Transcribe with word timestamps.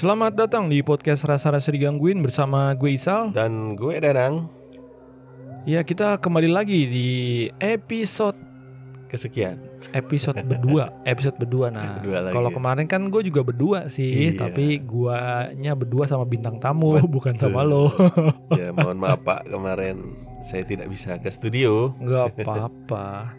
Selamat 0.00 0.32
datang 0.32 0.72
di 0.72 0.80
podcast 0.80 1.28
Rasa-Rasa 1.28 1.76
Digangguin 1.76 2.24
bersama 2.24 2.72
gue 2.72 2.96
Isal. 2.96 3.36
Dan 3.36 3.76
gue 3.76 4.00
Danang. 4.00 4.48
Ya 5.68 5.84
kita 5.84 6.16
kembali 6.16 6.48
lagi 6.48 6.88
di 6.88 7.08
episode 7.60 8.32
kesekian. 9.12 9.60
Episode 9.92 10.40
berdua. 10.40 10.88
Episode 11.12 11.36
berdua. 11.36 11.68
Nah 11.68 12.00
kalau 12.32 12.48
kemarin 12.48 12.88
kan 12.88 13.12
gue 13.12 13.28
juga 13.28 13.44
berdua 13.44 13.92
sih 13.92 14.32
Iya. 14.32 14.48
tapi 14.48 14.80
guanya 14.80 15.76
berdua 15.76 16.08
sama 16.08 16.24
bintang 16.24 16.56
tamu 16.64 16.96
Betul. 16.96 17.12
bukan 17.20 17.34
sama 17.36 17.60
lo. 17.60 17.92
Ya 18.56 18.72
mohon 18.72 18.96
maaf 18.96 19.20
pak. 19.20 19.52
Kemarin 19.52 20.16
saya 20.40 20.64
tidak 20.64 20.88
bisa 20.88 21.20
ke 21.20 21.28
studio. 21.28 21.92
Nggak 22.00 22.40
apa-apa. 22.40 23.36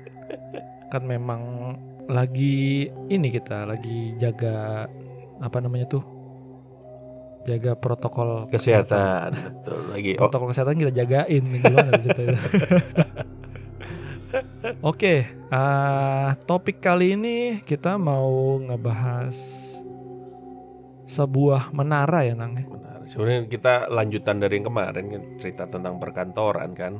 Kan 0.94 1.09
memang 1.09 1.73
lagi 2.06 2.86
ini 3.09 3.34
kita 3.34 3.66
lagi 3.66 4.14
jaga 4.22 4.86
apa 5.42 5.58
namanya 5.58 5.90
tuh 5.98 6.20
jaga 7.45 7.72
protokol 7.73 8.45
Kesehatan 8.50 9.30
Betul 9.34 9.81
lagi 9.89 10.11
oh, 10.17 10.28
protokol 10.28 10.53
kesehatan 10.53 10.78
kita 10.78 10.94
jagain 10.94 11.44
gimana 11.50 11.92
ceritanya 11.97 12.39
Oke, 14.80 15.28
ah, 15.52 16.39
topik 16.47 16.80
kali 16.80 17.19
ini 17.19 17.59
kita 17.67 18.00
mau 18.00 18.56
ngebahas 18.64 19.36
sebuah 21.03 21.75
menara 21.75 22.23
ya 22.23 22.39
Nang. 22.39 22.56
benar. 22.56 23.03
Sebenarnya 23.12 23.52
kita 23.52 23.92
lanjutan 23.92 24.39
dari 24.39 24.62
yang 24.62 24.72
kemarin 24.72 25.06
kan 25.12 25.23
Cerita 25.36 25.64
tentang 25.67 26.00
perkantoran 26.00 26.72
kan 26.72 26.94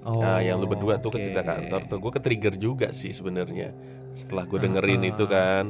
Oh, 0.00 0.20
Nah 0.20 0.40
yang 0.40 0.60
lu 0.60 0.68
berdua 0.68 0.96
tuh 0.96 1.12
oke. 1.12 1.20
ke 1.20 1.28
cerita 1.28 1.44
kantor 1.44 1.80
tuh 1.88 1.98
Gue 2.00 2.12
ke 2.12 2.20
trigger 2.20 2.54
juga 2.56 2.88
sih 2.92 3.12
sebenarnya 3.12 3.72
Setelah 4.12 4.44
gue 4.48 4.58
dengerin 4.60 5.04
ah. 5.04 5.10
itu 5.12 5.24
kan 5.24 5.64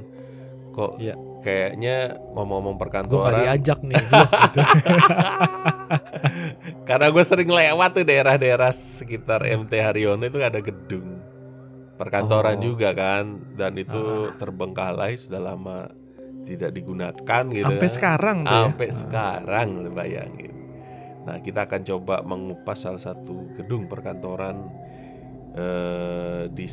Kok 0.81 0.93
Iya. 0.97 1.15
kayaknya 1.41 1.97
ngomong-ngomong 2.33 2.75
Gue 2.75 2.81
perkantoran 2.81 3.41
diajak 3.45 3.79
nih. 3.83 4.01
gua 4.01 4.25
gitu. 4.33 4.61
Karena 6.83 7.07
gue 7.09 7.21
sering 7.23 7.49
lewat 7.49 7.91
tuh 7.93 8.05
daerah-daerah 8.05 8.73
sekitar 8.73 9.45
MT 9.45 9.73
Haryono 9.77 10.25
itu 10.25 10.39
ada 10.39 10.59
gedung 10.59 11.21
perkantoran 11.95 12.57
Oh. 12.57 12.63
juga 12.65 12.91
kan 12.91 13.25
dan 13.55 13.77
itu 13.77 14.01
Ah. 14.27 14.33
terbengkalai 14.35 15.17
sudah 15.17 15.41
lama 15.43 15.93
tidak 16.43 16.73
digunakan 16.73 17.43
gitu. 17.47 17.63
Sampai 17.63 17.85
kan. 17.85 17.93
sekarang 17.93 18.37
tuh 18.41 18.49
ya. 18.49 18.61
Sampai 18.65 18.89
sekarang 18.91 19.69
lu 19.79 19.91
bayangin. 19.93 20.55
Nah 21.21 21.37
kita 21.39 21.61
akan 21.63 21.83
coba 21.85 22.17
mengupas 22.23 22.81
salah 22.81 22.99
satu 22.99 23.53
gedung 23.55 23.85
perkantoran 23.87 24.65
eh, 25.53 26.49
di 26.49 26.65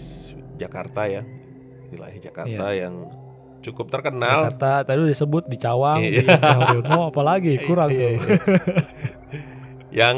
Jakarta 0.56 1.04
ya 1.04 1.26
wilayah 1.88 2.20
Jakarta 2.22 2.68
yang 2.72 3.10
cukup 3.68 3.92
terkenal. 3.92 4.48
Jakarta 4.48 4.84
tadi 4.84 4.98
udah 4.98 5.12
disebut 5.12 5.44
di 5.46 5.58
Cawang, 5.58 6.00
di 6.02 6.22
Iya. 6.22 6.38
Haryono 6.38 7.00
apalagi 7.08 7.60
kurang 7.62 7.90
Iya, 7.90 8.00
tuh. 8.00 8.12
iya. 8.14 8.20
yang 10.04 10.18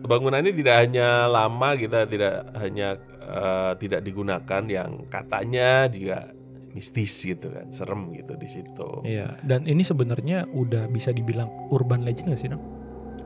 bangunannya 0.00 0.52
tidak 0.52 0.76
hanya 0.78 1.08
lama 1.26 1.68
kita 1.74 2.06
tidak 2.06 2.34
hanya 2.54 2.94
eh, 3.20 3.72
tidak 3.76 4.00
digunakan 4.00 4.62
yang 4.64 5.06
katanya 5.06 5.86
juga 5.86 6.30
mistis 6.70 7.16
gitu 7.18 7.48
kan 7.48 7.70
serem 7.70 8.12
gitu 8.12 8.36
di 8.36 8.46
situ 8.46 8.88
Iya, 9.02 9.40
dan 9.42 9.64
ini 9.64 9.80
sebenarnya 9.80 10.44
udah 10.46 10.86
bisa 10.86 11.08
dibilang 11.08 11.48
urban 11.70 12.04
legend 12.04 12.30
gak 12.30 12.38
sih, 12.38 12.50
Nang? 12.50 12.60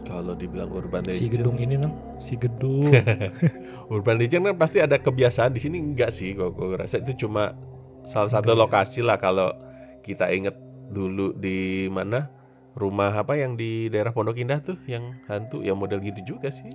kalau 0.00 0.32
dibilang 0.32 0.70
urban 0.70 1.02
legend 1.02 1.18
Si 1.18 1.26
gedung 1.28 1.56
ini, 1.58 1.74
Nang. 1.76 1.92
Si 2.16 2.34
gedung. 2.34 2.88
urban 3.90 4.16
legend 4.16 4.46
kan 4.46 4.56
pasti 4.56 4.78
ada 4.78 4.96
kebiasaan 4.96 5.50
di 5.50 5.60
sini 5.60 5.76
enggak 5.76 6.08
sih 6.08 6.32
kok 6.32 6.54
gue 6.54 6.72
rasa 6.72 6.98
itu 6.98 7.26
cuma 7.26 7.52
salah 8.06 8.30
satu 8.30 8.52
ya? 8.54 8.58
lokasi 8.58 9.00
lah 9.04 9.16
kalau 9.20 9.52
kita 10.02 10.28
inget 10.32 10.56
dulu 10.90 11.36
di 11.36 11.86
mana 11.92 12.26
rumah 12.74 13.12
apa 13.12 13.36
yang 13.36 13.54
di 13.58 13.90
daerah 13.92 14.10
Pondok 14.14 14.38
Indah 14.38 14.62
tuh 14.62 14.78
yang 14.86 15.18
hantu 15.26 15.62
yang 15.62 15.76
model 15.78 16.00
gitu 16.02 16.36
juga 16.36 16.48
sih 16.50 16.70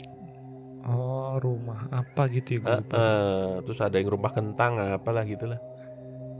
oh, 0.85 1.35
rumah 1.41 1.89
apa 1.91 2.29
gitu 2.31 2.57
ya 2.57 2.59
gue 2.61 2.73
lupa. 2.83 2.95
eh, 2.95 3.51
terus 3.65 3.79
ada 3.81 3.95
yang 3.97 4.09
rumah 4.11 4.31
kentang 4.31 4.79
apalah 4.79 5.23
gitulah 5.25 5.59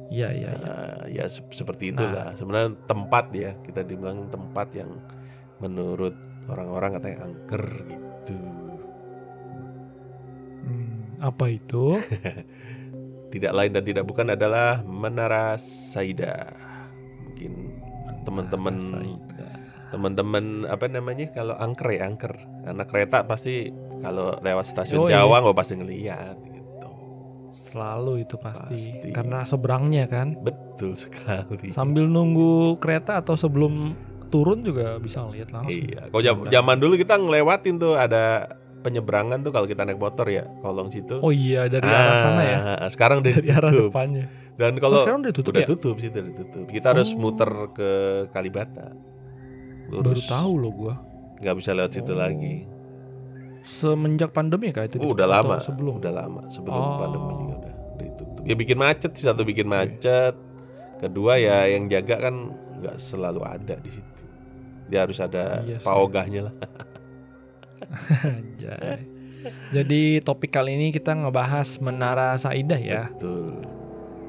Iya, 0.06 0.29
iya, 0.38 0.50
iya. 0.53 0.69
Nah, 0.69 1.09
ya 1.09 1.25
se- 1.25 1.41
seperti 1.50 1.90
Nah. 1.90 1.97
itulah 2.06 2.28
sebenarnya 2.38 2.78
tempat 2.85 3.25
ya 3.34 3.52
kita 3.66 3.81
dibilang 3.81 4.29
tempat 4.29 4.69
yang 4.78 5.02
menurut 5.57 6.13
orang-orang 6.46 7.02
katanya 7.02 7.25
angker 7.25 7.63
gitu 7.90 8.38
Hmm, 10.66 11.17
apa 11.22 11.46
itu? 11.50 11.97
tidak 13.34 13.52
lain 13.53 13.72
dan 13.74 13.84
tidak 13.84 14.03
bukan 14.06 14.28
adalah 14.34 14.81
Menara 14.86 15.58
Saida 15.59 16.53
mungkin 17.25 17.75
teman-teman 18.25 18.75
teman-teman 19.94 20.66
apa 20.68 20.90
namanya 20.90 21.30
kalau 21.31 21.56
angker 21.56 21.88
ya 21.94 22.09
angker 22.09 22.34
karena 22.66 22.84
kereta 22.84 23.24
pasti 23.24 23.69
kalau 24.02 24.35
lewat 24.41 24.66
stasiun 24.66 25.06
Oh, 25.06 25.08
iya. 25.08 25.24
Jawa 25.24 25.46
nggak 25.46 25.58
pasti 25.58 25.74
ngeliat 25.78 26.38
gitu 26.41 26.90
Selalu 27.56 28.24
itu 28.24 28.35
pasti. 28.40 28.75
Pasti. 28.80 29.09
Karena 29.12 29.44
seberangnya 29.44 30.08
kan. 30.08 30.40
betul 30.40 30.96
sekali 30.96 31.72
Sambil 31.75 32.08
nunggu 32.08 32.80
kereta 32.80 33.19
atau 33.19 33.35
sebelum 33.35 33.96
turun 34.31 34.64
juga 34.64 35.00
bisa 35.00 35.24
ngeliat 35.24 35.50
langsung. 35.52 35.72
Iya, 35.72 36.12
kalau 36.12 36.24
zaman 36.52 36.75
dulu 36.80 36.94
kita 37.00 37.16
ngelewatin 37.19 37.75
tuh 37.80 37.96
ada 37.96 38.52
penyeberangan 38.85 39.41
tuh 39.41 39.50
kalau 39.50 39.66
kita 39.66 39.81
naik 39.81 39.97
motor 39.97 40.29
ya, 40.29 40.46
kolong 40.62 40.88
situ. 40.88 41.18
Oh 41.19 41.34
iya 41.34 41.66
dari 41.66 41.81
arah 41.84 42.16
sana 42.16 42.41
ya. 42.41 42.59
Ah, 42.78 42.88
Sekarang 42.88 43.19
udah 43.19 43.34
Dari 43.34 43.50
arah 43.50 43.68
ditutup. 43.68 43.90
depannya. 43.90 44.25
Dan 44.56 44.72
Oh, 44.72 44.79
kalau 44.79 44.97
sekarang 45.01 45.19
udah 45.19 45.34
tutup 45.34 45.51
udah 45.51 45.63
ya? 45.63 45.68
tutup 45.68 45.96
sih, 45.97 46.07
udah 46.07 46.23
ditutup. 46.23 46.66
Kita 46.69 46.88
harus 46.94 47.09
Oh. 47.09 47.18
muter 47.18 47.50
ke 47.73 47.90
Kalibata. 48.29 48.94
Baru 49.85 50.13
tahu 50.16 50.51
loh 50.56 50.72
gua. 50.72 50.96
Nggak 51.38 51.56
bisa 51.57 51.69
lewat 51.73 51.91
situ 51.91 52.13
Oh. 52.13 52.16
lagi. 52.16 52.56
Semenjak 53.62 54.29
pandemi 54.29 54.69
kah 54.69 54.85
itu? 54.85 54.96
Oh, 54.97 55.12
udah 55.12 55.25
lama. 55.25 55.57
Sebelum. 55.57 55.97
Udah 55.97 56.13
lama 56.13 56.46
sebelum 56.47 56.78
Oh. 56.78 56.97
pandemi 57.02 57.31
juga 57.35 57.56
udah 57.59 57.73
ditutup. 57.97 58.41
Ya 58.46 58.53
bikin 58.53 58.78
macet 58.78 59.12
sih 59.12 59.25
satu 59.25 59.41
bikin 59.41 59.66
macet. 59.66 60.38
Kedua 60.96 61.35
ya 61.35 61.66
yang 61.66 61.90
jaga 61.90 62.22
kan 62.22 62.35
nggak 62.79 62.96
selalu 62.96 63.41
ada 63.41 63.75
di 63.75 63.91
situ. 63.91 64.23
Dia 64.85 65.03
harus 65.03 65.17
ada 65.17 65.66
Iya 65.66 65.81
sih. 65.81 65.84
paogahnya 65.84 66.41
lah. 66.47 66.56
Jadi 69.75 70.19
topik 70.25 70.50
kali 70.53 70.73
ini 70.73 70.88
kita 70.90 71.13
ngebahas 71.13 71.78
Menara 71.78 72.34
Saidah 72.38 72.81
ya. 72.81 73.03
Betul. 73.13 73.62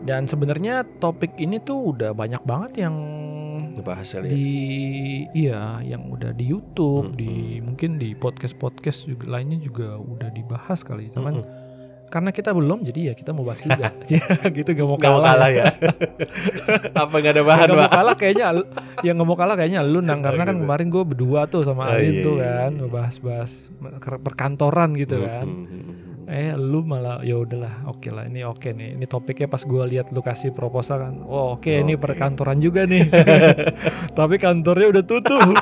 Dan 0.04 0.28
sebenarnya 0.28 0.84
topik 1.00 1.34
ini 1.40 1.56
tuh 1.58 1.96
udah 1.96 2.12
banyak 2.12 2.44
banget 2.44 2.86
yang 2.86 2.96
Ngebahas 3.76 4.06
kali 4.06 4.28
ya. 4.28 4.32
di 4.32 4.46
iya 5.32 5.62
yang 5.82 6.12
udah 6.12 6.36
di 6.36 6.44
YouTube, 6.44 7.12
Mm-mm. 7.12 7.18
di 7.18 7.58
mungkin 7.64 7.96
di 7.96 8.12
podcast-podcast 8.12 9.08
juga 9.08 9.40
lainnya 9.40 9.56
juga 9.60 9.96
udah 9.96 10.28
dibahas 10.32 10.84
kali. 10.84 11.08
Cuman 11.10 11.40
Mm-mm. 11.40 11.65
Karena 12.06 12.30
kita 12.30 12.50
belum 12.50 12.82
jadi 12.82 13.10
ya 13.10 13.14
kita 13.14 13.30
mau 13.30 13.42
bahas 13.42 13.60
juga. 13.60 13.90
gitu 14.56 14.70
gak 14.70 14.82
mau 14.82 14.96
Nggak 14.96 15.10
mau 15.10 15.20
kalah. 15.20 15.32
kalah 15.34 15.50
ya. 15.50 15.64
Apa 17.02 17.14
nggak 17.14 17.32
ada 17.32 17.42
bahan, 17.42 17.66
nggak 17.66 17.78
mau 17.78 17.92
kalah 17.92 18.14
kayaknya 18.14 18.44
yang 19.00 19.14
nggak 19.16 19.28
mau 19.28 19.36
kalah 19.36 19.54
kayaknya 19.54 19.80
lu 19.80 20.00
nang 20.00 20.20
karena 20.20 20.42
Oh, 20.42 20.46
kan 20.46 20.56
gitu. 20.56 20.62
kemarin 20.64 20.86
gue 20.88 21.02
berdua 21.04 21.40
tuh 21.46 21.62
sama 21.62 21.82
Oh, 21.86 21.98
iya, 21.98 22.22
tuh 22.22 22.36
iya, 22.36 22.44
kan 22.46 22.70
iya. 22.70 22.78
ngebahas-bahas 22.80 23.50
per- 23.98 24.22
perkantoran 24.22 24.90
gitu 24.94 25.20
kan. 25.20 25.46
Hmm, 25.46 25.64
hmm, 25.64 25.82
hmm. 25.82 26.04
Eh 26.26 26.50
lu 26.52 26.82
malah 26.82 27.22
ya 27.22 27.38
udahlah 27.38 27.86
oke 27.86 28.10
lah 28.10 28.26
ini 28.26 28.42
oke 28.42 28.66
nih 28.68 28.98
ini 28.98 29.06
topiknya 29.06 29.46
pas 29.46 29.62
gue 29.62 29.82
lihat 29.86 30.10
lu 30.10 30.18
kasih 30.18 30.50
proposal 30.50 30.98
kan 31.00 31.14
oh 31.22 31.54
oke 31.54 31.70
ini 31.70 31.94
Oke. 31.94 32.02
perkantoran 32.02 32.58
juga 32.58 32.82
nih 32.82 33.06
tapi 34.10 34.34
kantornya 34.36 34.90
udah 34.90 35.04
tutup 35.06 35.54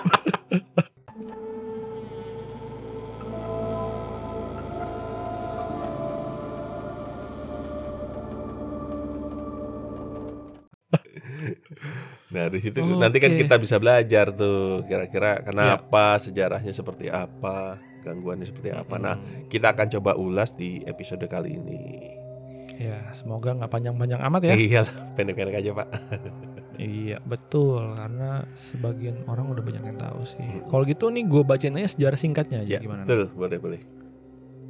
Nah 12.34 12.46
di 12.46 12.58
situ 12.58 12.82
nanti 12.82 13.16
kan 13.16 13.30
kita 13.32 13.54
bisa 13.56 13.78
belajar 13.78 14.28
tuh 14.28 14.82
kira-kira 14.82 15.38
kenapa 15.40 16.18
sejarahnya 16.18 16.70
seperti 16.70 17.06
apa, 17.06 17.78
gangguannya 18.02 18.44
seperti 18.44 18.70
apa. 18.70 18.94
Nah 18.96 19.14
kita 19.46 19.70
akan 19.70 19.86
coba 19.92 20.12
ulas 20.14 20.50
di 20.52 20.82
episode 20.82 21.22
kali 21.24 21.54
ini. 21.54 21.82
ya 22.74 22.98
semoga 23.14 23.54
nggak 23.54 23.70
panjang-panjang 23.70 24.18
amat 24.20 24.40
ya 24.44 24.52
Iya, 24.52 24.82
pendek-pendek 25.14 25.62
aja 25.62 25.70
pak. 25.72 25.88
iya 26.74 27.22
betul 27.22 27.94
karena 27.94 28.42
sebagian 28.52 29.22
orang 29.24 29.46
udah 29.46 29.62
banyak 29.62 29.84
yang 29.84 29.94
tahu 29.96 30.26
sih 30.26 30.42
Hmm. 30.42 30.66
kalau 30.66 30.82
gitu 30.82 31.06
nih 31.06 31.22
gue 31.22 31.42
bacain 31.46 31.70
aja 31.72 31.86
sejarah 31.88 32.18
singkatnya 32.18 32.66
aja 32.66 32.74
Ya 32.74 32.82
gimana 32.82 33.06
betul, 33.06 33.30
boleh 33.30 33.58
boleh. 33.62 33.80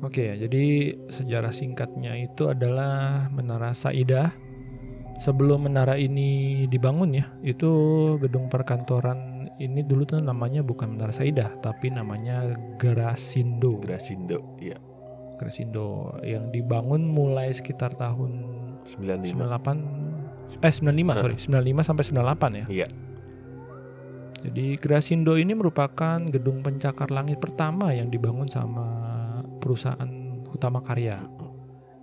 Oke, 0.05 0.37
jadi 0.37 0.65
sejarah 1.09 1.49
singkatnya 1.49 2.13
itu 2.19 2.45
adalah 2.45 3.25
Menara 3.33 3.73
Saidah. 3.73 4.37
Sebelum 5.23 5.71
menara 5.71 5.95
ini 5.95 6.65
dibangun 6.67 7.15
ya, 7.15 7.25
itu 7.47 7.71
gedung 8.19 8.51
perkantoran 8.51 9.47
ini 9.63 9.87
dulu 9.87 10.03
tuh 10.03 10.19
namanya 10.19 10.67
bukan 10.67 10.99
Menara 10.99 11.15
Saidah, 11.15 11.55
tapi 11.63 11.87
namanya 11.87 12.59
Gerasindo. 12.83 13.79
Grasindo, 13.79 14.43
iya. 14.59 14.75
Gerasindo 15.39 16.19
yang 16.27 16.51
dibangun 16.51 17.07
mulai 17.07 17.55
sekitar 17.55 17.95
tahun 17.95 18.43
95. 18.87 19.35
98 19.35 20.15
eh 20.63 20.71
95 20.71 21.19
sorry 21.19 21.37
95 21.41 21.89
sampai 21.89 22.05
98 22.07 22.61
ya 22.63 22.67
Iya. 22.71 22.89
Jadi 24.45 24.77
Grasindo 24.77 25.41
ini 25.41 25.57
merupakan 25.57 26.21
gedung 26.21 26.61
pencakar 26.61 27.09
langit 27.09 27.41
pertama 27.41 27.97
yang 27.97 28.13
dibangun 28.13 28.45
sama 28.45 28.85
perusahaan 29.57 30.05
Utama 30.53 30.85
Karya. 30.85 31.17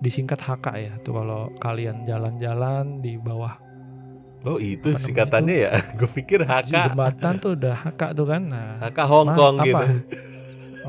Disingkat 0.02 0.40
HK 0.40 0.66
ya. 0.76 0.94
Tuh 1.00 1.14
kalau 1.14 1.42
kalian 1.58 2.04
jalan-jalan 2.04 3.00
di 3.00 3.16
bawah 3.16 3.56
Oh 4.42 4.58
itu 4.58 4.98
singkatannya 4.98 5.56
ya? 5.62 5.72
Gue 6.02 6.10
pikir 6.12 6.42
HK. 6.42 6.74
jembatan 6.74 7.38
tuh 7.38 7.54
udah 7.54 7.78
HK 7.86 8.02
tuh 8.12 8.26
kan. 8.26 8.42
Nah, 8.44 8.82
HK 8.82 9.00
Hong 9.06 9.30
Kong 9.32 9.56
apa? 9.56 9.66
gitu. 9.86 9.86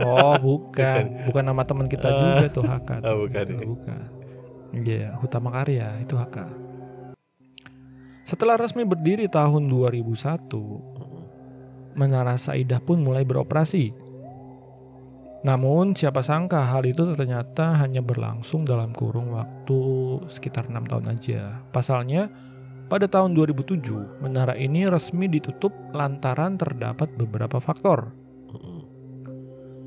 Oh 0.01 0.33
bukan, 0.49 1.29
bukan 1.29 1.45
nama 1.45 1.61
teman 1.63 1.85
kita 1.85 2.09
Ah. 2.09 2.17
juga 2.19 2.47
tuh 2.49 2.65
HK. 2.65 2.91
tuh. 2.97 3.05
Oh, 3.05 3.17
bukan 3.23 3.45
Itu 3.45 3.53
ya. 3.55 3.67
bukan. 3.69 4.01
Iya, 4.73 5.09
Utama 5.21 5.53
Karya 5.53 6.01
itu 6.01 6.17
HK. 6.17 6.37
Setelah 8.25 8.57
resmi 8.57 8.83
berdiri 8.83 9.29
tahun 9.29 9.69
2001, 9.69 10.81
Menara 11.93 12.41
Saidah 12.41 12.81
pun 12.81 12.97
mulai 12.99 13.21
beroperasi. 13.21 13.93
Namun 15.43 15.99
siapa 15.99 16.23
sangka 16.23 16.63
hal 16.71 16.87
itu 16.87 17.03
ternyata 17.19 17.75
hanya 17.83 17.99
berlangsung 17.99 18.63
dalam 18.63 18.95
kurung 18.95 19.35
waktu 19.35 19.81
sekitar 20.31 20.71
enam 20.71 20.87
tahun 20.87 21.19
aja. 21.19 21.59
Pasalnya, 21.75 22.31
pada 22.87 23.11
tahun 23.11 23.35
2007, 23.35 24.23
menara 24.23 24.55
ini 24.55 24.87
resmi 24.87 25.27
ditutup 25.27 25.75
lantaran 25.91 26.55
terdapat 26.55 27.11
beberapa 27.19 27.59
faktor. 27.59 28.15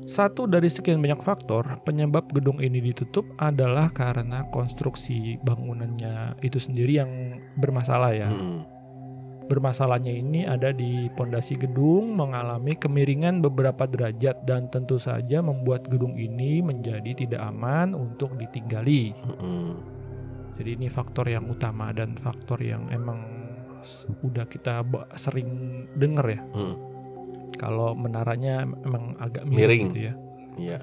Satu 0.06 0.46
dari 0.46 0.70
sekian 0.70 1.02
banyak 1.02 1.18
faktor, 1.18 1.82
penyebab 1.82 2.30
gedung 2.30 2.62
ini 2.62 2.78
ditutup 2.78 3.26
adalah 3.42 3.90
karena 3.90 4.46
konstruksi 4.54 5.34
bangunannya 5.42 6.38
itu 6.46 6.62
sendiri 6.62 7.02
yang 7.02 7.42
bermasalah 7.58 8.14
ya. 8.14 8.30
Mm-mm. 8.30 8.75
Bermasalahnya 9.46 10.10
ini 10.10 10.42
ada 10.42 10.74
di 10.74 11.06
pondasi 11.14 11.54
gedung 11.54 12.18
mengalami 12.18 12.74
kemiringan 12.74 13.38
beberapa 13.38 13.86
derajat 13.86 14.42
dan 14.42 14.66
tentu 14.74 14.98
saja 14.98 15.38
membuat 15.38 15.86
gedung 15.86 16.18
ini 16.18 16.58
menjadi 16.58 17.14
tidak 17.14 17.42
aman 17.46 17.94
untuk 17.94 18.34
ditinggali. 18.34 19.14
Jadi 20.56 20.70
ini 20.74 20.90
faktor 20.90 21.30
yang 21.30 21.46
utama 21.46 21.94
dan 21.94 22.18
faktor 22.18 22.58
yang 22.58 22.90
emang 22.90 23.22
udah 24.26 24.50
kita 24.50 24.82
sering 25.14 25.84
denger 25.94 26.26
ya. 26.26 26.40
Mm. 26.50 26.74
Kalau 27.54 27.94
menaranya 27.94 28.66
emang 28.66 29.14
agak 29.22 29.46
Miring. 29.46 29.54
miring, 29.54 29.82
gitu 29.86 30.00
ya. 30.00 30.14
Iya. 30.56 30.78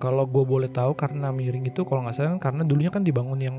Kalau 0.00 0.24
gue 0.24 0.44
boleh 0.44 0.72
tahu 0.72 0.96
karena 0.96 1.28
miring 1.32 1.68
itu 1.68 1.84
kalau 1.84 2.08
nggak 2.08 2.16
salah 2.16 2.30
kan 2.36 2.40
karena 2.40 2.62
dulunya 2.64 2.88
kan 2.88 3.04
dibangun 3.04 3.40
yang 3.44 3.56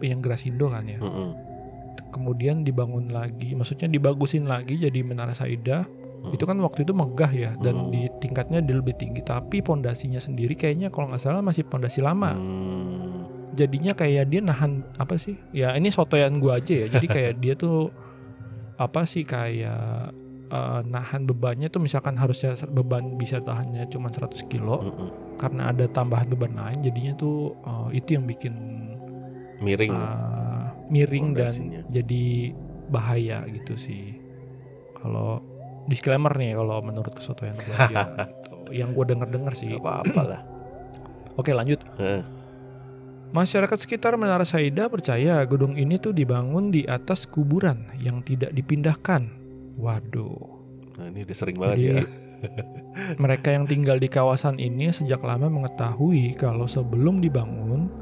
yang 0.00 0.24
Grasindo 0.24 0.70
kan 0.70 0.86
ya. 0.86 0.96
Mm-mm. 1.02 1.47
Kemudian 2.08 2.62
dibangun 2.62 3.10
lagi, 3.10 3.52
maksudnya 3.52 3.86
dibagusin 3.86 4.46
lagi 4.46 4.78
jadi 4.78 5.00
Menara 5.02 5.32
Saidah. 5.32 5.84
Mm. 6.18 6.34
Itu 6.34 6.44
kan 6.44 6.58
waktu 6.58 6.82
itu 6.82 6.90
megah 6.90 7.30
ya 7.30 7.50
dan 7.62 7.74
Hmm. 7.78 7.90
di 7.94 8.10
tingkatnya 8.18 8.58
dia 8.58 8.74
lebih 8.74 8.98
tinggi. 8.98 9.22
Tapi 9.22 9.62
pondasinya 9.62 10.18
sendiri 10.18 10.54
kayaknya 10.54 10.90
kalau 10.90 11.10
nggak 11.10 11.22
salah 11.22 11.38
masih 11.38 11.62
pondasi 11.62 12.02
lama. 12.02 12.34
Mm. 12.34 13.54
Jadinya 13.54 13.92
kayak 13.94 14.30
dia 14.30 14.42
nahan 14.42 14.82
apa 14.98 15.18
sih? 15.18 15.38
Ya 15.50 15.74
ini 15.74 15.90
sotoyan 15.90 16.38
gua 16.38 16.58
aja 16.58 16.74
ya. 16.74 16.86
Jadi 16.90 17.06
kayak 17.06 17.32
dia 17.42 17.54
tuh 17.54 17.90
apa 18.78 19.02
sih 19.02 19.26
kayak 19.26 20.14
eh, 20.48 20.80
nahan 20.86 21.26
bebannya 21.26 21.66
tuh 21.66 21.82
misalkan 21.82 22.14
harusnya 22.14 22.54
beban 22.70 23.18
bisa 23.18 23.42
tahannya 23.42 23.90
cuma 23.90 24.06
100 24.06 24.46
kilo 24.46 24.86
Mm-mm. 24.86 25.08
karena 25.34 25.74
ada 25.74 25.90
tambahan 25.90 26.30
beban 26.30 26.54
lain 26.54 26.78
jadinya 26.80 27.18
tuh 27.18 27.58
eh, 27.58 27.98
itu 27.98 28.14
yang 28.14 28.22
bikin 28.24 28.54
Miring. 29.58 29.90
uh, 29.90 30.37
miring 30.88 31.36
dan 31.36 31.52
jadi 31.92 32.52
bahaya 32.88 33.44
gitu 33.48 33.76
sih. 33.76 34.16
Kalau 34.96 35.40
disclaimer 35.88 36.32
nih 36.36 36.58
kalau 36.58 36.84
menurut 36.84 37.12
kesotoyan 37.16 37.56
gue 37.56 37.74
aja 37.76 38.04
gitu. 38.28 38.56
Yang 38.72 38.90
gue 38.96 39.04
denger-denger 39.14 39.52
sih. 39.56 39.68
Gak 39.76 39.84
apa-apa 39.84 40.22
lah. 40.24 40.40
Oke 41.40 41.54
lanjut. 41.54 41.80
Masyarakat 43.28 43.78
sekitar 43.84 44.16
Menara 44.16 44.48
Saida 44.48 44.88
percaya 44.88 45.44
gedung 45.44 45.76
ini 45.76 46.00
tuh 46.00 46.16
dibangun 46.16 46.72
di 46.72 46.88
atas 46.88 47.28
kuburan 47.28 47.92
yang 48.00 48.24
tidak 48.24 48.56
dipindahkan. 48.56 49.28
Waduh. 49.76 50.58
Nah 50.96 51.06
ini 51.12 51.22
udah 51.28 51.36
sering 51.36 51.56
banget 51.60 51.76
Jadi 51.76 51.88
ya. 51.92 52.02
mereka 53.22 53.54
yang 53.54 53.68
tinggal 53.68 54.00
di 54.00 54.08
kawasan 54.10 54.58
ini 54.58 54.90
sejak 54.90 55.22
lama 55.22 55.46
mengetahui 55.46 56.34
kalau 56.40 56.66
sebelum 56.66 57.20
dibangun 57.22 57.92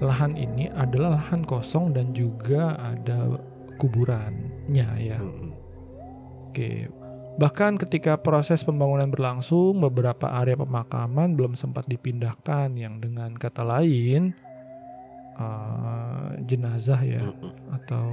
lahan 0.00 0.32
ini 0.32 0.72
adalah 0.72 1.20
lahan 1.20 1.44
kosong 1.44 1.92
dan 1.92 2.16
juga 2.16 2.76
ada 2.80 3.36
kuburannya 3.76 4.88
ya. 4.96 5.20
Oke. 6.48 6.88
Bahkan 7.40 7.80
ketika 7.80 8.20
proses 8.20 8.60
pembangunan 8.60 9.08
berlangsung, 9.08 9.80
beberapa 9.80 10.28
area 10.28 10.58
pemakaman 10.60 11.36
belum 11.38 11.56
sempat 11.56 11.88
dipindahkan 11.88 12.76
yang 12.76 13.00
dengan 13.00 13.32
kata 13.36 13.64
lain 13.64 14.36
eh, 15.40 16.28
jenazah 16.44 17.00
ya 17.00 17.24
atau 17.80 18.08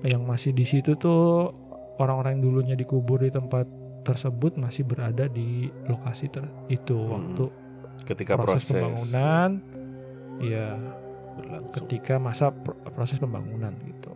yang 0.00 0.24
masih 0.24 0.56
di 0.56 0.64
situ 0.64 0.96
tuh 0.96 1.52
orang-orang 2.00 2.40
yang 2.40 2.44
dulunya 2.48 2.76
dikubur 2.78 3.20
di 3.20 3.28
tempat 3.28 3.68
tersebut 4.08 4.56
masih 4.56 4.88
berada 4.88 5.28
di 5.28 5.68
lokasi 5.84 6.32
ter- 6.32 6.48
itu 6.72 6.96
Hmm. 6.96 7.12
waktu 7.12 7.44
Ketika 8.08 8.32
proses, 8.40 8.64
proses, 8.64 8.68
pembangunan 8.72 9.60
ya 9.60 9.79
berlangsung. 10.40 11.70
ketika 11.76 12.14
masa 12.16 12.50
pr- 12.50 12.76
proses 12.92 13.20
pembangunan 13.20 13.72
gitu. 13.84 14.12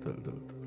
Betul, 0.00 0.12
betul, 0.18 0.34
betul. 0.40 0.58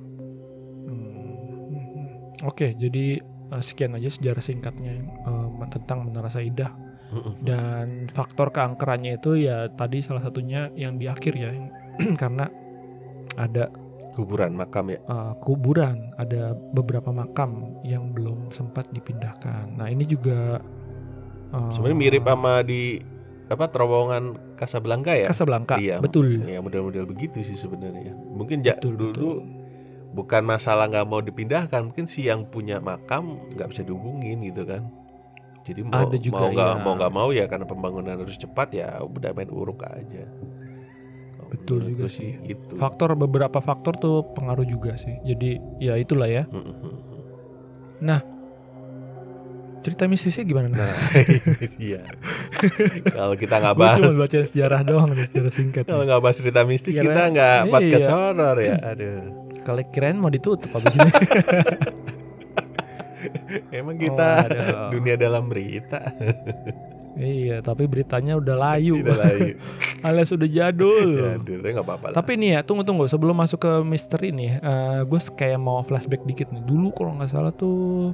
Hmm. 0.86 2.08
Oke, 2.46 2.68
jadi 2.78 3.20
eh, 3.26 3.64
sekian 3.64 3.98
aja 3.98 4.10
sejarah 4.10 4.44
singkatnya 4.44 4.94
eh, 5.02 5.48
tentang 5.74 6.08
Menara 6.10 6.30
Saidah 6.30 6.72
dan 7.46 8.12
faktor 8.12 8.52
keangkerannya 8.52 9.22
itu 9.22 9.40
ya 9.40 9.72
tadi 9.72 10.04
salah 10.04 10.20
satunya 10.20 10.68
yang 10.76 11.00
di 11.00 11.08
akhir 11.08 11.38
ya 11.38 11.54
karena 12.22 12.50
ada 13.40 13.72
Kuburan 14.16 14.56
makam 14.56 14.96
ya. 14.96 15.00
eh, 15.04 15.34
kuburan, 15.44 16.16
ada 16.16 16.56
beberapa 16.72 17.12
makam 17.12 17.76
yang 17.84 18.16
belum 18.16 18.48
sempat 18.48 18.88
dipindahkan. 18.96 19.76
Nah 19.76 19.92
ini 19.92 20.08
juga 20.08 20.64
eh, 21.52 21.72
Sebenarnya 21.76 22.00
mirip 22.00 22.24
sama 22.24 22.64
di 22.64 22.96
apa 23.46 23.66
terowongan 23.70 24.24
Casablanca 24.58 25.14
ya. 25.14 25.30
Casablanca, 25.30 25.78
Iya. 25.78 26.02
betul. 26.02 26.42
Ya 26.46 26.60
model-model 26.60 27.06
begitu 27.06 27.46
sih 27.46 27.54
sebenarnya. 27.54 28.14
Mungkin 28.14 28.66
ja, 28.66 28.74
Betul, 28.78 28.98
dulu 28.98 29.12
betul. 29.14 29.38
bukan 30.14 30.42
masalah 30.44 30.90
nggak 30.90 31.06
mau 31.06 31.22
dipindahkan, 31.22 31.82
mungkin 31.86 32.10
si 32.10 32.26
yang 32.26 32.50
punya 32.50 32.82
makam 32.82 33.38
nggak 33.54 33.70
bisa 33.70 33.82
dihubungin 33.84 34.42
gitu 34.42 34.66
kan. 34.66 34.90
Jadi 35.66 35.82
mau 35.82 36.06
Ada 36.06 36.18
juga, 36.22 36.38
mau 36.38 36.50
nggak 36.50 36.72
iya. 36.72 36.82
mau 36.82 36.94
nggak 36.94 37.14
mau 37.14 37.30
ya 37.34 37.46
karena 37.46 37.66
pembangunan 37.66 38.16
harus 38.18 38.38
cepat 38.38 38.70
ya 38.70 39.02
udah 39.02 39.34
main 39.34 39.50
uruk 39.50 39.82
aja. 39.82 40.26
Kalau 41.36 41.50
Betul 41.50 41.80
juga 41.90 42.06
sih. 42.06 42.38
Gitu. 42.42 42.78
Faktor 42.78 43.14
beberapa 43.14 43.58
faktor 43.58 43.98
tuh 43.98 44.30
pengaruh 44.34 44.66
juga 44.66 44.94
sih. 44.94 45.18
Jadi 45.22 45.58
ya 45.82 45.98
itulah 45.98 46.30
ya. 46.30 46.46
Mm-mm. 46.50 46.94
Cerita 49.86 50.04
mistisnya 50.06 50.42
gimana? 50.44 50.74
Nah, 50.74 50.90
iya. 51.78 52.02
Kalau 53.06 53.38
kita 53.38 53.62
nggak 53.62 53.76
bahas 53.76 54.02
cuma 54.02 54.18
baca 54.18 54.38
sejarah 54.42 54.82
doang 54.82 55.14
nih, 55.14 55.30
sejarah 55.30 55.52
singkat. 55.52 55.86
kalau 55.86 56.02
nggak 56.04 56.18
bahas 56.20 56.36
cerita 56.36 56.66
mistis 56.66 56.98
Kira- 56.98 57.06
kita 57.06 57.22
nggak 57.30 57.58
Iya. 57.60 57.70
podcast 57.70 58.08
horor 58.10 58.58
ya. 58.58 58.76
Aduh. 58.84 59.20
Kalau 59.62 59.82
kirain 59.88 60.18
mau 60.18 60.30
ditutup 60.30 60.70
habis 60.72 60.90
ini. 60.92 61.06
Emang 63.72 63.94
Oh, 63.94 64.02
kita 64.02 64.30
aduh. 64.44 64.90
dunia 64.92 65.16
dalam 65.16 65.46
berita. 65.46 66.02
iya, 67.18 67.58
tapi 67.60 67.86
beritanya 67.86 68.36
udah 68.36 68.56
layu. 68.56 69.00
Tidak 69.00 69.18
lagi. 69.18 69.52
Alias 70.02 70.30
udah 70.30 70.46
jadul. 70.48 71.10
ya, 71.16 71.30
aduh, 71.36 71.56
tapi 71.58 71.70
nggak 71.72 71.86
apa-apa. 71.86 72.08
Tapi 72.12 72.32
nih 72.36 72.50
ya, 72.52 72.62
tunggu 72.62 72.82
tunggu 72.82 73.06
sebelum 73.06 73.34
masuk 73.36 73.60
ke 73.60 73.72
misteri 73.82 74.30
nih, 74.30 74.62
gue 75.04 75.20
kayak 75.32 75.58
mau 75.58 75.82
flashback 75.82 76.22
dikit 76.24 76.50
nih. 76.50 76.62
Dulu 76.62 76.90
kalau 76.92 77.18
nggak 77.18 77.30
salah 77.30 77.50
tuh 77.52 78.14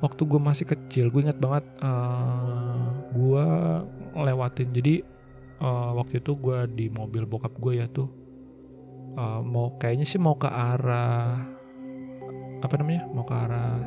waktu 0.00 0.22
gue 0.24 0.40
masih 0.40 0.66
kecil, 0.68 1.12
gue 1.12 1.20
ingat 1.24 1.38
banget 1.40 1.64
gue 3.12 3.46
ngelewatin. 4.16 4.68
Jadi 4.72 4.94
eh, 5.60 5.90
waktu 5.94 6.24
itu 6.24 6.32
gue 6.36 6.58
di 6.72 6.86
mobil 6.90 7.24
bokap 7.28 7.54
gue 7.60 7.84
ya 7.84 7.86
tuh 7.90 8.08
eh, 9.14 9.40
mau 9.44 9.76
kayaknya 9.76 10.06
sih 10.08 10.20
mau 10.20 10.36
ke 10.36 10.48
arah 10.48 11.40
apa 12.60 12.74
namanya? 12.76 13.08
Mau 13.12 13.24
ke 13.24 13.34
arah 13.36 13.80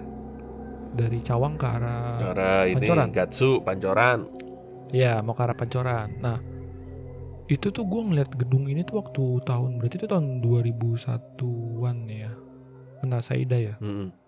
dari 0.93 1.19
Cawang 1.25 1.57
ke 1.57 1.65
arah 1.65 2.69
ini 2.69 2.85
Pancoran. 2.85 3.09
Gatsu, 3.09 3.61
Pancoran. 3.65 4.29
Ya, 4.93 5.25
mau 5.25 5.33
ke 5.33 5.41
arah 5.41 5.57
Pancoran. 5.57 6.21
Nah, 6.21 6.37
itu 7.49 7.73
tuh 7.73 7.81
gue 7.85 8.01
ngeliat 8.01 8.29
gedung 8.37 8.69
ini 8.69 8.85
tuh 8.85 9.01
waktu 9.01 9.41
tahun 9.41 9.81
berarti 9.81 9.97
itu 9.97 10.07
tahun 10.09 10.45
2001-an 10.45 11.97
ya. 12.05 12.31
Menara 13.01 13.25
Saida 13.25 13.57
ya. 13.57 13.75
Mm-mm. 13.81 14.22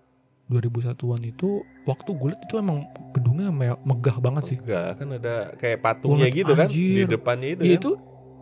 2001-an 0.47 1.21
itu 1.23 1.49
waktu 1.83 2.09
gue 2.11 2.27
liat 2.29 2.41
itu 2.43 2.55
emang 2.55 2.85
gedungnya 3.11 3.49
me- 3.49 3.81
megah 3.81 4.17
banget 4.17 4.43
sih. 4.47 4.57
Enggak, 4.59 4.89
kan 4.95 5.07
ada 5.11 5.35
kayak 5.55 5.79
patungnya 5.79 6.29
gitu 6.29 6.53
kan 6.53 6.67
di 6.67 6.85
depannya 7.03 7.49
itu 7.51 7.61
Iya 7.61 7.71
kan. 7.71 7.79
itu 7.79 7.91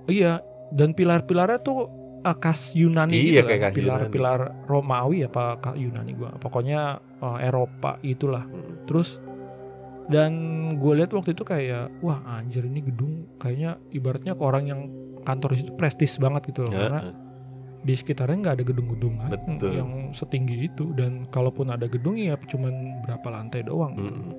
iya 0.05 0.33
dan 0.69 0.89
pilar-pilarnya 0.91 1.60
tuh 1.60 1.88
eh, 2.19 2.38
khas 2.38 2.72
Yunani 2.74 3.13
Iya, 3.13 3.39
gitu 3.39 3.48
kayak 3.48 3.62
kan. 3.62 3.69
khas 3.69 3.74
Yunani. 3.74 3.83
pilar-pilar 4.10 4.39
Romawi 4.65 5.17
apa 5.24 5.43
ka- 5.57 5.75
Yunani 5.75 6.12
gua 6.13 6.36
pokoknya 6.36 6.81
eh, 7.17 7.38
Eropa 7.41 7.95
itulah 8.01 8.43
Mm. 8.43 8.83
terus 8.83 9.24
dan 10.03 10.31
gue 10.75 10.93
lihat 10.93 11.10
waktu 11.10 11.31
itu 11.31 11.43
kayak 11.43 11.88
wah 12.00 12.19
anjir 12.29 12.60
ini 12.62 12.83
gedung 12.83 13.24
kayaknya 13.38 13.79
ibaratnya 13.89 14.36
ke 14.36 14.43
orang 14.43 14.63
yang 14.65 14.81
kantor 15.24 15.55
di 15.55 15.63
situ 15.63 15.72
prestis 15.74 16.19
banget 16.19 16.51
gitu 16.51 16.67
loh 16.67 16.72
Ya, 16.72 16.79
karena 16.81 17.00
eh. 17.01 17.15
Di 17.84 17.94
sekitarnya 18.00 18.38
nggak 18.40 18.56
ada 18.60 18.66
gedung-gedung 18.66 19.16
yang 19.68 19.92
setinggi 20.16 20.72
itu 20.72 20.96
dan 20.96 21.28
kalaupun 21.28 21.68
ada 21.68 21.84
gedung 21.92 22.16
ya 22.16 22.40
cuman 22.40 23.04
berapa 23.04 23.28
lantai 23.28 23.68
doang 23.68 23.94
gitu. 24.00 24.22
Mm-mm. 24.24 24.36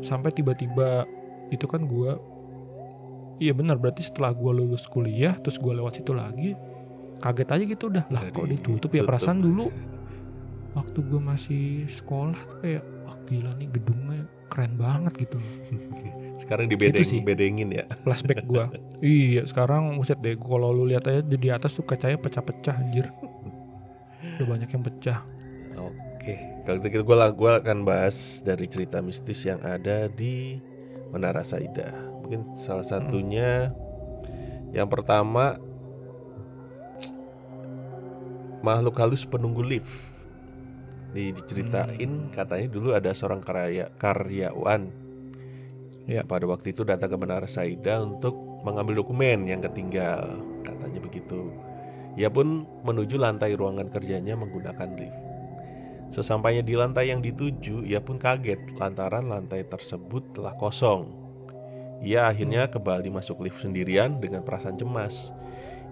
sampai 0.00 0.32
tiba-tiba 0.32 1.04
itu 1.52 1.68
kan 1.68 1.84
gua 1.84 2.16
iya 3.36 3.52
benar 3.52 3.76
berarti 3.76 4.00
setelah 4.00 4.32
gua 4.32 4.56
lulus 4.56 4.88
kuliah 4.88 5.36
terus 5.44 5.60
gua 5.60 5.76
lewat 5.76 6.00
situ 6.00 6.16
lagi 6.16 6.56
kaget 7.20 7.48
aja 7.52 7.64
gitu 7.68 7.84
udah 7.92 8.04
lah 8.08 8.22
kok 8.32 8.44
Jadi, 8.48 8.52
ditutup 8.56 8.90
ya 8.96 9.04
tutup. 9.04 9.08
perasaan 9.12 9.38
dulu 9.44 9.66
waktu 10.72 10.98
gua 11.04 11.20
masih 11.36 11.84
sekolah 11.90 12.38
tuh 12.48 12.58
kayak 12.64 12.84
wah 13.04 13.16
gila 13.28 13.52
nih 13.60 13.68
gedungnya 13.76 14.24
keren 14.48 14.72
banget 14.80 15.12
gitu 15.28 15.36
Sekarang 16.38 16.70
sih. 16.70 16.78
dibedeng-bedengin 16.78 17.68
ya. 17.74 17.84
flashback 18.06 18.46
gua 18.46 18.70
iya 19.02 19.42
sekarang 19.42 19.98
buset 19.98 20.22
deh 20.22 20.38
kalau 20.38 20.70
lu 20.70 20.86
lihat 20.86 21.04
aja 21.10 21.20
di 21.20 21.48
atas 21.50 21.74
tuh 21.74 21.82
kacanya 21.82 22.14
pecah-pecah 22.18 22.78
anjir 22.78 23.10
udah 24.38 24.46
banyak 24.46 24.70
yang 24.70 24.84
pecah 24.86 25.18
Oke, 25.78 26.34
kalau 26.66 26.82
gitu 26.82 27.06
gue 27.06 27.16
gua 27.38 27.62
akan 27.62 27.86
bahas 27.86 28.42
dari 28.42 28.66
cerita 28.66 28.98
mistis 28.98 29.46
yang 29.46 29.62
ada 29.62 30.10
di 30.10 30.58
Menara 31.14 31.46
Saida. 31.46 31.94
Mungkin 32.20 32.58
salah 32.58 32.84
satunya 32.84 33.72
yang 34.74 34.90
pertama 34.90 35.56
makhluk 38.60 38.98
halus 39.00 39.24
penunggu 39.24 39.64
lift. 39.64 39.94
Di, 41.14 41.32
diceritain 41.32 42.28
katanya 42.28 42.68
dulu 42.68 42.92
ada 42.92 43.16
seorang 43.16 43.40
karya, 43.40 43.88
karyawan 43.96 44.92
Ya. 46.08 46.24
pada 46.24 46.48
waktu 46.48 46.72
itu 46.72 46.88
datang 46.88 47.12
ke 47.12 47.16
Menara 47.20 47.44
Saida 47.44 48.00
untuk 48.00 48.32
mengambil 48.64 49.04
dokumen 49.04 49.44
yang 49.44 49.60
ketinggal, 49.60 50.40
katanya 50.64 51.04
begitu. 51.04 51.52
Ia 52.16 52.32
pun 52.32 52.64
menuju 52.82 53.20
lantai 53.20 53.54
ruangan 53.54 53.92
kerjanya 53.92 54.32
menggunakan 54.34 54.88
lift. 54.96 55.20
Sesampainya 56.08 56.64
di 56.64 56.72
lantai 56.72 57.12
yang 57.12 57.20
dituju, 57.20 57.84
ia 57.84 58.00
pun 58.00 58.16
kaget 58.16 58.80
lantaran 58.80 59.28
lantai 59.28 59.68
tersebut 59.68 60.24
telah 60.32 60.56
kosong. 60.56 61.12
Ia 62.00 62.32
akhirnya 62.32 62.72
kembali 62.72 63.12
masuk 63.12 63.44
lift 63.44 63.60
sendirian 63.60 64.16
dengan 64.16 64.40
perasaan 64.40 64.80
cemas. 64.80 65.30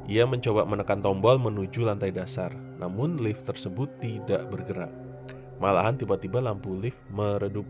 Ia 0.09 0.25
mencoba 0.25 0.65
menekan 0.65 1.05
tombol 1.05 1.37
menuju 1.37 1.85
lantai 1.85 2.15
dasar, 2.15 2.55
namun 2.81 3.21
lift 3.21 3.45
tersebut 3.45 3.91
tidak 4.01 4.49
bergerak. 4.49 4.91
Malahan 5.61 6.01
tiba-tiba 6.01 6.41
lampu 6.41 6.73
lift 6.73 6.99
meredup. 7.13 7.67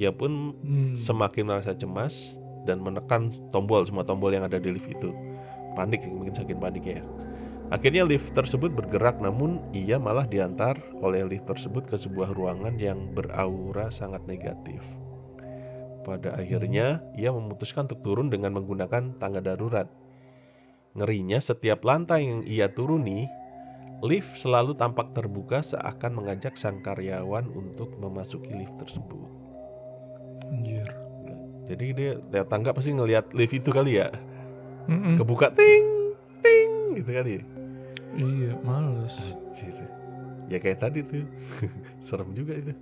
Ia 0.00 0.08
pun 0.16 0.56
Hmm. 0.64 0.96
semakin 0.96 1.44
merasa 1.44 1.76
cemas 1.76 2.40
dan 2.64 2.80
menekan 2.80 3.28
tombol 3.52 3.84
semua 3.84 4.00
tombol 4.08 4.32
yang 4.32 4.48
ada 4.48 4.56
di 4.56 4.72
lift 4.72 4.88
itu. 4.88 5.12
Panik 5.76 6.00
mungkin 6.08 6.32
saking 6.32 6.56
paniknya 6.56 7.04
ya. 7.04 7.06
Akhirnya 7.70 8.02
lift 8.02 8.34
tersebut 8.34 8.74
bergerak 8.74 9.22
namun 9.22 9.62
ia 9.70 10.00
malah 10.00 10.26
diantar 10.26 10.74
oleh 11.04 11.22
lift 11.22 11.46
tersebut 11.46 11.86
ke 11.86 11.94
sebuah 11.94 12.34
ruangan 12.34 12.74
yang 12.80 13.14
beraura 13.14 13.92
sangat 13.94 14.24
negatif. 14.26 14.82
Pada 16.02 16.34
akhirnya 16.34 17.04
ia 17.14 17.30
memutuskan 17.30 17.86
untuk 17.86 18.02
turun 18.02 18.32
dengan 18.32 18.56
menggunakan 18.56 19.20
tangga 19.22 19.38
darurat. 19.38 19.86
Ngerinya 20.98 21.38
setiap 21.38 21.86
lantai 21.86 22.26
yang 22.26 22.42
ia 22.42 22.66
turuni, 22.66 23.30
lift 24.02 24.34
selalu 24.34 24.74
tampak 24.74 25.14
terbuka 25.14 25.62
seakan 25.62 26.18
mengajak 26.18 26.58
sang 26.58 26.82
karyawan 26.82 27.46
untuk 27.54 27.94
memasuki 28.02 28.50
lift 28.50 28.74
tersebut. 28.82 29.39
Anjir. 30.50 30.86
Jadi 31.70 31.86
dia 31.94 32.12
lihat 32.18 32.48
tangga 32.50 32.74
pasti 32.74 32.90
ngelihat 32.90 33.30
lift 33.32 33.54
itu 33.54 33.70
kali 33.70 34.02
ya. 34.02 34.10
Mm-mm. 34.90 35.14
Kebuka 35.18 35.54
ting 35.54 36.14
ting 36.42 36.70
gitu 36.98 37.10
kali 37.14 37.30
ya. 37.38 37.44
Iya, 38.18 38.52
males. 38.66 39.14
Anjir. 39.54 39.88
Ya 40.50 40.58
kayak 40.58 40.82
tadi 40.82 41.06
tuh. 41.06 41.26
Serem 42.06 42.34
juga 42.34 42.58
itu. 42.58 42.74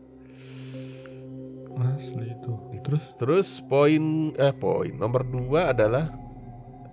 Asli 1.78 2.34
itu. 2.34 2.52
Terus 2.82 3.04
Terus 3.18 3.48
poin 3.66 4.34
eh 4.34 4.54
poin 4.54 4.94
nomor 4.98 5.22
dua 5.22 5.70
adalah 5.70 6.10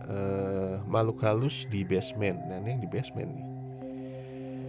eh, 0.06 0.78
makhluk 0.86 1.22
halus 1.26 1.66
di 1.74 1.82
basement. 1.82 2.38
Nah 2.46 2.62
ini 2.62 2.78
yang 2.78 2.82
di 2.86 2.90
basement 2.90 3.32
nih. 3.34 3.48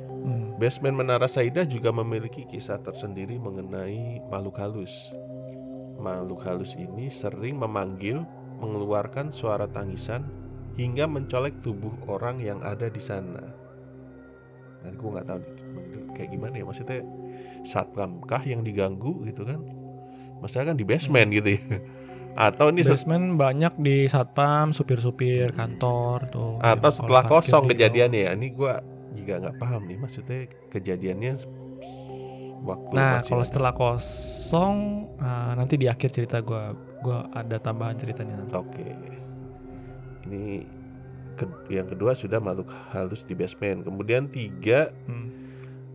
hmm, 0.08 0.46
Basement 0.56 0.96
Menara 0.96 1.28
Saida 1.28 1.62
juga 1.68 1.92
memiliki 1.92 2.48
kisah 2.48 2.80
tersendiri 2.80 3.36
mengenai 3.36 4.24
makhluk 4.32 4.56
halus. 4.56 4.92
Makhluk 5.96 6.44
halus 6.44 6.76
ini 6.76 7.08
sering 7.08 7.56
memanggil, 7.60 8.22
mengeluarkan 8.60 9.32
suara 9.32 9.64
tangisan 9.68 10.28
hingga 10.76 11.08
mencolek 11.08 11.64
tubuh 11.64 11.92
orang 12.06 12.40
yang 12.40 12.60
ada 12.60 12.92
di 12.92 13.00
sana. 13.00 13.42
Dan 14.84 14.94
gue 14.94 15.08
nggak 15.08 15.26
tahu 15.26 15.40
kayak 16.14 16.30
gimana 16.30 16.54
ya 16.60 16.64
maksudnya 16.68 17.00
satpamkah 17.64 18.44
yang 18.44 18.62
diganggu 18.62 19.24
gitu 19.24 19.42
kan? 19.42 19.60
Maksudnya 20.44 20.72
kan 20.72 20.76
di 20.76 20.84
basement 20.84 21.28
gitu 21.32 21.56
ya. 21.56 21.62
Atau 22.36 22.68
ini 22.68 22.84
se- 22.84 22.92
basement 22.92 23.40
banyak 23.40 23.80
di 23.80 24.04
satpam, 24.04 24.76
supir-supir 24.76 25.56
kantor 25.56 26.28
tuh. 26.28 26.52
atau 26.60 26.90
setelah 26.92 27.24
kosong 27.24 27.64
gitu. 27.64 27.72
kejadiannya 27.72 28.20
ya. 28.28 28.30
Ini 28.36 28.48
gua 28.52 28.84
juga 29.16 29.40
nggak 29.40 29.56
paham 29.56 29.88
nih 29.88 29.96
maksudnya 29.96 30.44
kejadiannya 30.68 31.32
waktu 32.66 32.92
Nah, 32.92 33.22
masih 33.22 33.30
kalau 33.30 33.44
setelah 33.44 33.72
kosong 33.72 34.76
ah, 35.16 35.54
nanti 35.54 35.74
di 35.74 35.86
akhir 35.86 36.10
cerita 36.10 36.42
gua 36.42 36.74
gua 37.00 37.30
ada 37.30 37.56
tambahan 37.56 37.94
ceritanya 37.94 38.34
nanti. 38.36 38.52
Oke. 38.52 38.86
Ini 40.26 40.66
ke- 41.34 41.70
yang 41.70 41.86
kedua 41.86 42.12
sudah 42.12 42.36
makhluk 42.36 42.66
halus 42.90 43.22
di 43.22 43.32
basement. 43.32 43.80
Kemudian 43.80 44.26
tiga 44.26 44.90
Hmm. 45.06 45.30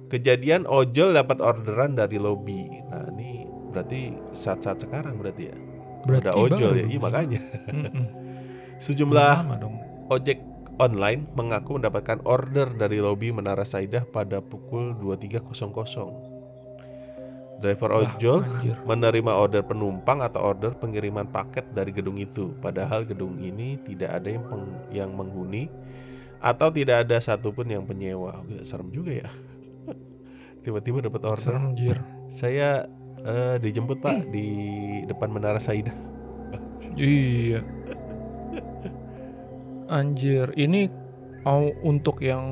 kejadian 0.07 0.63
ojol 0.63 1.11
dapat 1.11 1.39
orderan 1.39 1.93
dari 1.93 2.15
lobby. 2.15 2.67
Nah 2.87 3.11
ini 3.11 3.43
berarti 3.69 3.99
saat-saat 4.31 4.79
sekarang 4.81 5.15
berarti 5.15 5.43
ya. 5.47 5.57
Berarti 6.01 6.27
Ada 6.27 6.35
ojol 6.35 6.71
ya. 6.77 6.85
Iya 6.87 6.99
makanya. 6.99 7.39
Mm-mm. 7.67 8.05
Sejumlah 8.83 9.33
Lama 9.37 9.55
dong. 9.55 9.75
ojek 10.09 10.41
online 10.75 11.29
mengaku 11.31 11.77
mendapatkan 11.77 12.25
order 12.25 12.73
dari 12.73 12.97
lobi 12.97 13.29
Menara 13.29 13.61
Saidah 13.61 14.01
pada 14.03 14.41
pukul 14.41 14.97
23.00. 14.97 16.30
Driver 17.61 17.93
ojol 17.93 18.41
menerima 18.89 19.31
order 19.31 19.61
penumpang 19.61 20.25
atau 20.25 20.41
order 20.41 20.73
pengiriman 20.73 21.29
paket 21.29 21.69
dari 21.69 21.93
gedung 21.93 22.17
itu. 22.17 22.57
Padahal 22.57 23.05
gedung 23.05 23.37
ini 23.37 23.77
tidak 23.85 24.17
ada 24.17 24.27
yang 24.33 24.43
peng- 24.49 24.81
yang 24.89 25.09
menghuni 25.13 25.69
atau 26.41 26.73
tidak 26.73 27.05
ada 27.05 27.21
satupun 27.21 27.69
yang 27.69 27.85
penyewa. 27.85 28.41
Gila, 28.49 28.65
serem 28.65 28.89
juga 28.89 29.21
ya. 29.21 29.29
Tiba-tiba 30.65 31.05
dapat 31.05 31.21
order. 31.21 31.45
Serem 31.45 31.71
anjir. 31.71 31.97
Saya 32.33 32.89
eh, 33.21 33.55
dijemput 33.61 34.01
Pak 34.01 34.33
di 34.33 34.47
depan 35.05 35.29
Menara 35.29 35.61
Saidah. 35.61 35.93
Iya. 36.97 37.61
Anjir, 39.91 40.49
ini 40.57 40.89
mau 41.45 41.69
untuk 41.85 42.21
yang 42.21 42.43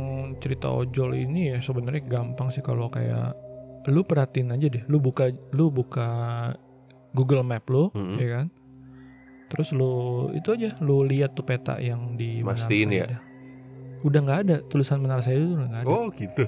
cerita 0.41 0.69
ojol 0.69 1.13
ini 1.17 1.53
ya 1.53 1.57
sebenarnya 1.61 2.03
gampang 2.05 2.49
sih 2.49 2.61
kalau 2.65 2.89
kayak 2.89 3.37
lu 3.85 4.01
perhatiin 4.01 4.51
aja 4.51 4.67
deh, 4.67 4.83
lu 4.85 4.97
buka 4.97 5.27
lu 5.49 5.69
buka 5.69 6.07
Google 7.11 7.41
Map 7.41 7.63
lu, 7.65 7.89
Mm-mm. 7.91 8.17
ya 8.17 8.27
kan? 8.35 8.47
Terus 9.47 9.71
lu 9.71 9.93
itu 10.31 10.51
aja, 10.51 10.75
lu 10.77 11.01
lihat 11.01 11.33
tuh 11.33 11.41
peta 11.41 11.79
yang 11.79 12.13
di 12.13 12.43
Mastiin 12.43 12.91
ya? 12.91 13.17
Udah 13.99 14.19
nggak 14.19 14.39
ada 14.41 14.55
tulisan 14.65 14.99
Menara 14.99 15.19
Saida 15.19 15.41
itu 15.41 15.55
nggak 15.55 15.83
ada. 15.83 15.89
Oh 15.89 16.07
gitu. 16.11 16.43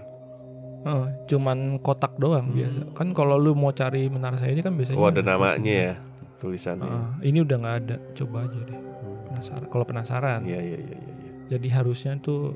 Heeh, 0.82 1.06
cuman 1.28 1.58
kotak 1.80 2.18
doang 2.18 2.48
Hmm. 2.48 2.58
biasa. 2.58 2.82
Kan 2.94 3.08
kalau 3.12 3.36
lu 3.36 3.54
mau 3.54 3.72
cari 3.72 4.06
Menara 4.06 4.38
Saida 4.38 4.62
kan 4.62 4.74
biasanya 4.74 4.98
Oh 4.98 5.08
ada 5.08 5.22
namanya 5.22 5.74
ya 5.90 5.94
tulisannya. 6.38 6.86
Heeh, 6.86 7.08
ini 7.28 7.38
udah 7.40 7.58
nggak 7.58 7.78
ada. 7.82 7.96
Coba 8.14 8.46
aja 8.46 8.60
deh. 8.60 8.78
Hmm. 8.78 9.18
Penasaran. 9.28 9.68
Kalau 9.68 9.86
penasaran, 9.86 10.40
Iya 10.44 10.60
iya 10.60 10.78
iya 10.78 10.98
iya. 10.98 10.98
iya. 11.18 11.32
jadi 11.50 11.68
harusnya 11.74 12.16
tuh 12.18 12.56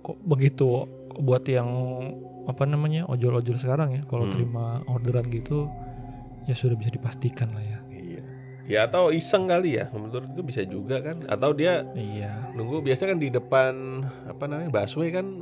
kok 0.00 0.18
begitu 0.20 0.84
buat 1.16 1.44
yang 1.44 1.68
apa 2.44 2.64
namanya 2.64 3.06
ojol-ojol 3.06 3.56
sekarang 3.56 3.94
ya 3.94 4.02
kalau 4.04 4.28
Hmm. 4.28 4.32
terima 4.32 4.64
orderan 4.84 5.24
gitu 5.26 5.66
ya 6.44 6.52
sudah 6.52 6.74
bisa 6.74 6.90
dipastikan 6.90 7.50
lah 7.50 7.62
ya. 7.62 7.78
Iya. 7.88 8.20
Ya 8.64 8.78
atau 8.84 9.08
iseng 9.08 9.44
kali 9.44 9.76
ya, 9.76 9.88
menurut 9.90 10.28
gue 10.30 10.44
bisa 10.44 10.60
juga 10.62 11.00
kan. 11.00 11.24
Atau 11.24 11.52
dia 11.52 11.84
Iya. 11.90 12.52
nunggu 12.52 12.80
biasa 12.80 13.06
kan 13.06 13.16
di 13.16 13.28
depan 13.28 13.74
apa 14.24 14.44
namanya 14.44 14.68
busway 14.70 15.08
kan, 15.08 15.40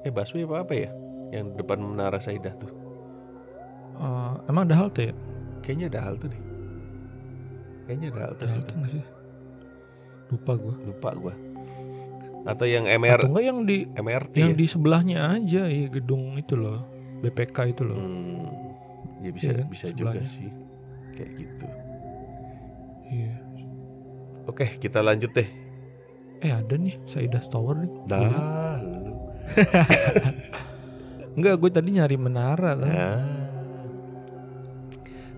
eh 0.00 0.10
busway 0.10 0.42
apa 0.42 0.62
apa 0.62 0.74
ya, 0.74 0.90
yang 1.30 1.54
depan 1.54 1.78
menara 1.78 2.18
Saidah 2.18 2.54
tuh. 2.54 2.70
Eh, 3.94 4.32
emang 4.46 4.66
ada 4.66 4.74
halte 4.76 5.10
ya? 5.10 5.14
Kayaknya 5.62 5.86
ada 5.88 6.00
halte 6.02 6.26
deh. 6.28 6.42
Kayaknya 7.84 8.06
ada 8.08 8.20
halte 8.24 8.42
Ada 8.42 8.50
sih. 8.50 8.58
halte 8.58 8.74
sih? 8.90 9.04
Lupa 10.30 10.52
gua. 10.56 10.74
Lupa 10.80 11.10
gue. 11.12 11.34
Atau 12.44 12.68
yang 12.68 12.84
Atau 12.84 13.00
MR 13.00 13.20
enggak 13.24 13.44
yang 13.44 13.58
di 13.64 13.88
MRT 13.88 14.34
yang 14.36 14.52
ya? 14.52 14.58
di 14.60 14.66
sebelahnya 14.68 15.18
aja 15.32 15.62
ya 15.64 15.86
gedung 15.88 16.36
itu 16.36 16.54
loh. 16.54 16.84
BPK 17.24 17.72
itu 17.72 17.82
loh. 17.88 17.96
Hmm, 17.96 19.24
ya 19.24 19.30
bisa 19.32 19.50
kan, 19.56 19.66
bisa 19.72 19.88
juga 19.96 20.20
sebelahnya. 20.20 20.28
sih 20.28 20.50
kayak 21.16 21.32
gitu. 21.40 21.66
Iya. 23.08 23.34
Oke, 24.44 24.66
kita 24.76 25.00
lanjut 25.00 25.32
deh. 25.32 25.48
Eh 26.44 26.52
ada 26.52 26.74
nih 26.76 27.00
Saidah 27.08 27.40
Tower 27.48 27.80
nih. 27.80 27.90
Dah. 28.04 28.76
Enggak, 31.32 31.54
gue 31.64 31.70
tadi 31.72 31.88
nyari 31.96 32.16
menara 32.20 32.76
kan. 32.76 32.84
Nah. 32.92 33.20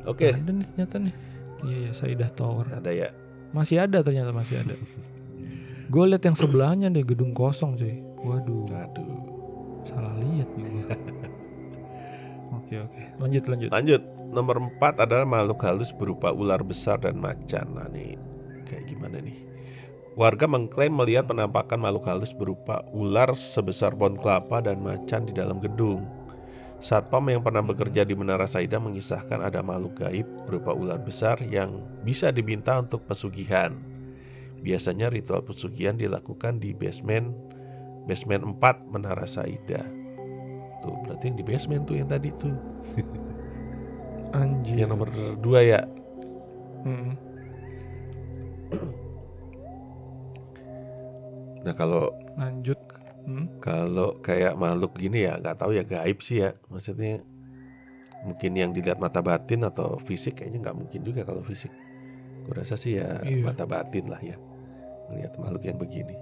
Oke, 0.07 0.35
Ada 0.35 0.51
nih 0.51 0.67
ternyata 0.75 0.97
nih. 1.03 1.15
Iya 1.67 1.77
ya 1.87 1.93
Saidah 1.95 2.31
Tower. 2.35 2.67
ada 2.71 2.91
ya. 2.91 3.15
Masih 3.55 3.79
ada 3.79 4.03
ternyata 4.03 4.35
masih 4.35 4.59
ada. 4.67 4.75
gue 5.87 6.05
liat 6.11 6.23
yang 6.23 6.37
sebelahnya 6.37 6.87
deh 6.91 7.07
gedung 7.07 7.33
kosong 7.33 7.79
cuy. 7.79 8.03
Waduh, 8.23 8.67
Aduh. 8.75 9.23
salah 9.87 10.15
lihat 10.19 10.49
nih 10.59 10.67
gue. 10.67 10.85
Oke 12.57 12.79
oke, 12.83 13.03
lanjut 13.23 13.45
lanjut. 13.47 13.71
Lanjut, 13.71 14.03
nomor 14.31 14.59
4 14.59 15.03
adalah 15.07 15.27
makhluk 15.27 15.63
halus 15.67 15.91
berupa 15.95 16.35
ular 16.35 16.63
besar 16.63 16.99
dan 16.99 17.19
macan. 17.19 17.75
Nah, 17.75 17.87
nih 17.91 18.19
kayak 18.67 18.91
gimana 18.91 19.23
nih? 19.23 19.39
Warga 20.19 20.51
mengklaim 20.51 20.95
melihat 20.95 21.31
penampakan 21.31 21.79
makhluk 21.79 22.07
halus 22.11 22.33
berupa 22.35 22.83
ular 22.91 23.35
sebesar 23.39 23.95
pohon 23.95 24.19
kelapa 24.19 24.63
dan 24.65 24.83
macan 24.83 25.31
di 25.31 25.33
dalam 25.35 25.63
gedung. 25.63 26.07
Satpam 26.83 27.27
yang 27.31 27.41
pernah 27.41 27.63
bekerja 27.63 28.03
di 28.03 28.19
Menara 28.19 28.51
Saida 28.51 28.83
mengisahkan 28.83 29.43
ada 29.43 29.63
makhluk 29.63 30.03
gaib 30.03 30.27
berupa 30.49 30.75
ular 30.75 30.99
besar 30.99 31.39
yang 31.47 31.83
bisa 32.03 32.35
diminta 32.35 32.79
untuk 32.83 33.05
pesugihan. 33.07 33.96
Biasanya 34.61 35.13
ritual 35.13 35.45
pesugihan 35.45 35.97
dilakukan 35.97 36.59
di 36.59 36.73
basement 36.73 37.33
basement 38.07 38.57
4 38.59 38.93
Menara 38.93 39.27
Saida. 39.27 39.83
Tuh, 40.81 40.95
berarti 41.05 41.35
yang 41.35 41.39
di 41.39 41.45
basement 41.45 41.83
tuh 41.85 41.97
yang 41.99 42.09
tadi 42.09 42.31
tuh. 42.39 42.55
Anjir. 44.39 44.87
Yang 44.87 44.91
nomor 44.95 45.09
dua 45.43 45.61
ya. 45.63 45.81
Mm. 46.87 47.13
Nah 51.67 51.75
kalau 51.75 52.15
Lanjut. 52.39 52.79
Hmm? 53.27 53.59
kalau 53.59 54.23
kayak 54.23 54.55
makhluk 54.55 54.95
gini 54.95 55.27
ya 55.27 55.35
nggak 55.43 55.59
tahu 55.59 55.75
ya 55.75 55.83
gaib 55.83 56.23
sih 56.23 56.47
ya. 56.47 56.55
Maksudnya 56.71 57.27
mungkin 58.23 58.55
yang 58.55 58.71
dilihat 58.71 59.03
mata 59.03 59.19
batin 59.19 59.67
atau 59.67 59.99
fisik 59.99 60.39
kayaknya 60.39 60.71
nggak 60.71 60.79
mungkin 60.79 61.01
juga 61.03 61.27
kalau 61.27 61.43
fisik. 61.43 61.75
Gue 62.47 62.55
rasa 62.55 62.75
sih 62.75 62.97
ya 62.97 63.19
Iya. 63.21 63.43
mata 63.43 63.67
batin 63.67 64.07
lah 64.07 64.23
ya. 64.23 64.39
Melihat 65.11 65.35
makhluk 65.37 65.63
yang 65.63 65.77
begini. 65.77 66.15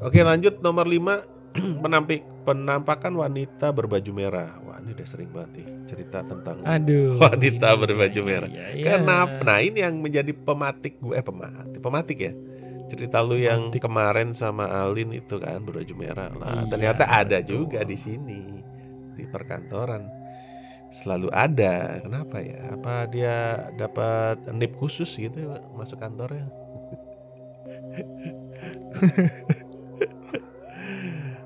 Oke 0.00 0.20
lanjut 0.20 0.58
nomor 0.58 0.84
5 0.84 1.20
penampik 1.84 2.22
penampakan 2.44 3.12
wanita 3.14 3.68
berbaju 3.70 4.10
merah. 4.10 4.56
Wah 4.62 4.78
ini 4.78 4.92
udah 4.92 5.06
sering 5.06 5.28
banget 5.28 5.50
nih 5.58 5.66
cerita 5.86 6.22
tentang 6.22 6.62
Aduh. 6.62 7.18
Wanita 7.22 7.68
ini- 7.68 7.80
berbaju 7.80 8.20
merah. 8.22 8.48
Iya, 8.48 8.66
iya. 8.72 8.84
Kenapa? 8.94 9.42
Nah 9.42 9.58
ini 9.58 9.78
yang 9.80 9.94
menjadi 9.98 10.32
pematik 10.32 10.96
gue, 10.98 11.12
eh 11.12 11.22
pematik, 11.22 11.78
pematik 11.78 12.18
ya. 12.20 12.32
Cerita 12.88 13.20
lu 13.20 13.36
yang 13.36 13.68
Pematik. 13.68 13.80
kemarin 13.84 14.28
sama 14.32 14.64
Alin 14.64 15.12
itu 15.12 15.36
kan 15.36 15.60
berbaju 15.60 15.92
merah. 15.94 16.32
Nah 16.32 16.64
Iya, 16.64 16.70
ternyata 16.70 17.04
ada 17.04 17.36
betul. 17.38 17.68
juga 17.68 17.84
di 17.84 17.96
sini 17.96 18.40
di 19.12 19.24
perkantoran. 19.26 20.08
Selalu 20.88 21.28
ada. 21.32 22.00
Kenapa 22.00 22.40
ya? 22.40 22.72
Apa 22.72 23.04
dia 23.12 23.68
dapat 23.76 24.40
nip 24.56 24.72
khusus 24.80 25.12
gitu 25.20 25.52
masuk 25.76 26.00
kantornya? 26.00 26.48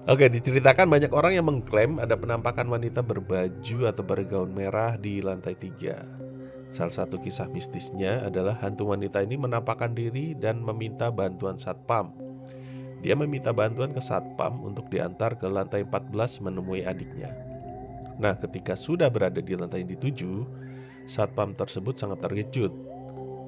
Oke, 0.03 0.27
diceritakan 0.27 0.91
banyak 0.91 1.15
orang 1.15 1.39
yang 1.39 1.47
mengklaim 1.47 2.03
ada 2.03 2.19
penampakan 2.19 2.67
wanita 2.67 3.07
berbaju 3.07 3.79
atau 3.87 4.03
bergaun 4.03 4.51
merah 4.51 4.99
di 4.99 5.23
lantai 5.23 5.55
tiga. 5.55 6.03
Salah 6.67 7.05
satu 7.05 7.23
kisah 7.23 7.47
mistisnya 7.53 8.27
adalah 8.27 8.59
hantu 8.59 8.91
wanita 8.91 9.23
ini 9.23 9.39
menampakkan 9.39 9.95
diri 9.95 10.35
dan 10.35 10.59
meminta 10.59 11.13
bantuan 11.13 11.55
satpam. 11.55 12.11
Dia 12.99 13.15
meminta 13.15 13.55
bantuan 13.55 13.95
ke 13.95 14.03
satpam 14.03 14.59
untuk 14.63 14.91
diantar 14.91 15.39
ke 15.39 15.47
lantai 15.47 15.87
14 15.87 16.51
menemui 16.51 16.83
adiknya. 16.83 17.52
Nah, 18.23 18.39
ketika 18.39 18.79
sudah 18.79 19.11
berada 19.11 19.43
di 19.43 19.59
lantai 19.59 19.83
yang 19.83 19.99
dituju, 19.99 20.47
satpam 21.11 21.59
tersebut 21.59 21.99
sangat 21.99 22.23
terkejut 22.23 22.71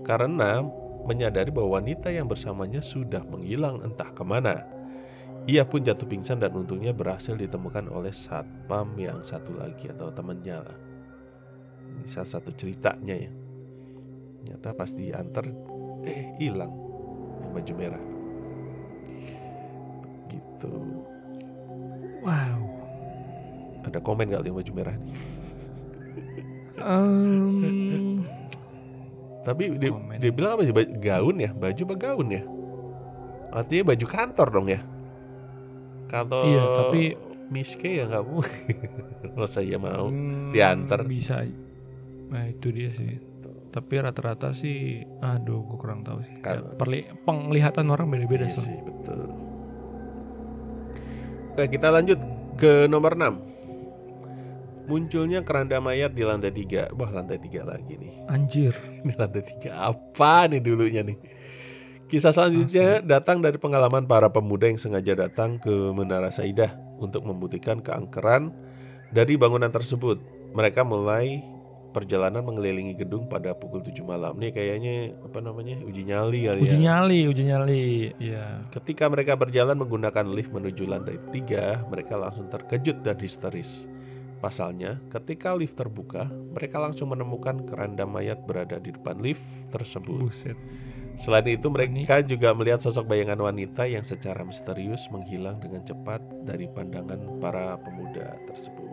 karena 0.02 0.66
menyadari 1.06 1.54
bahwa 1.54 1.78
wanita 1.78 2.10
yang 2.10 2.26
bersamanya 2.26 2.82
sudah 2.82 3.22
menghilang 3.22 3.78
entah 3.86 4.10
ke 4.10 4.26
mana. 4.26 4.66
Ia 5.46 5.62
pun 5.62 5.84
jatuh 5.84 6.08
pingsan 6.08 6.40
dan 6.40 6.56
untungnya 6.56 6.90
berhasil 6.90 7.36
ditemukan 7.36 7.86
oleh 7.92 8.10
satpam 8.10 8.96
yang 8.98 9.22
satu 9.22 9.54
lagi 9.54 9.92
atau 9.92 10.10
temannya 10.10 10.58
lah. 10.58 10.78
Ini 11.94 12.08
salah 12.10 12.40
satu 12.40 12.50
ceritanya 12.56 13.14
ya. 13.14 13.32
Ternyata 14.40 14.68
pas 14.74 14.90
diantar, 14.90 15.46
eh 16.02 16.34
hilang 16.40 16.72
yang 17.44 17.52
baju 17.52 17.72
merah. 17.76 18.04
Gitu. 20.32 20.72
Wow. 22.24 22.63
Ada 23.84 23.98
komen 24.00 24.26
gak 24.26 24.42
yang 24.42 24.56
baju 24.56 24.72
merah 24.72 24.96
nih? 24.96 25.12
Em, 26.74 28.24
Tapi 29.40 29.76
dia, 29.76 29.92
Komen. 29.92 30.16
dia 30.18 30.32
bilang 30.32 30.56
apa 30.56 30.62
sih? 30.62 30.72
Gaun 30.98 31.36
ya? 31.36 31.50
Baju 31.52 31.80
apa 31.84 31.94
gaun 31.94 32.28
ya? 32.28 32.42
Artinya 33.52 33.84
baju 33.86 34.06
kantor 34.06 34.48
dong 34.50 34.66
ya? 34.66 34.80
Kantor 36.06 36.42
Iya, 36.44 36.62
tapi- 36.74 37.16
Miske 37.44 37.92
ya 37.92 38.08
nggak 38.08 38.24
mungkin. 38.24 38.88
Kalau 39.28 39.48
saya 39.52 39.76
mau. 39.76 40.08
hmm, 40.08 40.50
diantar. 40.50 41.04
Bisa. 41.04 41.44
Nah 42.26 42.48
itu 42.48 42.72
dia 42.72 42.88
sih. 42.88 43.20
Tapi 43.68 44.00
rata-rata 44.00 44.50
sih, 44.50 45.04
aduh, 45.20 45.60
gue 45.62 45.76
kurang 45.76 46.00
tahu 46.00 46.24
sih. 46.24 46.40
Kan- 46.40 46.64
Ya, 46.64 46.72
perli- 46.74 47.10
penglihatan 47.20 47.84
orang 47.86 48.08
beda-beda 48.08 48.48
Iya 48.48 48.54
soalnya. 48.54 48.64
sih, 48.64 48.78
betul. 48.80 49.20
Oke, 51.52 51.64
kita 51.68 51.88
lanjut 51.90 52.18
ke 52.56 52.86
nomor 52.86 53.12
6. 53.12 53.36
Munculnya 54.84 55.40
keranda 55.40 55.80
mayat 55.80 56.12
di 56.12 56.22
lantai 56.22 56.52
3. 56.52 56.92
Wah, 56.92 57.08
lantai 57.08 57.40
3 57.40 57.64
lagi 57.64 57.96
nih. 57.96 58.12
Anjir. 58.28 58.72
Di 59.08 59.14
lantai 59.16 59.40
3 59.40 59.72
apa 59.72 60.44
nih 60.52 60.60
dulunya 60.60 61.00
nih? 61.00 61.16
Kisah 62.04 62.36
selanjutnya 62.36 63.00
datang 63.00 63.40
dari 63.40 63.56
pengalaman 63.56 64.04
para 64.04 64.28
pemuda 64.28 64.68
yang 64.68 64.76
sengaja 64.76 65.16
datang 65.16 65.56
ke 65.56 65.72
Menara 65.96 66.28
Saidah 66.28 66.68
untuk 67.00 67.24
membuktikan 67.24 67.80
keangkeran 67.80 68.52
dari 69.08 69.40
bangunan 69.40 69.72
tersebut. 69.72 70.20
Mereka 70.52 70.84
mulai 70.84 71.40
perjalanan 71.96 72.44
mengelilingi 72.44 72.98
gedung 72.98 73.24
pada 73.24 73.56
pukul 73.56 73.80
7 73.80 74.04
malam. 74.04 74.36
Nih 74.36 74.52
kayaknya 74.52 75.14
apa 75.24 75.38
namanya? 75.40 75.80
uji 75.80 76.02
nyali 76.04 76.50
kali 76.50 76.60
Uji 76.60 76.76
ya. 76.76 76.82
nyali, 76.82 77.20
uji 77.24 77.42
nyali. 77.46 77.82
Iya. 78.20 78.66
Ketika 78.68 79.08
mereka 79.08 79.38
berjalan 79.38 79.78
menggunakan 79.78 80.26
lift 80.28 80.52
menuju 80.52 80.84
lantai 80.84 81.16
3, 81.32 81.88
mereka 81.88 82.20
langsung 82.20 82.50
terkejut 82.52 83.00
dan 83.00 83.16
histeris. 83.16 83.86
Pasalnya, 84.44 85.00
ketika 85.08 85.56
lift 85.56 85.72
terbuka, 85.72 86.28
mereka 86.28 86.76
langsung 86.76 87.16
menemukan 87.16 87.64
keranda 87.64 88.04
mayat 88.04 88.44
berada 88.44 88.76
di 88.76 88.92
depan 88.92 89.16
lift 89.24 89.40
tersebut. 89.72 90.28
Buset. 90.28 90.52
Selain 91.16 91.48
itu, 91.48 91.72
mereka 91.72 92.20
juga 92.20 92.52
melihat 92.52 92.84
sosok 92.84 93.08
bayangan 93.08 93.40
wanita 93.40 93.88
yang 93.88 94.04
secara 94.04 94.44
misterius 94.44 95.08
menghilang 95.08 95.64
dengan 95.64 95.80
cepat 95.80 96.20
dari 96.44 96.68
pandangan 96.68 97.40
para 97.40 97.80
pemuda 97.80 98.36
tersebut. 98.44 98.92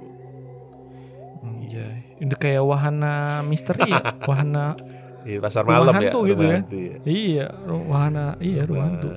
Anjay. 1.43 1.99
Udah 2.23 2.37
kayak 2.39 2.63
wahana 2.63 3.43
misteri 3.43 3.91
ya. 3.91 3.99
wahana 4.31 4.79
Di 5.27 5.35
pasar 5.35 5.67
Rumah 5.67 5.75
malam 5.83 5.93
ya, 5.93 5.99
hantu 5.99 6.19
gitu 6.31 6.43
ya. 6.47 6.57
hantu 6.63 6.77
ya. 6.79 6.95
iya, 7.03 7.47
wahana 7.67 8.25
iya 8.39 8.63
rumah 8.63 8.87
hantu. 8.87 9.09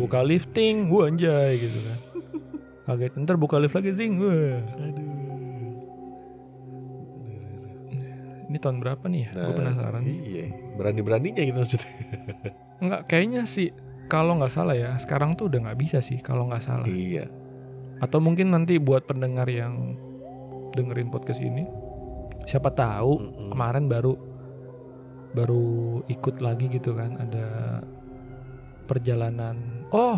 Buka 0.00 0.24
lifting, 0.24 0.88
gua 0.88 1.12
anjay 1.12 1.60
gitu 1.60 1.78
kan. 1.84 1.98
Kaget 2.88 3.12
ntar 3.20 3.36
buka 3.36 3.60
lift 3.60 3.76
lagi 3.76 3.92
ding. 3.92 4.16
Wah. 4.16 4.64
Aduh. 4.80 5.17
Ini 8.48 8.56
tahun 8.58 8.80
berapa 8.80 9.04
nih 9.04 9.20
ya? 9.28 9.30
Gue 9.36 9.42
Nah, 9.44 9.56
penasaran. 9.56 10.02
Iya, 10.04 10.46
berani-beraninya 10.74 11.42
gitu 11.44 11.58
maksudnya. 11.60 11.92
Enggak, 12.80 13.00
kayaknya 13.06 13.42
sih 13.44 13.68
kalau 14.08 14.40
nggak 14.40 14.52
salah 14.52 14.72
ya, 14.72 14.96
sekarang 14.96 15.36
tuh 15.36 15.52
udah 15.52 15.68
nggak 15.68 15.78
bisa 15.78 16.00
sih 16.00 16.16
kalau 16.24 16.48
nggak 16.48 16.64
salah. 16.64 16.88
Iya. 16.88 17.28
Atau 18.00 18.24
mungkin 18.24 18.48
nanti 18.56 18.80
buat 18.80 19.04
pendengar 19.04 19.44
yang 19.52 20.00
dengerin 20.72 21.12
podcast 21.12 21.44
ini, 21.44 21.68
siapa 22.48 22.72
tahu 22.72 23.20
Mm-mm. 23.20 23.48
kemarin 23.52 23.84
baru 23.84 24.16
baru 25.28 25.66
ikut 26.08 26.40
lagi 26.40 26.72
gitu 26.72 26.96
kan 26.96 27.20
ada 27.20 27.46
perjalanan. 28.88 29.84
Oh, 29.92 30.16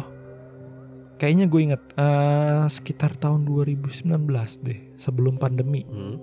kayaknya 1.19 1.51
gue 1.51 1.61
inget 1.67 1.83
eh, 1.99 2.63
sekitar 2.71 3.19
tahun 3.19 3.43
2019 3.43 4.07
deh, 4.63 4.79
sebelum 4.95 5.35
pandemi. 5.35 5.83
Hmm, 5.83 6.23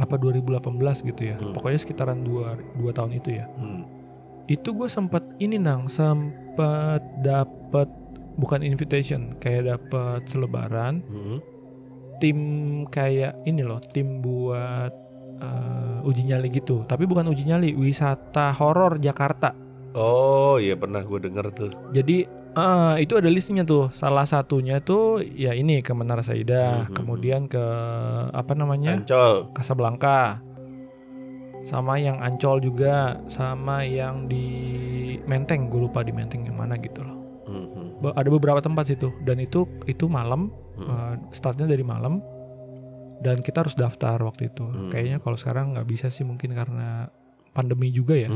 Apa 0.00 0.16
2018 0.16 0.64
gitu 1.04 1.22
ya. 1.22 1.36
Hmm. 1.36 1.52
Pokoknya 1.52 1.78
sekitaran 1.78 2.24
dua, 2.24 2.56
dua 2.74 2.90
tahun 2.90 3.14
itu 3.14 3.36
ya. 3.36 3.46
hmm. 3.54 4.02
itu 4.48 4.74
gue 4.74 4.90
sempat 4.90 5.22
ini 5.38 5.62
nang 5.62 5.86
sempat 5.86 6.98
dapet 7.22 7.86
bukan 8.34 8.66
invitation, 8.66 9.38
kayak 9.38 9.70
dapat 9.70 10.26
selebaran 10.26 11.06
Mhm. 11.06 11.36
tim 12.18 12.38
kayak 12.88 13.38
ini 13.44 13.62
loh, 13.62 13.78
tim 13.86 14.18
buat 14.18 14.90
eh, 15.38 16.04
uji 16.04 16.26
nyali 16.26 16.50
gitu. 16.50 16.84
Tapi 16.84 17.06
bukan 17.06 17.30
uji 17.30 17.46
nyali, 17.46 17.72
wisata 17.72 18.52
horor 18.52 18.98
Jakarta. 18.98 19.54
Oh 19.94 20.58
iya 20.58 20.74
pernah 20.74 21.00
gue 21.00 21.16
denger 21.16 21.46
tuh. 21.50 21.70
Jadi 21.90 22.28
eh, 22.52 22.94
itu 23.00 23.14
ada 23.14 23.26
listnya 23.26 23.62
tuh. 23.62 23.88
Salah 23.90 24.24
satunya 24.24 24.78
tuh 24.78 25.18
ya 25.20 25.52
ini 25.52 25.80
ke 25.80 25.92
Menara 25.92 26.20
Saida, 26.20 26.86
Mhm. 26.86 26.94
kemudian 26.94 27.40
ke 27.46 27.62
apa 28.30 28.52
namanya? 28.52 28.96
Ancol. 28.96 29.50
Casablanca. 29.52 30.42
Sama 31.60 31.96
yang 31.96 32.16
Ancol 32.18 32.58
juga, 32.60 33.20
sama 33.28 33.84
yang 33.84 34.24
di 34.24 34.48
Menteng, 35.22 35.68
gue 35.68 35.84
lupa 35.84 36.00
di 36.00 36.10
Menteng 36.10 36.42
yang 36.42 36.56
mana 36.56 36.74
gitu 36.76 37.04
loh. 37.04 37.16
Mhm. 37.46 37.84
Be- 38.00 38.16
Ada 38.16 38.28
beberapa 38.28 38.58
tempat 38.58 38.88
situ 38.88 39.12
dan 39.22 39.36
itu 39.36 39.68
itu 39.84 40.08
malam, 40.08 40.48
Mhm. 40.74 40.88
eh, 40.88 41.14
startnya 41.30 41.68
dari 41.68 41.84
malam 41.84 42.24
dan 43.20 43.38
kita 43.38 43.60
harus 43.60 43.76
daftar 43.76 44.16
waktu 44.18 44.48
itu. 44.48 44.64
Hmm. 44.64 44.88
Kayaknya 44.88 45.20
kalau 45.20 45.36
sekarang 45.36 45.76
nggak 45.76 45.84
bisa 45.84 46.08
sih 46.08 46.24
mungkin 46.24 46.56
karena 46.56 47.12
pandemi 47.52 47.92
juga 47.92 48.16
ya. 48.16 48.32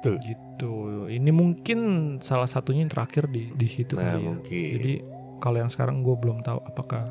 Mhm. 0.00 0.20
Gitu. 0.24 0.74
Ini 1.12 1.30
mungkin 1.30 1.78
salah 2.24 2.48
satunya 2.48 2.86
yang 2.86 2.92
terakhir 2.92 3.28
di 3.28 3.52
di 3.52 3.68
situ 3.68 3.96
Nah 4.00 4.16
kali 4.16 4.22
ya. 4.22 4.28
mungkin. 4.32 4.70
Jadi 4.80 4.92
kalau 5.40 5.56
yang 5.60 5.70
sekarang 5.72 6.00
gue 6.00 6.16
belum 6.16 6.40
tahu 6.40 6.58
apakah 6.64 7.04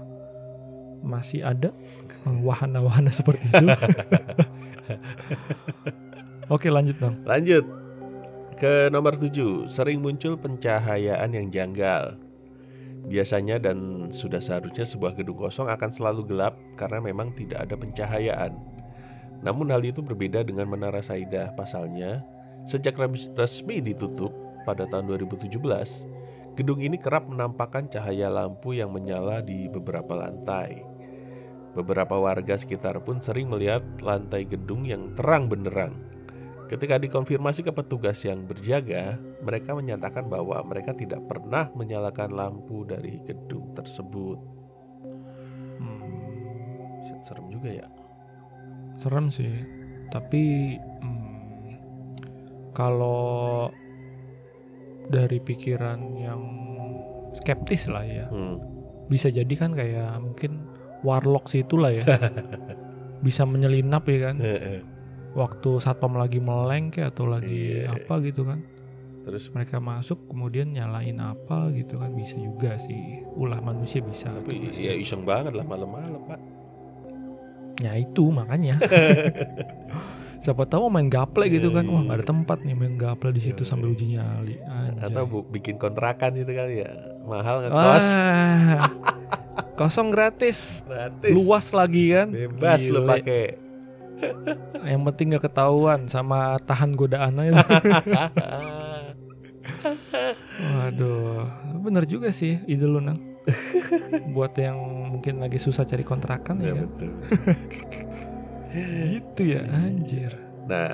masih 1.05 1.45
ada 1.45 1.69
wahana-wahana 2.47 3.13
seperti 3.13 3.45
itu. 3.45 3.65
Oke 6.49 6.73
lanjut 6.73 6.97
dong. 6.97 7.21
Lanjut 7.29 7.61
ke 8.59 8.91
nomor 8.91 9.15
7 9.15 9.71
Sering 9.71 10.03
muncul 10.03 10.35
pencahayaan 10.35 11.31
yang 11.31 11.47
janggal 11.49 12.19
Biasanya 13.07 13.63
dan 13.63 14.11
sudah 14.11 14.43
seharusnya 14.43 14.83
sebuah 14.83 15.15
gedung 15.15 15.39
kosong 15.39 15.71
akan 15.71 15.89
selalu 15.89 16.27
gelap 16.27 16.59
Karena 16.75 16.99
memang 16.99 17.31
tidak 17.31 17.69
ada 17.69 17.79
pencahayaan 17.79 18.51
Namun 19.39 19.71
hal 19.71 19.79
itu 19.87 20.03
berbeda 20.03 20.43
dengan 20.43 20.67
Menara 20.67 20.99
Saidah 20.99 21.55
Pasalnya 21.55 22.27
Sejak 22.67 22.99
resmi 23.37 23.79
ditutup 23.79 24.31
pada 24.67 24.87
tahun 24.87 25.11
2017 25.15 25.55
Gedung 26.59 26.83
ini 26.83 26.99
kerap 26.99 27.29
menampakkan 27.29 27.87
cahaya 27.87 28.27
lampu 28.27 28.75
yang 28.75 28.91
menyala 28.91 29.39
di 29.39 29.71
beberapa 29.71 30.11
lantai 30.17 30.83
Beberapa 31.77 32.17
warga 32.17 32.57
sekitar 32.57 32.99
pun 33.05 33.21
sering 33.23 33.47
melihat 33.47 33.85
lantai 34.01 34.43
gedung 34.43 34.83
yang 34.83 35.13
terang 35.15 35.47
benderang 35.47 36.09
Ketika 36.69 37.01
dikonfirmasi 37.01 37.65
ke 37.65 37.73
petugas 37.73 38.21
yang 38.21 38.45
berjaga, 38.45 39.17
mereka 39.41 39.73
menyatakan 39.73 40.29
bahwa 40.29 40.61
mereka 40.61 40.93
tidak 40.93 41.25
pernah 41.25 41.65
menyalakan 41.73 42.29
lampu 42.29 42.85
dari 42.85 43.17
gedung 43.25 43.73
tersebut. 43.73 44.37
Hmm, 45.81 47.25
Serem 47.25 47.49
juga 47.49 47.73
ya. 47.73 47.87
serem 49.01 49.33
sih. 49.33 49.49
Tapi 50.13 50.77
hmm, 50.77 51.28
kalau 52.71 53.67
dari 55.05 55.37
pikiran 55.37 55.99
yang 56.15 56.41
skeptis 57.31 57.85
lah 57.85 58.01
ya, 58.01 58.25
Hmm. 58.27 58.61
bisa 59.05 59.27
jadi 59.27 59.49
kan 59.51 59.71
kayak 59.71 60.17
mungkin 60.19 60.65
warlock 61.01 61.47
sih 61.47 61.61
itulah 61.61 61.89
ya. 61.89 62.01
bisa 63.25 63.43
menyelinap 63.43 64.05
ya 64.05 64.29
kan. 64.29 64.35
Waktu 65.31 65.77
satpam 65.77 66.13
lagi 66.13 66.37
meleng 66.37 66.89
kayak 66.89 67.13
atau 67.13 67.25
lagi 67.25 67.83
Iya. 67.83 67.93
apa 67.95 68.17
gitu 68.19 68.43
kan. 68.43 68.61
Terus 69.19 69.45
mereka 69.49 69.77
masuk 69.77 70.25
kemudian 70.25 70.71
nyalain 70.71 71.17
apa 71.17 71.69
gitu 71.69 71.97
kan 71.97 72.09
bisa 72.11 72.33
juga 72.35 72.73
sih 72.75 72.97
ulah 73.35 73.59
manusia 73.59 74.01
bisa 74.01 74.31
tapi 74.31 74.57
tuh, 74.57 74.73
Mas. 74.73 74.77
ya 74.79 74.93
iseng 74.95 75.21
banget 75.21 75.53
lah 75.53 75.61
malam-malam 75.63 76.17
pak. 76.23 76.39
ya 77.77 77.93
itu 77.93 78.25
makanya 78.27 78.75
siapa 80.39 80.63
tahu 80.63 80.87
main 80.87 81.05
gaple 81.05 81.45
gitu 81.47 81.69
kan 81.69 81.83
wah 81.83 82.01
nggak 82.01 82.17
ada 82.17 82.25
tempat 82.25 82.57
nih 82.61 82.73
main 82.73 82.95
gaple 82.95 83.29
di 83.29 83.41
situ 83.41 83.61
Iya. 83.61 83.69
sambil 83.69 83.91
uji 83.91 84.15
nyali 84.15 84.55
Anjay. 84.61 85.05
Atau 85.05 85.23
bu, 85.25 85.37
bikin 85.45 85.75
kontrakan 85.75 86.31
gitu 86.33 86.49
kali 86.49 86.79
ya. 86.79 86.91
Mahal 87.21 87.55
ngekos. 87.61 88.05
Wah, 88.07 88.79
kosong 89.79 90.09
gratis 90.09 90.81
Gratis. 90.81 91.31
luas 91.31 91.71
lagi 91.71 92.09
kan 92.09 92.31
Bebas 92.31 92.81
lu 92.83 92.99
Gile. 92.99 93.09
pakai. 93.09 93.45
yang 94.83 95.03
penting 95.05 95.31
gak 95.31 95.45
ketahuan 95.45 96.03
sama 96.05 96.59
tahan 96.61 96.91
godaannya 96.91 97.55
Waduh, 100.59 101.47
bener 101.79 102.03
juga 102.03 102.29
sih 102.29 102.59
ide 102.65 102.83
lu 102.83 102.99
nang. 102.99 103.19
Buat 104.35 104.55
yang 104.55 104.75
mungkin 105.09 105.39
lagi 105.39 105.55
susah 105.55 105.81
cari 105.83 106.03
kontrakan 106.03 106.59
Ya 106.59 106.75
ya, 106.75 106.83
betul. 106.83 107.09
Gitu 108.73 109.41
ya, 109.57 109.61
anjir. 109.69 110.31
Nah, 110.69 110.93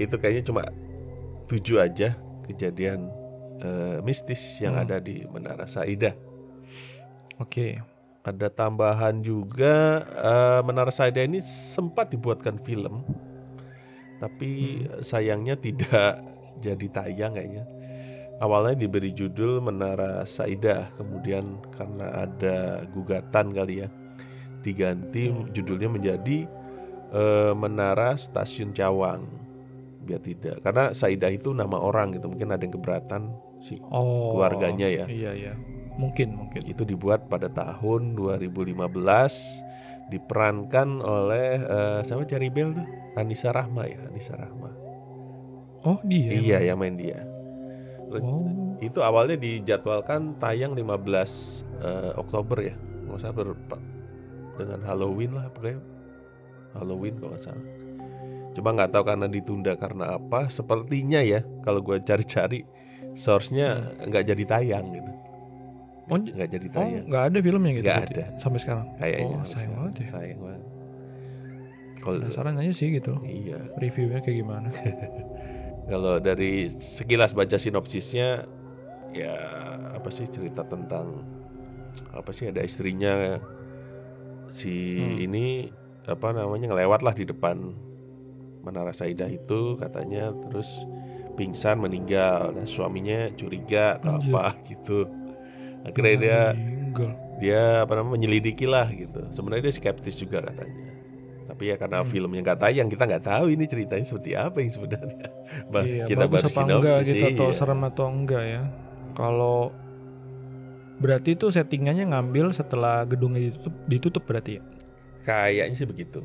itu 0.00 0.14
kayaknya 0.16 0.44
cuma 0.48 0.62
tujuh 1.50 1.78
aja 1.80 2.16
kejadian 2.48 3.08
eh, 3.62 3.98
mistis 4.04 4.40
yang 4.60 4.76
Hmm. 4.76 4.82
ada 4.82 4.98
di 5.00 5.24
Menara 5.32 5.64
Saidah. 5.68 6.14
Oke, 7.38 7.78
Ada 8.24 8.48
tambahan 8.48 9.20
juga 9.20 10.00
eh, 10.16 10.60
Menara 10.64 10.88
Saidah 10.88 11.28
ini 11.28 11.44
sempat 11.44 12.08
dibuatkan 12.08 12.56
film, 12.56 13.04
tapi 14.18 14.82
sayangnya 15.04 15.58
tidak 15.58 16.22
jadi 16.62 16.86
tayang 16.90 17.34
kayaknya. 17.36 17.64
Awalnya 18.42 18.86
diberi 18.86 19.12
judul 19.14 19.62
Menara 19.62 20.24
Saidah, 20.26 20.90
kemudian 20.98 21.60
karena 21.76 22.26
ada 22.26 22.86
gugatan 22.90 23.52
kali 23.54 23.84
ya, 23.84 23.88
diganti 24.64 25.30
Hmm. 25.30 25.50
judulnya 25.54 25.88
menjadi 25.92 26.48
eh, 27.14 27.52
Menara 27.54 28.18
Stasiun 28.18 28.74
Cawang. 28.74 29.22
Biar 30.04 30.20
tidak, 30.20 30.60
karena 30.60 30.92
Saidah 30.92 31.32
itu 31.32 31.56
nama 31.56 31.80
orang 31.80 32.12
gitu, 32.12 32.28
mungkin 32.28 32.52
ada 32.52 32.60
yang 32.60 32.76
keberatan 32.76 33.32
si 33.64 33.80
oh 33.88 34.36
Keluarganya 34.36 34.84
ya. 34.84 35.06
Iya 35.08 35.32
iya, 35.32 35.52
mungkin 35.96 36.36
mungkin. 36.36 36.60
itu 36.68 36.84
dibuat 36.84 37.24
pada 37.24 37.48
tahun 37.48 38.12
2015 38.12 38.84
diperankan 40.04 41.00
oleh 41.00 41.48
eh, 41.56 42.00
siapa 42.04 42.28
Cherry 42.28 42.52
Bell 42.52 42.76
tuh 42.76 42.84
Anissa 43.16 43.48
Rahma 43.48 43.88
ya 43.88 43.96
Anissa 44.04 44.36
Rahma 44.36 44.68
Oh 45.84 45.96
dia. 46.04 46.28
iya 46.34 46.58
yang 46.62 46.76
main 46.76 46.96
dia 46.96 47.24
Oh, 48.14 48.46
itu 48.78 49.02
awalnya 49.02 49.34
dijadwalkan 49.34 50.36
tayang 50.36 50.76
15 50.76 50.84
eh, 51.80 52.12
Oktober 52.14 52.58
ya 52.60 52.74
nggak 52.76 53.16
usah 53.16 53.32
berpa 53.32 53.78
dengan 54.54 54.84
Halloween 54.84 55.34
lah 55.34 55.48
pokoknya 55.50 55.80
Halloween 56.74 57.14
kalau 57.16 57.32
nggak 57.34 57.44
salah 57.44 57.66
cuma 58.54 58.68
nggak 58.70 58.90
tahu 58.90 59.02
karena 59.02 59.26
ditunda 59.26 59.72
karena 59.74 60.04
apa 60.14 60.46
sepertinya 60.46 61.18
ya 61.18 61.42
kalau 61.62 61.82
gue 61.82 61.98
cari-cari 62.00 62.62
source-nya 63.14 63.94
nggak 64.06 64.24
jadi 64.30 64.44
tayang 64.46 64.94
gitu 64.94 65.12
oh, 66.06 66.18
nggak 66.18 66.50
jadi 66.50 66.66
oh, 66.66 66.72
tayang 66.72 67.04
nggak 67.10 67.24
ada 67.30 67.38
filmnya 67.42 67.72
gitu. 67.74 67.84
Nggak 67.86 68.02
ada. 68.10 68.24
sampai 68.38 68.58
sekarang. 68.62 68.86
kayaknya 68.94 69.36
Oh, 69.38 69.46
sayang 69.46 69.72
banget 69.74 69.94
ya. 69.94 70.06
sayang 70.14 70.38
banget 70.38 70.62
kalau 71.98 72.20
Penasaran 72.20 72.60
aja 72.60 72.72
sih 72.76 72.88
gitu. 72.92 73.16
iya 73.24 73.58
Reviewnya 73.80 74.20
kayak 74.20 74.36
gimana? 74.44 74.68
kalau 75.90 76.20
dari 76.20 76.68
sekilas 76.70 77.32
baca 77.32 77.56
sinopsisnya 77.56 78.44
ya 79.10 79.34
apa 79.90 80.08
sih 80.10 80.28
cerita 80.28 80.62
tentang 80.62 81.24
apa 82.12 82.30
sih 82.30 82.50
ada 82.50 82.60
istrinya 82.60 83.40
si 84.52 85.00
Hmm. 85.00 85.16
ini 85.22 85.46
apa 86.04 86.28
namanya 86.30 86.68
ngelewat 86.70 87.00
lah 87.00 87.14
di 87.14 87.24
depan 87.24 87.72
Menara 88.64 88.92
Saidah 88.92 89.28
itu 89.28 89.76
katanya 89.76 90.32
terus 90.48 90.68
pingsan 91.36 91.80
meninggal 91.80 92.54
dan 92.54 92.64
suaminya 92.64 93.28
curiga 93.34 93.98
atau 93.98 94.16
apa 94.16 94.56
gitu 94.68 95.04
akhirnya 95.82 96.14
dia 96.16 96.40
Meninggal. 96.54 97.10
dia 97.40 97.62
apa 97.82 97.92
namanya 97.98 98.14
menyelidiki 98.16 98.64
lah 98.64 98.86
gitu 98.88 99.20
sebenarnya 99.32 99.68
dia 99.68 99.74
skeptis 99.74 100.16
juga 100.16 100.44
katanya 100.44 100.76
tapi 101.44 101.62
ya 101.70 101.76
karena 101.76 102.00
Hmm. 102.00 102.08
filmnya 102.08 102.40
nggak 102.40 102.60
tayang 102.60 102.88
kita 102.88 103.04
nggak 103.04 103.24
tahu 103.24 103.46
ini 103.52 103.64
ceritanya 103.68 104.04
seperti 104.04 104.30
apa 104.32 104.56
yang 104.60 104.72
sebenarnya 104.72 105.26
Bah, 105.72 105.84
Iya, 105.84 106.04
kita 106.08 106.24
baru 106.24 106.46
apa 106.48 106.60
enggak 106.62 106.98
sinopsis, 107.04 107.06
gitu 107.06 107.24
atau 107.36 107.48
iya. 107.50 107.56
serem 107.56 107.80
atau 107.84 108.06
enggak 108.08 108.42
ya. 108.44 108.62
Kalau 109.12 109.58
berarti 110.96 111.36
itu 111.36 111.46
settingannya 111.50 112.10
ngambil 112.10 112.50
setelah 112.50 113.04
gedungnya 113.04 113.50
ditutup, 113.50 113.74
ditutup 113.86 114.22
berarti 114.24 114.58
ya. 114.58 114.62
Kayaknya 115.24 115.74
sih 115.74 115.88
begitu 115.88 116.20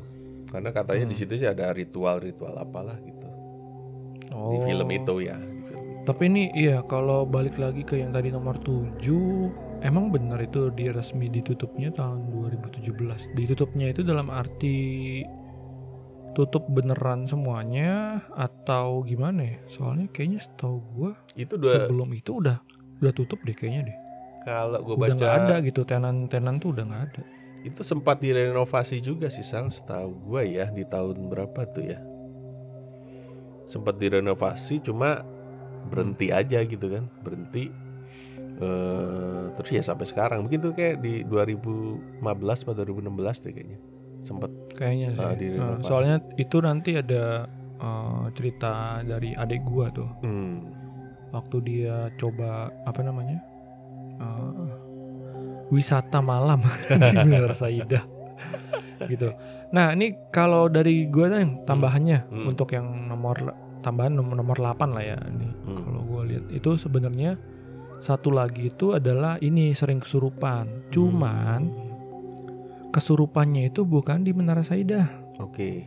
karena 0.50 0.70
katanya 0.70 1.08
di 1.08 1.16
Hmm. 1.16 1.22
situ 1.24 1.34
sih 1.36 1.48
ada 1.48 1.72
ritual-ritual 1.72 2.54
apalah 2.54 2.94
gitu 3.00 3.28
di 4.30 4.30
Oh. 4.30 4.62
film 4.62 4.88
itu 4.88 5.14
ya 5.20 5.34
di 5.34 5.60
film 5.64 5.84
itu. 5.90 6.04
Tapi 6.04 6.22
ini 6.26 6.42
iya 6.54 6.84
kalau 6.84 7.24
balik 7.24 7.56
lagi 7.56 7.82
ke 7.82 7.96
yang 7.96 8.12
tadi 8.12 8.30
nomor 8.30 8.60
7 8.60 9.50
Emang 9.80 10.12
benar 10.12 10.36
itu 10.38 10.68
dia 10.70 10.92
resmi 10.92 11.26
ditutupnya 11.26 11.88
tahun 11.90 12.28
2017 12.28 13.32
Ditutupnya 13.32 13.88
itu 13.88 14.04
dalam 14.04 14.28
arti 14.28 14.76
tutup 16.30 16.68
beneran 16.68 17.26
semuanya 17.26 18.20
atau 18.30 19.02
gimana 19.02 19.40
ya? 19.42 19.56
Soalnya 19.66 20.06
kayaknya 20.12 20.40
setahu 20.40 20.78
gua 20.94 21.12
itu 21.34 21.56
dua 21.56 21.74
sebelum 21.74 22.12
itu 22.12 22.38
udah 22.38 22.60
udah 23.00 23.12
tutup 23.12 23.40
deh 23.42 23.56
kayaknya 23.56 23.88
deh. 23.90 23.96
Kalau 24.44 24.78
gue 24.80 24.94
Udah 24.94 25.04
baca 25.10 25.16
nggak 25.16 25.34
ada 25.42 25.54
gitu 25.60 25.80
tenan-tenan 25.82 26.54
tuh 26.60 26.70
udah 26.72 26.84
nggak 26.86 27.02
ada. 27.12 27.22
Itu 27.60 27.80
sempat 27.80 28.18
direnovasi 28.18 28.98
juga 28.98 29.28
sih 29.28 29.42
Sal, 29.42 29.68
setahu 29.68 30.16
gue 30.26 30.56
ya 30.56 30.68
di 30.68 30.82
tahun 30.82 31.28
berapa 31.28 31.60
tuh 31.68 31.84
ya. 31.86 31.98
Sempat 33.66 33.96
direnovasi 33.96 34.82
cuma 34.82 35.22
berhenti 35.86 36.28
Hmm. 36.28 36.38
aja 36.38 36.58
gitu 36.62 36.86
kan, 36.88 37.04
berhenti. 37.20 37.70
eh 38.60 39.44
terus 39.56 39.70
ya 39.72 39.80
sampai 39.80 40.04
sekarang 40.04 40.44
mungkin 40.44 40.60
tuh 40.60 40.76
kayak 40.76 41.00
di 41.00 41.24
2015 41.24 42.60
atau 42.60 42.76
2016 42.76 43.40
deh 43.40 43.52
kayaknya 43.52 43.78
sempat 44.20 44.52
Kayaknya 44.76 45.08
sih. 45.10 45.16
Ah, 45.16 45.24
Nah, 45.24 45.34
direnovasi. 45.34 45.84
soalnya 45.88 46.16
itu 46.36 46.56
nanti 46.60 46.90
ada 46.92 47.48
eh, 47.80 48.24
cerita 48.36 49.00
dari 49.00 49.32
adik 49.32 49.64
gua 49.64 49.88
tuh. 49.88 50.08
hmm, 50.20 50.56
waktu 51.32 51.56
dia 51.64 52.12
coba 52.16 52.68
apa 52.84 53.00
namanya 53.00 53.40
eh, 54.18 54.52
wisata 55.70 56.18
malam 56.18 56.60
di 56.90 57.16
Menara 57.16 57.50
Saidah 57.50 58.04
gitu. 59.02 59.32
Nah 59.70 59.94
ini 59.94 60.12
kalau 60.28 60.66
dari 60.66 61.06
gue 61.06 61.24
yang 61.24 61.62
tambahannya 61.64 62.26
Hmm. 62.26 62.46
untuk 62.46 62.68
yang 62.70 62.84
nomor 63.06 63.54
tambahan 63.80 64.12
nomor 64.12 64.36
nomor 64.36 64.56
8 64.58 64.90
lah 64.90 65.04
ya 65.06 65.18
ini 65.24 65.48
Hmm. 65.64 65.78
kalau 65.78 66.00
gue 66.04 66.22
lihat 66.28 66.44
itu 66.50 66.70
sebenarnya 66.76 67.38
satu 67.98 68.28
lagi 68.28 68.68
itu 68.68 68.92
adalah 68.92 69.36
ini 69.38 69.70
sering 69.70 70.00
kesurupan. 70.00 70.90
Cuman 70.90 71.68
kesurupannya 72.90 73.68
itu 73.68 73.84
bukan 73.84 74.20
di 74.20 74.32
Menara 74.32 74.60
Saidah, 74.60 75.06
oke 75.38 75.86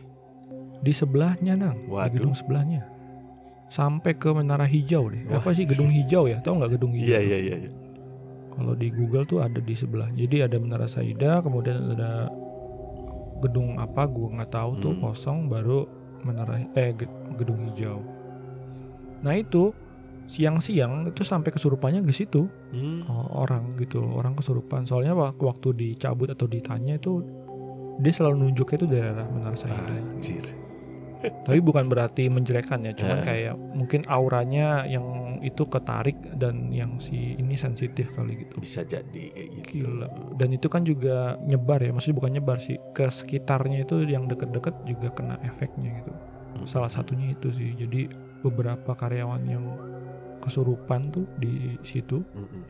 di 0.80 0.92
sebelahnya 0.92 1.54
nang, 1.54 1.76
di 1.80 1.88
Waduh. 1.88 2.12
gedung 2.12 2.34
sebelahnya. 2.34 2.84
Sampai 3.66 4.14
ke 4.14 4.28
Menara 4.28 4.64
Hijau 4.64 5.08
deh. 5.08 5.24
Wah. 5.26 5.40
Apa 5.40 5.50
sih 5.50 5.64
gedung 5.64 5.88
hijau 5.88 6.28
ya? 6.28 6.38
Tahu 6.38 6.60
nggak 6.60 6.72
gedung 6.76 6.92
hijau? 6.92 7.08
iya 7.08 7.18
tuh? 7.18 7.26
iya 7.26 7.38
iya 7.40 7.56
iya. 7.58 7.70
Kalau 8.54 8.72
di 8.72 8.88
Google 8.88 9.24
tuh 9.24 9.38
ada 9.38 9.58
di 9.58 9.74
sebelah. 9.74 10.08
Jadi 10.10 10.40
ada 10.40 10.56
Menara 10.56 10.86
Saida, 10.86 11.38
kemudian 11.40 11.90
ada 11.90 12.30
gedung 13.40 13.76
apa 13.76 14.06
gua 14.06 14.30
nggak 14.32 14.50
tahu 14.50 14.70
tuh 14.78 14.92
Hmm. 14.92 15.02
kosong 15.02 15.38
baru 15.46 15.84
menara 16.22 16.56
eh 16.72 16.94
ge- 16.94 17.10
gedung 17.34 17.68
hijau. 17.68 18.00
Nah 19.20 19.34
itu 19.34 19.74
siang-siang 20.24 21.04
itu 21.06 21.20
sampai 21.20 21.52
kesurupannya 21.52 22.00
ke 22.00 22.08
situ 22.08 22.48
Hmm, 22.72 23.04
orang 23.30 23.76
gitu 23.76 24.00
orang 24.00 24.32
kesurupan 24.32 24.82
soalnya 24.82 25.12
wak- 25.12 25.36
waktu 25.36 25.76
dicabut 25.76 26.32
atau 26.32 26.48
ditanya 26.48 26.96
itu 26.96 27.20
dia 27.94 28.08
selalu 28.10 28.48
nunjuknya 28.48 28.76
itu 28.78 28.88
daerah 28.88 29.26
Menara 29.28 29.52
Saida 29.52 29.92
anjir 29.92 30.40
tapi 31.44 31.58
bukan 31.58 31.86
berarti 31.86 32.28
menjelekkan 32.28 32.84
ya 32.84 32.92
cuman 32.92 33.18
Eh. 33.20 33.24
kayak 33.24 33.54
mungkin 33.56 34.04
auranya 34.06 34.84
yang 34.84 35.04
itu 35.40 35.64
ketarik 35.64 36.16
dan 36.40 36.72
yang 36.72 36.96
si 36.96 37.36
ini 37.36 37.52
sensitif 37.54 38.08
kali 38.12 38.44
gitu 38.44 38.56
bisa 38.58 38.80
jadi 38.80 39.24
kayak 39.28 39.48
gitu 39.60 39.84
Gila. 39.84 40.08
Dan 40.36 40.48
itu 40.50 40.66
kan 40.66 40.82
juga 40.82 41.36
nyebar 41.40 41.78
ya, 41.78 41.92
maksudnya 41.92 42.16
bukan 42.16 42.32
nyebar 42.32 42.58
sih, 42.58 42.80
ke 42.92 43.04
sekitarnya 43.04 43.84
itu 43.84 44.00
yang 44.04 44.24
deket-deket 44.24 44.72
juga 44.84 45.12
kena 45.12 45.36
efeknya 45.42 46.00
gitu. 46.00 46.12
Hmm. 46.12 46.64
Salah 46.64 46.88
satunya 46.88 47.32
itu 47.32 47.52
sih. 47.52 47.76
Jadi 47.76 48.08
beberapa 48.40 48.94
karyawan 48.94 49.42
yang 49.44 49.64
kesurupan 50.40 51.12
tuh 51.12 51.24
di 51.36 51.76
situ. 51.82 52.20
Mm-mm. 52.24 52.62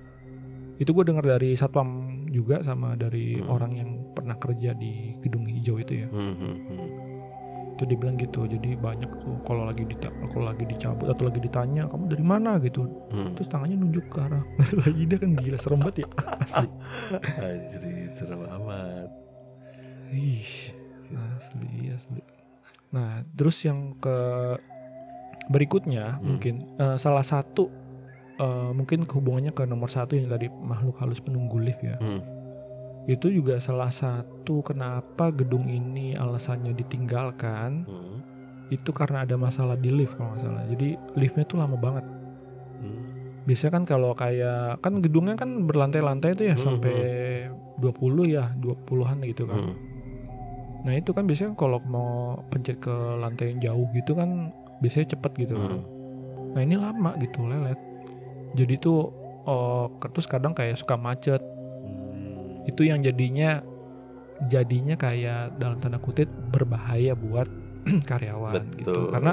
Itu 0.76 0.90
gue 0.90 1.06
dengar 1.06 1.22
dari 1.22 1.54
satpam 1.54 1.86
juga 2.28 2.58
sama 2.62 2.94
dari 2.94 3.38
Hmm. 3.38 3.46
orang 3.48 3.72
yang 3.74 3.90
pernah 4.10 4.34
kerja 4.34 4.74
di 4.74 5.14
gedung 5.22 5.46
hijau 5.46 5.78
itu 5.78 6.02
ya. 6.02 6.08
Hmm, 6.10 6.34
hmm, 6.34 6.56
hmm. 6.66 6.88
Itu 7.74 7.82
dibilang 7.84 8.14
gitu. 8.16 8.46
Jadi 8.46 8.78
banyak 8.78 9.10
tuh 9.10 9.34
kalau 9.42 9.66
lagi 9.66 9.82
dita 9.82 10.08
kalau 10.30 10.46
lagi 10.46 10.64
dicabut 10.64 11.10
atau 11.10 11.26
lagi 11.26 11.42
ditanya 11.42 11.90
kamu 11.90 12.04
dari 12.06 12.24
mana 12.24 12.56
gitu. 12.62 12.86
Hmm. 13.10 13.34
Terus 13.34 13.48
tangannya 13.50 13.76
nunjuk 13.78 14.06
ke 14.08 14.18
arah 14.22 14.44
lagi 14.86 15.02
dia 15.04 15.18
kan 15.18 15.30
gila 15.34 15.58
serem 15.58 15.82
banget 15.82 16.06
ya. 16.06 16.08
Asli. 16.46 16.68
Anjir, 17.42 17.82
serem 18.14 18.40
amat. 18.46 19.08
Ih, 20.14 20.70
asli 21.34 21.90
asli. 21.90 22.22
Nah, 22.94 23.26
terus 23.34 23.58
yang 23.66 23.98
ke 23.98 24.16
berikutnya 25.50 26.16
Hmm. 26.16 26.38
mungkin 26.38 26.54
eh, 26.78 26.96
salah 26.96 27.26
satu 27.26 27.68
eh, 28.38 28.70
mungkin 28.70 29.04
hubungannya 29.06 29.50
ke 29.50 29.66
nomor 29.66 29.90
satu 29.90 30.14
yang 30.14 30.30
tadi 30.30 30.46
makhluk 30.48 30.96
halus 31.02 31.18
penunggu 31.18 31.58
lift 31.58 31.82
ya. 31.82 31.98
Hmm. 31.98 32.22
Itu 33.04 33.28
juga 33.28 33.60
salah 33.60 33.92
satu 33.92 34.64
kenapa 34.64 35.28
gedung 35.28 35.68
ini 35.68 36.16
alasannya 36.16 36.72
ditinggalkan 36.72 37.84
Hmm. 37.84 38.18
itu 38.72 38.90
karena 38.96 39.28
ada 39.28 39.36
masalah 39.36 39.76
di 39.76 39.92
lift 39.92 40.16
kalau 40.16 40.32
nggak 40.34 40.42
salah. 40.42 40.64
Jadi 40.72 40.96
liftnya 41.14 41.44
tuh 41.44 41.60
lama 41.60 41.76
banget. 41.76 42.04
Hmm. 42.80 43.02
Biasanya 43.44 43.72
kan 43.76 43.84
kalau 43.84 44.16
kayak 44.16 44.80
kan 44.80 45.04
gedungnya 45.04 45.36
kan 45.36 45.68
berlantai-lantai 45.68 46.32
itu 46.32 46.48
ya 46.48 46.56
Hmm, 46.56 46.64
sampai 46.80 46.96
20 47.76 48.24
ya, 48.24 48.56
20-an 48.56 49.20
gitu 49.28 49.44
kan. 49.44 49.60
Hmm. 49.68 49.76
Nah 50.84 50.92
itu 50.96 51.12
kan 51.12 51.28
biasanya 51.28 51.52
kalau 51.56 51.76
mau 51.84 52.40
pencet 52.48 52.80
ke 52.80 52.92
lantai 53.20 53.52
yang 53.52 53.60
jauh 53.60 53.86
gitu 53.92 54.16
kan 54.16 54.48
biasanya 54.80 55.12
cepet 55.12 55.32
gitu 55.44 55.54
kan. 55.60 55.80
Hmm. 55.80 55.84
Nah 56.56 56.60
ini 56.64 56.76
lama 56.80 57.10
gitu 57.20 57.44
lelet. 57.44 57.76
Jadi 58.56 58.74
tuh 58.80 59.12
oh, 59.44 59.92
terus 60.00 60.24
kadang 60.24 60.56
kayak 60.56 60.80
suka 60.80 60.96
macet. 60.96 61.44
Hmm. 62.64 62.70
Itu 62.72 62.82
yang 62.82 63.04
jadinya 63.04 63.60
jadinya 64.48 64.96
kayak 64.96 65.60
dalam 65.60 65.78
tanda 65.78 66.00
kutip 66.00 66.26
berbahaya 66.50 67.12
buat 67.14 67.46
karyawan 68.10 68.64
gitu. 68.80 68.90
Betul. 68.90 69.12
Karena 69.12 69.32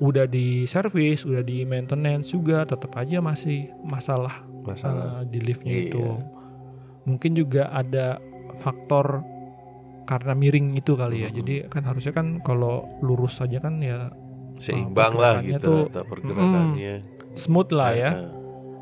udah 0.00 0.24
di 0.24 0.64
service, 0.64 1.24
udah 1.24 1.40
di 1.40 1.64
maintenance 1.64 2.32
juga 2.32 2.64
tetap 2.64 2.92
aja 2.96 3.20
masih 3.20 3.68
masalah 3.84 4.44
masalah 4.60 5.20
uh, 5.20 5.24
di 5.24 5.40
liftnya 5.40 5.72
Iya. 5.72 5.84
itu. 5.88 6.04
Mungkin 7.04 7.32
juga 7.32 7.68
ada 7.68 8.20
faktor 8.60 9.24
karena 10.04 10.32
miring 10.32 10.76
itu 10.76 10.96
kali 10.96 11.24
ya. 11.24 11.28
Mhm. 11.32 11.36
Jadi 11.40 11.54
kan 11.68 11.82
harusnya 11.84 12.12
kan 12.12 12.26
kalau 12.40 12.84
lurus 13.00 13.40
saja 13.40 13.60
kan 13.60 13.80
ya 13.80 14.08
seimbang 14.60 15.16
lah 15.16 15.40
gitu 15.40 15.88
tuh, 15.88 16.04
pergerakannya. 16.04 17.00
smooth 17.32 17.70
lah 17.72 17.92
ya, 17.96 18.10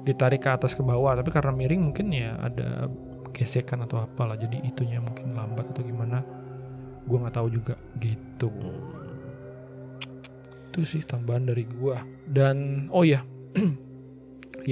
ditarik 0.03 0.43
ke 0.43 0.51
atas 0.51 0.75
ke 0.75 0.83
bawah. 0.83 1.15
Tapi 1.15 1.31
karena 1.31 1.53
miring 1.55 1.93
mungkin 1.93 2.11
ya 2.11 2.35
ada 2.41 2.91
gesekan 3.39 3.87
atau 3.87 4.03
apalah. 4.03 4.35
Jadi 4.35 4.59
itunya 4.67 4.99
mungkin 4.99 5.33
lambat 5.33 5.71
atau 5.71 5.87
gimana. 5.87 6.27
Gua 7.07 7.25
nggak 7.25 7.37
tahu 7.39 7.49
juga 7.55 7.75
gitu. 8.03 8.51
Hmm. 8.51 8.99
Itu 10.69 10.83
sih 10.83 11.07
tambahan 11.07 11.47
dari 11.47 11.65
gua. 11.65 12.03
Dan 12.27 12.91
oh 12.93 13.07
ya, 13.07 13.23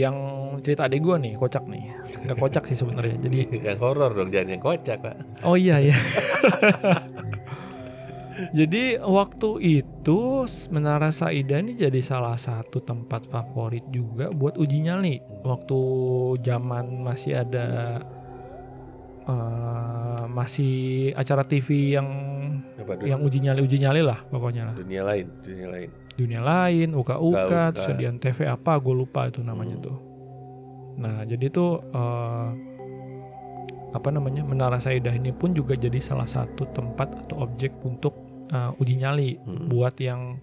yang 0.02 0.16
cerita 0.60 0.90
adik 0.90 1.00
gua 1.00 1.16
nih 1.16 1.38
kocak 1.38 1.64
nih. 1.64 1.94
Nggak 2.26 2.38
kocak 2.42 2.64
sih 2.68 2.76
sebenarnya. 2.76 3.16
Jadi 3.22 3.38
yang 3.70 3.78
horor 3.80 4.12
dong 4.12 4.28
jangan 4.28 4.58
yang 4.58 4.62
kocak 4.62 4.98
pak. 5.00 5.16
Oh 5.46 5.56
iya 5.56 5.80
ya. 5.80 5.96
jadi 8.58 9.00
waktu 9.00 9.80
itu 9.80 10.44
Menara 10.68 11.08
Saida 11.08 11.56
ini 11.56 11.72
jadi 11.72 12.04
salah 12.04 12.36
satu 12.36 12.84
tempat 12.84 13.24
favorit 13.32 13.82
juga 13.88 14.28
buat 14.28 14.60
uji 14.60 14.84
nyali. 14.84 15.16
Waktu 15.48 15.78
zaman 16.44 17.00
masih 17.00 17.40
ada 17.40 17.98
eh, 19.26 20.22
masih 20.28 20.74
acara 21.12 21.42
TV 21.42 21.68
yang 21.92 22.08
Apa 22.76 23.02
yang 23.02 23.20
uji 23.20 23.38
nyali 23.40 23.60
uji 23.60 23.78
nyali 23.78 24.00
lah 24.00 24.22
pokoknya 24.24 24.70
lah. 24.70 24.74
dunia 24.76 25.02
lain, 25.02 25.26
dunia 25.40 25.68
lain. 25.68 25.90
Dunia 26.16 26.40
lain, 26.40 26.88
UKA. 26.92 27.16
UKA, 27.18 27.64
terus 27.70 27.92
di 27.92 28.04
Antv 28.04 28.38
apa, 28.42 28.72
gue 28.76 28.94
lupa 28.94 29.26
itu 29.26 29.42
namanya 29.42 29.76
Hmm. 29.76 29.84
tuh. 29.84 29.96
Nah, 30.96 31.18
jadi 31.24 31.46
tuh 31.48 31.70
eh, 31.84 32.48
apa 33.92 34.08
namanya 34.08 34.40
Menara 34.42 34.76
Saidah 34.76 35.10
ini 35.10 35.30
pun 35.30 35.52
juga 35.52 35.72
jadi 35.74 35.96
salah 35.98 36.24
satu 36.26 36.68
tempat 36.70 37.12
atau 37.18 37.42
objek 37.42 37.72
untuk 37.82 38.16
eh, 38.46 38.72
uji 38.76 38.94
nyali 38.96 39.36
Hmm. 39.38 39.66
buat 39.66 39.98
yang 39.98 40.38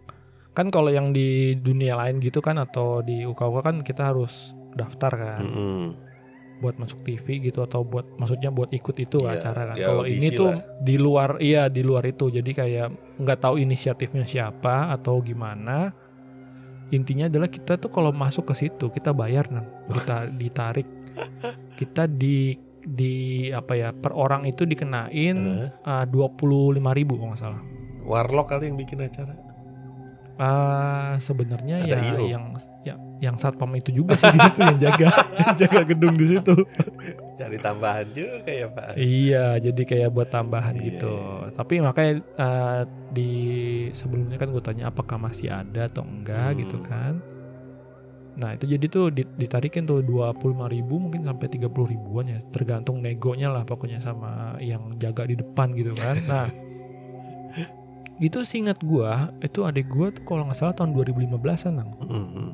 kan 0.51 0.69
kalau 0.69 0.89
yang 0.89 1.09
di 1.09 1.55
dunia 1.55 1.95
lain 1.95 2.19
gitu 2.19 2.37
kan 2.37 2.59
atau 2.59 2.99
di 2.99 3.23
UKA 3.23 3.61
kan 3.63 3.75
kita 3.81 4.03
harus 4.05 4.51
daftar 4.71 5.09
kan 5.11 5.41
Mm-mm. 5.41 5.81
Buat 6.63 6.79
masuk 6.79 7.03
TV 7.03 7.43
gitu 7.43 7.59
atau 7.59 7.83
buat 7.83 8.07
maksudnya 8.15 8.47
buat 8.47 8.71
ikut 8.71 8.95
itu 8.95 9.19
Iya, 9.19 9.35
acara 9.35 9.61
kan. 9.67 9.75
ya 9.75 9.87
Kalau 9.91 10.03
ini 10.07 10.27
tuh 10.31 10.55
lah. 10.55 10.63
di 10.79 10.95
luar 10.95 11.29
iya 11.43 11.67
di 11.67 11.83
luar 11.83 12.07
itu. 12.07 12.31
Jadi 12.31 12.55
kayak 12.55 12.87
nggak 13.19 13.39
tahu 13.43 13.59
inisiatifnya 13.59 14.23
siapa 14.23 14.95
atau 14.95 15.19
gimana. 15.19 15.91
Intinya 16.89 17.27
adalah 17.27 17.51
kita 17.51 17.75
tuh 17.75 17.91
kalau 17.91 18.15
masuk 18.15 18.47
ke 18.47 18.63
situ 18.63 18.87
kita 18.87 19.11
bayar 19.11 19.51
nang. 19.51 19.67
Kita 19.91 20.31
ditarik. 20.39 20.87
Kita 21.75 22.07
di 22.07 22.55
di 22.83 23.13
apa 23.49 23.73
ya 23.75 23.89
per 23.91 24.11
orang 24.11 24.43
itu 24.43 24.63
dikenain 24.63 25.37
Hah? 25.83 26.03
dua 26.07 26.27
puluh 26.29 26.71
lima 26.71 26.95
ribu 26.95 27.19
kalau 27.19 27.35
nggak 27.35 27.41
salah. 27.41 27.61
Warlock 28.03 28.47
kali 28.49 28.71
yang 28.71 28.79
bikin 28.79 29.03
acara. 29.03 29.35
Ah 30.35 31.13
sebenarnya 31.17 31.85
Ada 31.85 31.97
ya 32.17 32.17
yang 32.25 32.57
ya, 32.81 32.97
yang 33.19 33.35
satpam 33.35 33.71
itu 33.71 33.93
juga 33.93 34.13
sih 34.13 34.27
di 34.27 34.39
situ 34.41 34.59
yang 34.61 34.79
jaga 34.79 35.07
yang 35.39 35.53
jaga 35.55 35.81
gedung 35.83 36.13
di 36.13 36.25
situ. 36.27 36.55
Cari 37.33 37.57
tambahan 37.57 38.07
juga 38.09 38.47
ya 38.47 38.67
pak. 38.67 38.93
Iya, 38.93 39.45
jadi 39.59 39.81
kayak 39.81 40.09
buat 40.09 40.29
tambahan 40.29 40.75
Iya, 40.75 40.83
gitu. 40.85 41.13
iya. 41.13 41.53
Tapi 41.53 41.73
makanya 41.79 42.13
eh, 42.19 42.81
di 43.09 43.31
sebelumnya 43.91 44.35
kan 44.35 44.49
gue 44.49 44.59
tanya 44.59 44.87
apakah 44.87 45.17
masih 45.17 45.49
ada 45.49 45.85
atau 45.85 46.01
enggak 46.01 46.49
Hmm. 46.49 46.59
gitu 46.59 46.77
kan. 46.81 47.13
Nah 48.33 48.49
itu 48.51 48.65
jadi 48.65 48.85
tuh 48.87 49.07
di- 49.07 49.29
ditarikin 49.37 49.83
tuh 49.83 50.01
25 50.01 50.33
ribu 50.67 50.97
mungkin 50.97 51.21
sampai 51.21 51.47
30 51.47 51.69
ribuan 51.85 52.25
ya 52.25 52.41
tergantung 52.49 52.97
negonya 52.97 53.47
lah 53.47 53.61
pokoknya 53.61 53.99
sama 53.99 54.57
yang 54.57 54.89
jaga 54.97 55.23
di 55.23 55.35
depan 55.35 55.71
gitu 55.71 55.93
kan. 55.93 56.17
Nah 56.27 56.47
itu 58.19 58.41
seingat 58.41 58.77
gua 58.79 59.33
itu 59.39 59.61
adik 59.61 59.85
gua 59.87 60.09
tuh 60.09 60.21
kalau 60.23 60.45
nggak 60.45 60.55
salah 60.55 60.73
tahun 60.73 60.93
2015an 60.93 61.73
Nang, 61.73 61.89
Mhm. 61.99 62.47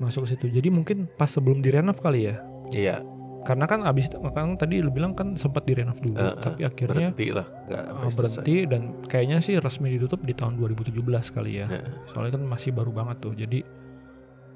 Masuk 0.00 0.24
ke 0.24 0.36
situ. 0.36 0.46
Jadi 0.48 0.68
mungkin 0.70 1.10
pas 1.18 1.28
sebelum 1.28 1.60
direnov 1.60 1.98
kali 2.00 2.30
ya. 2.32 2.36
Iya, 2.72 2.96
Karena 3.42 3.66
kan 3.66 3.82
abis 3.82 4.06
itu 4.06 4.22
kan 4.22 4.54
tadi 4.54 4.78
lu 4.78 4.94
bilang 4.94 5.18
kan 5.18 5.34
sempat 5.34 5.66
direnov 5.66 5.98
dulu, 5.98 6.14
eh, 6.14 6.34
tapi 6.38 6.62
akhirnya 6.62 7.10
berhenti 7.10 7.34
lah, 7.34 7.46
nggak 7.66 7.82
uh, 7.82 7.90
sampai 7.90 8.06
selesai. 8.06 8.18
berhenti 8.22 8.56
dan 8.70 8.82
kayaknya 9.10 9.38
sih 9.42 9.54
resmi 9.58 9.98
ditutup 9.98 10.22
di 10.22 10.30
tahun 10.30 10.62
2017 10.62 11.02
kali 11.34 11.58
ya. 11.58 11.66
Heeh. 11.66 11.90
Soalnya 12.14 12.38
kan 12.38 12.44
masih 12.46 12.70
baru 12.70 12.94
banget 12.94 13.18
tuh. 13.18 13.34
Jadi 13.34 13.66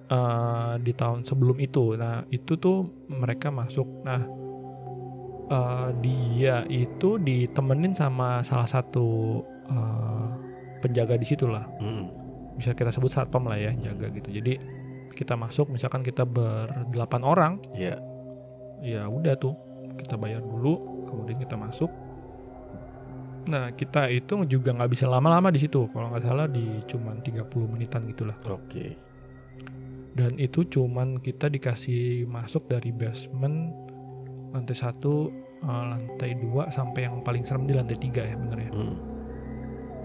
eh, 0.07 0.75
di 0.87 0.93
tahun 0.95 1.27
sebelum 1.27 1.59
itu, 1.59 1.99
nah 1.99 2.23
itu 2.31 2.55
tuh 2.55 2.87
mereka 3.11 3.51
masuk. 3.51 4.07
Nah 4.07 4.23
eh, 5.51 5.91
dia 5.99 6.63
itu 6.71 7.19
ditemenin 7.19 7.91
sama 7.91 8.47
salah 8.47 8.71
satu 8.71 9.43
eh, 9.67 10.27
penjaga 10.79 11.19
di 11.19 11.27
situ 11.27 11.51
lah. 11.51 11.67
Mhm. 11.83 12.07
Bisa 12.55 12.71
kita 12.73 12.95
sebut 12.95 13.11
satpam 13.11 13.51
lah 13.51 13.59
ya, 13.59 13.75
jaga 13.77 14.15
gitu. 14.15 14.31
Jadi 14.31 14.76
kita 15.17 15.33
masuk, 15.35 15.67
misalkan 15.69 16.01
kita 16.01 16.23
berdelapan 16.23 17.23
orang, 17.23 17.53
Iya. 17.73 17.97
ya 18.79 19.09
udah 19.09 19.35
tuh 19.35 19.57
kita 19.97 20.15
bayar 20.15 20.39
dulu, 20.39 20.77
kemudian 21.09 21.41
kita 21.41 21.57
masuk. 21.57 21.89
Nah 23.47 23.71
kita 23.73 24.11
itu 24.11 24.43
juga 24.45 24.71
nggak 24.71 24.91
bisa 24.91 25.07
lama-lama 25.07 25.49
di 25.49 25.59
situ. 25.59 25.87
Kalau 25.89 26.11
nggak 26.11 26.25
salah 26.25 26.47
di 26.47 26.83
cuman 26.85 27.23
30 27.23 27.47
menitan 27.67 28.05
gitulah. 28.07 28.37
Oke. 28.47 28.99
dan 30.13 30.33
itu 30.41 30.65
cuman 30.65 31.21
kita 31.21 31.45
dikasih 31.47 32.25
masuk 32.25 32.65
dari 32.65 32.89
basement 32.89 33.69
lantai 34.49 34.73
satu 34.73 35.29
eh, 35.61 35.85
lantai 35.87 36.33
dua 36.41 36.73
sampai 36.73 37.05
yang 37.05 37.21
paling 37.21 37.45
serem 37.45 37.69
di 37.69 37.77
lantai 37.77 38.01
tiga 38.01 38.25
ya 38.25 38.33
bener 38.33 38.65
ya 38.65 38.71
Mhm. 38.73 38.97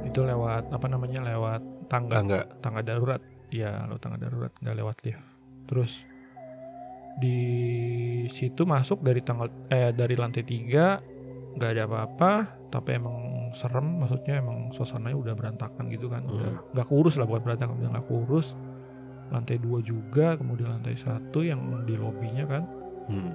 itu 0.04 0.20
lewat 0.20 0.68
apa 0.68 0.88
namanya 0.88 1.24
lewat 1.24 1.64
tangga 1.88 2.12
Tangga. 2.20 2.40
tangga 2.60 2.82
darurat 2.84 3.24
ya 3.52 3.86
lewat 3.86 4.02
tangga 4.02 4.18
darurat 4.18 4.54
nggak 4.64 4.78
lewat 4.80 4.98
lift. 5.04 5.24
Terus 5.68 5.92
di 7.20 7.38
situ 8.32 8.64
masuk 8.64 9.04
dari 9.04 9.20
tanggal 9.20 9.52
eh 9.68 9.92
dari 9.92 10.16
lantai 10.16 10.48
tiga 10.48 11.04
nggak 11.60 11.70
ada 11.76 11.84
apa-apa 11.84 12.32
tapi 12.72 12.96
emang 12.96 13.52
serem 13.52 14.00
maksudnya 14.00 14.40
emang 14.40 14.72
suasananya 14.72 15.20
udah 15.20 15.34
berantakan 15.36 15.92
gitu 15.92 16.08
kan 16.08 16.24
udah 16.24 16.72
nggak 16.72 16.88
kurus 16.88 17.20
lah 17.20 17.28
bukan 17.28 17.44
berantakan 17.44 17.76
udah 17.78 17.90
nggak 18.00 18.08
kurus. 18.08 18.56
Lantai 19.32 19.60
dua 19.64 19.80
juga 19.80 20.36
kemudian 20.36 20.76
lantai 20.80 20.96
satu 21.00 21.44
yang 21.44 21.84
di 21.88 21.96
lobbynya 21.96 22.46
kan. 22.48 22.64
Mhm. 23.12 23.34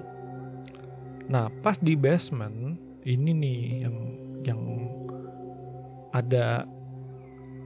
nah 1.26 1.50
pas 1.58 1.74
di 1.82 1.98
basement 1.98 2.78
ini 3.02 3.34
nih 3.34 3.60
yang 3.82 3.96
yang 4.46 4.60
ada 6.14 6.62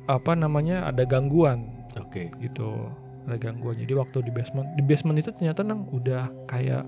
apa 0.09 0.33
namanya 0.33 0.89
ada 0.89 1.05
gangguan 1.05 1.80
Oke. 2.11 2.27
gitu 2.37 2.90
ada 3.23 3.38
gangguan 3.38 3.77
jadi 3.77 3.94
waktu 3.94 4.18
di 4.20 4.31
basement 4.31 4.66
di 4.75 4.83
basement 4.83 5.16
itu 5.16 5.31
ternyata 5.31 5.62
nang 5.62 5.87
udah 5.88 6.27
kayak 6.44 6.83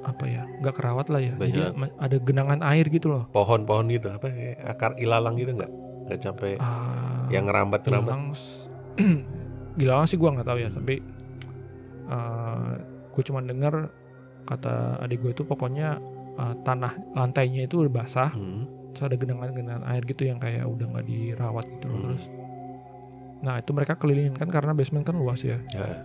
apa 0.00 0.24
ya 0.24 0.42
nggak 0.58 0.74
kerawat 0.74 1.06
lah 1.06 1.18
ya 1.18 1.32
jadi 1.34 1.60
Banyak. 1.64 1.72
ma- 1.74 1.96
ada 1.98 2.16
genangan 2.18 2.60
air 2.62 2.84
gitu 2.86 3.08
loh 3.08 3.24
Pohon-pohon 3.30 3.88
gitu 3.88 4.08
apa 4.10 4.28
kayak 4.28 4.56
akar 4.66 4.92
ilalang 4.96 5.34
gitu 5.34 5.52
nggak? 5.54 5.72
Nggak 6.04 6.18
sampai 6.22 6.50
Ah, 6.56 7.24
yang 7.28 7.44
ngerambat-ngerambat. 7.44 8.04
gilang 8.06 8.24
s- 8.30 8.68
gilang 9.78 10.04
sih 10.04 10.16
gua 10.16 10.32
nggak 10.32 10.44
tahu 10.46 10.58
ya 10.58 10.68
tapi 10.70 10.94
uh, 12.06 12.72
gue 13.10 13.22
cuma 13.24 13.40
dengar 13.40 13.90
kata 14.44 14.74
adik 14.98 15.20
gue 15.20 15.32
itu 15.32 15.42
pokoknya 15.42 16.00
uh, 16.34 16.54
tanah 16.62 16.96
lantainya 17.12 17.64
itu 17.64 17.80
udah 17.80 17.92
basah 17.94 18.30
Mhm. 18.30 18.62
terus 18.90 19.04
ada 19.04 19.16
genangan-genangan 19.16 19.84
air 19.86 20.02
gitu 20.02 20.22
yang 20.24 20.36
kayak 20.36 20.64
udah 20.64 20.86
nggak 20.86 21.06
dirawat 21.06 21.64
gitu 21.68 21.86
loh 21.86 21.94
Hmm. 21.94 22.04
terus 22.08 22.24
nah 23.38 23.56
itu 23.56 23.70
mereka 23.70 23.94
kelilingin 23.94 24.32
kan 24.32 24.46
karena 24.46 24.72
basement 24.72 25.02
kan 25.02 25.14
luas 25.14 25.40
ya 25.40 25.58
Ya. 25.70 26.02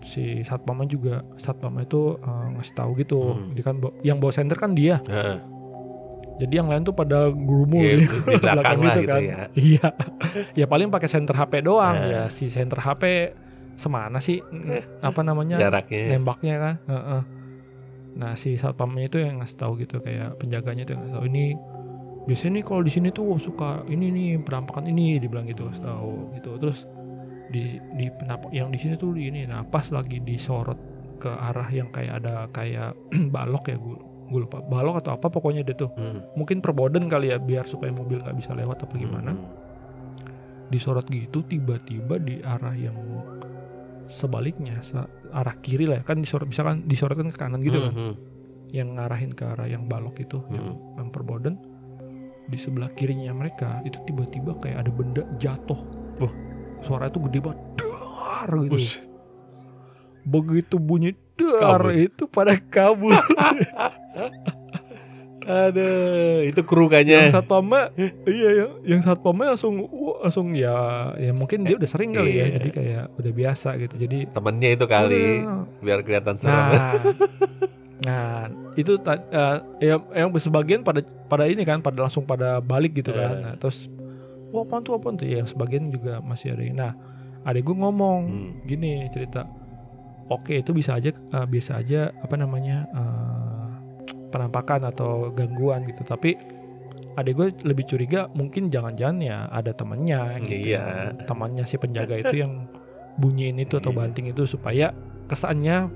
si 0.00 0.42
satpamnya 0.42 0.84
juga 0.86 1.14
satpamnya 1.36 1.82
itu 1.82 2.18
uh, 2.18 2.46
ngasih 2.52 2.74
tahu 2.74 2.90
gitu 2.96 3.20
Hmm. 3.32 3.52
dia 3.52 3.62
kan 3.62 3.74
yang 4.00 4.18
bawa 4.18 4.30
senter 4.30 4.54
kan 4.54 4.72
dia 4.72 4.98
Heeh. 5.02 5.38
jadi 6.36 6.54
yang 6.56 6.68
lain 6.68 6.82
tuh 6.82 6.92
pada 6.92 7.30
gurumul 7.30 7.78
Iya, 7.80 7.94
di, 7.96 8.06
di 8.26 8.36
belakang 8.36 8.80
lah 8.80 8.94
gitu 8.96 9.16
ya. 9.22 9.36
iya 9.54 9.86
ya 10.52 10.66
paling 10.66 10.88
pakai 10.88 11.06
senter 11.06 11.32
HP 11.32 11.62
doang 11.62 11.94
Nah. 11.94 12.04
ya 12.04 12.22
si 12.28 12.46
senter 12.48 12.78
HP 12.78 13.32
semana 13.74 14.18
sih 14.18 14.38
mm, 14.38 15.00
apa 15.00 15.20
namanya 15.20 15.58
Jaraknya. 15.58 16.10
nembaknya 16.12 16.54
kan 16.56 16.74
Heeh. 16.84 17.20
nah 18.14 18.32
si 18.34 18.54
satpamnya 18.54 19.06
itu 19.06 19.18
yang 19.18 19.38
ngasih 19.38 19.56
tahu 19.56 19.72
gitu 19.76 19.98
kayak 19.98 20.36
penjaganya 20.36 20.82
itu 20.82 20.92
yang 20.92 21.02
ngasih 21.02 21.16
tahu 21.16 21.26
ini 21.26 21.44
biasanya 22.24 22.52
nih 22.54 22.64
kalau 22.64 22.80
di 22.80 22.90
sini 22.90 23.08
tuh 23.08 23.36
suka 23.36 23.84
ini 23.86 24.08
nih 24.08 24.28
penampakan 24.40 24.84
ini 24.86 25.16
dibilang 25.18 25.44
gitu 25.44 25.68
tahu 25.74 26.32
gitu 26.34 26.56
terus 26.56 26.88
di 27.48 27.76
di 27.92 28.08
penampak 28.10 28.48
yang 28.50 28.68
di 28.68 28.78
sini 28.78 28.94
tuh 28.94 29.12
ini 29.12 29.44
nah 29.44 29.62
pas 29.62 29.84
lagi 29.88 30.18
disorot 30.18 30.76
ke 31.16 31.28
arah 31.28 31.68
yang 31.68 31.88
kayak 31.88 32.24
ada 32.24 32.48
kayak 32.50 32.96
balok 33.34 33.64
ya 33.66 33.76
gue 33.76 33.96
gue 34.24 34.40
lupa 34.40 34.58
balok 34.58 34.98
atau 34.98 35.12
apa 35.12 35.28
pokoknya 35.28 35.62
dia 35.62 35.76
tuh 35.76 35.92
Mhm. 35.92 36.34
mungkin 36.34 36.58
perboden 36.58 37.06
kali 37.06 37.28
ya 37.28 37.36
biar 37.36 37.64
supaya 37.64 37.92
mobil 37.92 38.18
nggak 38.18 38.34
bisa 38.34 38.52
lewat 38.52 38.80
apa 38.80 38.94
gimana 38.94 39.30
Mhm. 39.30 39.44
disorot 40.66 41.04
gitu 41.06 41.44
tiba-tiba 41.44 42.16
di 42.18 42.40
arah 42.40 42.72
yang 42.72 42.96
sebaliknya 44.06 44.80
sa- 44.80 45.08
arah 45.30 45.56
kiri 45.58 45.84
lah 45.84 46.00
ya. 46.00 46.04
kan 46.04 46.18
disorot 46.18 46.44
bisa 46.44 46.60
kan 46.60 46.84
disorot 46.84 47.16
kan 47.16 47.28
ke 47.28 47.36
kanan 47.36 47.60
gitu 47.60 47.80
kan 47.80 47.92
Mhm. 47.92 48.14
yang 48.70 48.88
ngarahin 48.94 49.30
ke 49.30 49.44
arah 49.46 49.64
yang 49.66 49.86
balok 49.86 50.18
itu 50.18 50.40
yang, 50.48 50.72
Mhm. 50.72 50.98
yang 50.98 51.08
perboden 51.10 51.54
di 52.44 52.56
sebelah 52.56 52.90
kirinya 52.90 53.32
mereka 53.32 53.80
itu 53.82 53.96
tiba-tiba 54.02 54.52
kayak 54.58 54.84
ada 54.84 54.90
benda 54.90 55.22
jatuh 55.34 55.80
Wah. 56.18 56.32
suara 56.80 57.08
itu 57.08 57.18
gede 57.22 57.40
banget 57.40 57.58
dar 57.76 58.50
gitu 58.60 58.72
Bus. 58.72 59.00
begitu 60.22 60.76
bunyi 60.76 61.12
dar 61.34 61.80
Kabur. 61.80 61.92
itu 61.92 62.24
pada 62.26 62.54
kabur 62.58 63.12
Aduh, 65.44 66.40
itu 66.40 66.56
kru 66.64 66.88
yang 66.88 67.04
kayaknya. 67.04 67.28
satpamnya 67.28 67.92
iya 68.24 68.48
yang, 68.56 68.70
yang 68.82 69.00
satpamnya 69.04 69.52
langsung 69.52 69.76
wah, 69.84 70.24
langsung 70.24 70.56
ya 70.56 70.72
ya 71.20 71.36
mungkin 71.36 71.68
dia 71.68 71.76
udah 71.76 71.84
sering 71.84 72.16
kali 72.16 72.32
ya 72.34 72.48
Iya. 72.48 72.54
jadi 72.56 72.68
kayak 72.72 73.04
udah 73.14 73.32
biasa 73.34 73.68
gitu 73.76 73.94
jadi 73.98 74.18
Temennya 74.32 74.70
itu 74.72 74.84
kali 74.86 75.44
Udah. 75.44 75.68
biar 75.84 75.98
kelihatan 76.00 76.40
serem. 76.40 76.56
nah 76.72 76.96
nah 78.02 78.46
itu 78.74 78.98
eh, 78.98 79.56
ya 79.78 79.96
yang 80.12 80.34
sebagian 80.34 80.82
pada 80.82 80.98
pada 81.24 81.46
ini 81.46 81.62
kan 81.62 81.78
pada 81.78 82.02
langsung 82.02 82.26
pada 82.26 82.58
balik 82.58 82.90
gitu 82.92 83.10
kan 83.10 83.30
Eh. 83.30 83.40
nah, 83.40 83.54
terus 83.54 83.86
wah 84.50 84.62
apaan 84.62 84.82
tuh 84.82 84.98
apaan 84.98 85.14
tuh 85.14 85.24
ya 85.24 85.38
yang 85.38 85.46
sebagian 85.46 85.88
juga 85.88 86.18
masih 86.18 86.52
ada 86.52 86.62
yang 86.62 86.76
nah 86.76 86.92
adek 87.44 87.62
gue 87.62 87.76
ngomong 87.76 88.20
Hmm. 88.24 88.50
gini 88.64 89.06
cerita 89.08 89.46
oke 90.26 90.50
itu 90.52 90.70
bisa 90.70 90.96
aja 90.96 91.10
eh, 91.10 91.46
bisa 91.46 91.78
aja 91.78 92.10
apa 92.16 92.34
namanya 92.34 92.82
eh, 92.88 93.66
penampakan 94.28 94.90
atau 94.90 95.30
gangguan 95.30 95.86
gitu 95.86 96.02
tapi 96.02 96.34
adek 97.14 97.32
gue 97.32 97.48
lebih 97.62 97.86
curiga 97.86 98.26
mungkin 98.28 98.68
jangan-jangan 98.68 99.22
ya 99.22 99.46
ada 99.48 99.70
temannya 99.70 100.42
gitu 100.42 100.74
Iya. 100.74 101.14
temannya 101.24 101.62
si 101.62 101.78
penjaga 101.78 102.18
itu 102.18 102.42
yang 102.42 102.66
bunyiin 103.14 103.54
itu 103.56 103.78
atau 103.78 103.94
Iya. 103.94 103.98
banting 104.02 104.26
itu 104.28 104.42
supaya 104.44 104.90
kesannya 105.24 105.86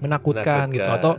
menakutkan, 0.00 0.68
gitu. 0.72 0.86
Atau 0.88 1.12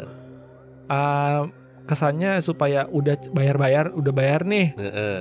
uh, 0.88 1.42
kesannya 1.88 2.44
supaya 2.44 2.84
udah 2.92 3.16
bayar-bayar 3.32 3.96
udah 3.96 4.14
bayar 4.14 4.44
nih. 4.44 4.76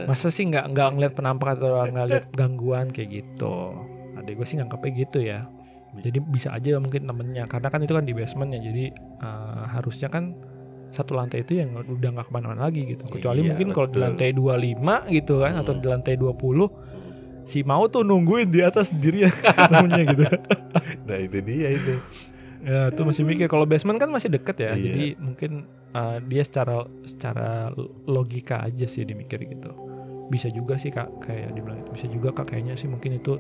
Masa 0.05 0.35
sih 0.35 0.47
nggak 0.51 0.75
nggak 0.75 0.89
ngeliat 0.99 1.13
penampakan 1.15 1.55
atau 1.63 1.69
nggak 1.87 2.07
lihat 2.11 2.27
gangguan 2.41 2.91
kayak 2.91 3.23
gitu? 3.23 3.75
Adek 4.19 4.35
gue 4.41 4.47
sih 4.47 4.57
nganggapnya 4.59 4.93
gitu 4.97 5.19
ya. 5.23 5.47
Jadi 5.97 6.19
bisa 6.21 6.53
aja 6.53 6.77
mungkin 6.77 7.09
temennya. 7.09 7.49
Karena 7.49 7.69
kan 7.73 7.81
itu 7.81 7.95
kan 7.95 8.05
di 8.05 8.13
basement 8.13 8.51
ya. 8.53 8.61
Jadi 8.61 8.85
uh, 9.23 9.65
harusnya 9.71 10.11
kan 10.11 10.37
satu 10.87 11.17
lantai 11.19 11.43
itu 11.43 11.59
yang 11.59 11.73
udah 11.77 12.11
nggak 12.15 12.27
ke 12.29 12.33
mana-mana 12.33 12.69
lagi 12.69 12.83
gitu. 12.85 13.03
Kecuali 13.09 13.43
Iya, 13.43 13.49
mungkin 13.53 13.69
kalau 13.73 13.89
di 13.89 13.99
lantai 14.01 14.31
25 14.35 15.09
gitu 15.13 15.35
kan 15.41 15.53
atau 15.57 15.73
Hmm. 15.75 15.83
di 15.83 15.87
lantai 15.89 16.15
20 16.17 16.69
si 17.47 17.63
mau 17.63 17.87
tuh 17.87 18.03
nungguin 18.03 18.51
di 18.51 18.59
atas 18.59 18.91
sendirian 18.91 19.31
temennya 19.71 20.03
gitu. 20.11 20.25
Nah 21.07 21.19
itu 21.23 21.39
dia 21.47 21.69
itu. 21.79 21.95
Ya 22.67 22.91
itu 22.91 23.01
masih 23.01 23.23
mikir 23.23 23.47
kalau 23.47 23.63
basement 23.63 23.97
kan 23.97 24.11
masih 24.11 24.27
deket 24.29 24.59
ya 24.59 24.71
Iya. 24.71 24.83
jadi 24.85 25.05
mungkin 25.17 25.51
uh, 25.93 26.19
dia 26.21 26.43
secara 26.43 26.77
secara 27.03 27.71
logika 28.05 28.61
aja 28.61 28.85
sih 28.85 29.03
dimikir 29.03 29.39
gitu 29.41 29.71
bisa 30.27 30.51
juga 30.51 30.75
sih 30.75 30.91
kak 30.91 31.23
kayak 31.23 31.55
dibilang 31.55 31.79
itu 31.79 31.91
bisa 31.95 32.07
juga 32.09 32.29
kak 32.33 32.51
kayaknya 32.51 32.75
sih 32.75 32.87
mungkin 32.87 33.15
itu 33.15 33.39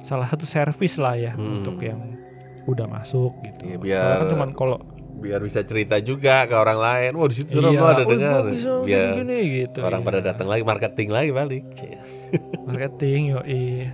salah 0.00 0.26
satu 0.26 0.42
servis 0.44 0.98
lah 0.98 1.14
ya 1.14 1.32
Hmm. 1.32 1.62
untuk 1.62 1.78
yang 1.80 2.18
udah 2.66 2.84
masuk 2.84 3.30
gitu 3.40 3.62
Soalnya 3.64 3.78
biar- 3.78 4.18
kan 4.18 4.28
cuman 4.28 4.50
kalau 4.52 4.76
biar 5.16 5.40
bisa 5.40 5.60
cerita 5.60 5.96
juga 5.98 6.44
ke 6.44 6.52
orang 6.52 6.76
lain. 6.76 7.10
Wah 7.14 7.26
di 7.26 7.36
situ 7.36 7.56
Iya, 7.56 7.72
lo 7.72 7.84
ada 7.84 7.98
"Oh, 7.98 8.06
dengar. 8.06 8.42
Biar 8.82 9.16
gini, 9.16 9.38
gitu. 9.58 9.78
orang 9.80 10.00
pada 10.00 10.18
iya. 10.18 10.26
datang 10.28 10.46
lagi 10.46 10.62
marketing 10.62 11.08
lagi 11.08 11.30
balik. 11.30 11.64
Cie. 11.72 11.96
marketing 12.60 13.20
yo 13.30 13.40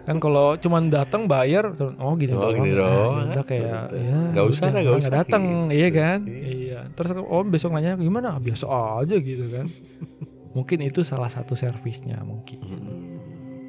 kan 0.03 0.16
kalau 0.16 0.57
cuman 0.57 0.89
datang 0.89 1.29
bayar 1.29 1.68
oh 1.95 2.14
gini 2.14 2.33
Oh, 2.33 2.41
doang 2.43 2.57
gini 2.57 2.70
Nah, 2.70 2.81
doang. 2.81 3.12
ya 3.12 3.25
udah 3.31 3.45
kayak 3.45 3.83
ya 3.93 4.18
Nggak 4.33 4.47
usah 4.47 4.62
udah, 4.62 4.73
dah, 4.73 4.81
nggak 4.81 4.83
nggak 4.89 5.03
usah, 5.05 5.12
datang 5.14 5.43
gitu. 5.45 5.70
iya 5.70 5.89
kan 5.93 6.18
Iya. 6.25 6.49
iya 6.49 6.81
terus 6.91 7.11
oh 7.14 7.43
besok 7.45 7.70
nanya 7.70 7.93
gimana 7.95 8.29
biasa 8.37 8.64
aja 8.99 9.14
gitu 9.14 9.45
kan 9.49 9.66
mungkin 10.57 10.79
itu 10.81 11.01
salah 11.03 11.29
satu 11.29 11.53
servisnya 11.55 12.18
mungkin 12.23 12.59
Mm-mm. 12.59 12.99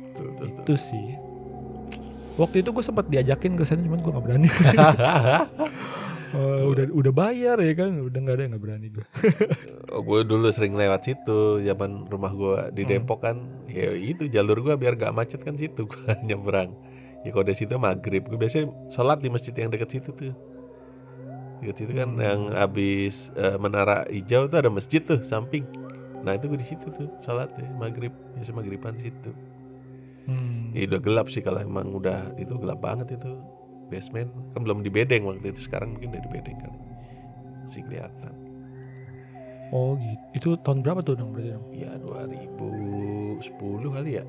Betul, 0.08 0.28
betul, 0.32 0.48
betul. 0.48 0.64
itu 0.64 0.74
sih 0.80 1.08
waktu 2.34 2.56
itu 2.58 2.70
gue 2.72 2.82
sempat 2.82 3.06
diajakin 3.06 3.54
ke 3.54 3.64
sana 3.64 3.84
cuman 3.84 4.00
gue 4.00 4.10
nggak 4.10 4.24
berani 4.24 4.48
Oh, 6.34 6.74
udah 6.74 6.90
udah 6.90 7.14
bayar 7.14 7.58
ya 7.58 7.74
kan? 7.74 8.02
Udah 8.02 8.18
nggak 8.18 8.36
ada 8.36 8.44
nggak 8.50 8.64
berani 8.64 8.88
gue 8.90 9.06
Oh, 9.94 10.02
gue 10.02 10.26
dulu 10.26 10.50
sering 10.50 10.74
lewat 10.74 11.06
situ 11.06 11.62
zaman 11.62 12.10
rumah 12.10 12.34
gue 12.34 12.74
di 12.74 12.82
Hmm. 12.84 12.92
Depok 12.98 13.22
kan. 13.22 13.38
Ya 13.70 13.94
itu 13.94 14.26
jalur 14.28 14.58
gue 14.60 14.74
biar 14.74 14.98
gak 14.98 15.14
macet 15.14 15.42
kan 15.42 15.54
situ 15.54 15.86
gue 15.92 16.12
nyebrang. 16.22 16.74
Ya 17.22 17.30
kalau 17.30 17.46
dari 17.46 17.54
situ 17.54 17.78
maghrib. 17.78 18.26
Gue 18.26 18.36
biasanya 18.36 18.68
sholat 18.90 19.22
di 19.22 19.30
masjid 19.30 19.54
yang 19.54 19.70
deket 19.70 19.94
situ 19.94 20.10
tuh. 20.10 20.34
Deket 21.62 21.76
situ 21.80 21.94
kan 21.94 22.10
Hmm. 22.12 22.20
yang 22.20 22.42
habis 22.52 23.30
eh, 23.34 23.56
menara 23.56 24.04
hijau 24.10 24.50
tuh 24.50 24.58
ada 24.58 24.74
masjid 24.74 25.00
tuh 25.00 25.22
samping. 25.22 25.64
Nah 26.22 26.34
itu 26.34 26.48
gue 26.48 26.58
di 26.58 26.66
situ 26.66 26.90
tuh 26.90 27.14
sholat 27.20 27.54
ya 27.54 27.70
maghrib. 27.74 28.12
Biasa 28.34 28.52
maghriban 28.52 28.98
situ. 28.98 29.30
Hmm. 30.24 30.72
ya 30.72 30.88
udah 30.88 31.02
gelap 31.04 31.28
sih 31.28 31.44
kalau 31.44 31.60
emang 31.60 31.92
udah 31.92 32.32
itu 32.40 32.56
gelap 32.56 32.80
banget 32.80 33.20
itu 33.20 33.28
basement 33.94 34.28
kan 34.52 34.62
belum 34.62 34.82
di 34.82 34.90
bedeng 34.90 35.24
waktu 35.24 35.50
itu. 35.50 35.62
Sekarang 35.62 35.94
mungkin 35.94 36.10
udah 36.10 36.22
di 36.22 36.32
bedeng 36.32 36.58
kali. 36.58 36.78
Masih 37.64 37.82
kelihatan. 37.86 38.34
Oh 39.70 39.94
gitu 39.96 40.22
itu 40.34 40.50
tahun 40.62 40.82
berapa 40.82 41.02
tuh 41.02 41.14
dong 41.14 41.34
berarti? 41.34 41.50
Dong 41.52 41.66
ya 41.72 41.92
2010 41.98 43.42
kali 43.90 44.12
ya. 44.18 44.24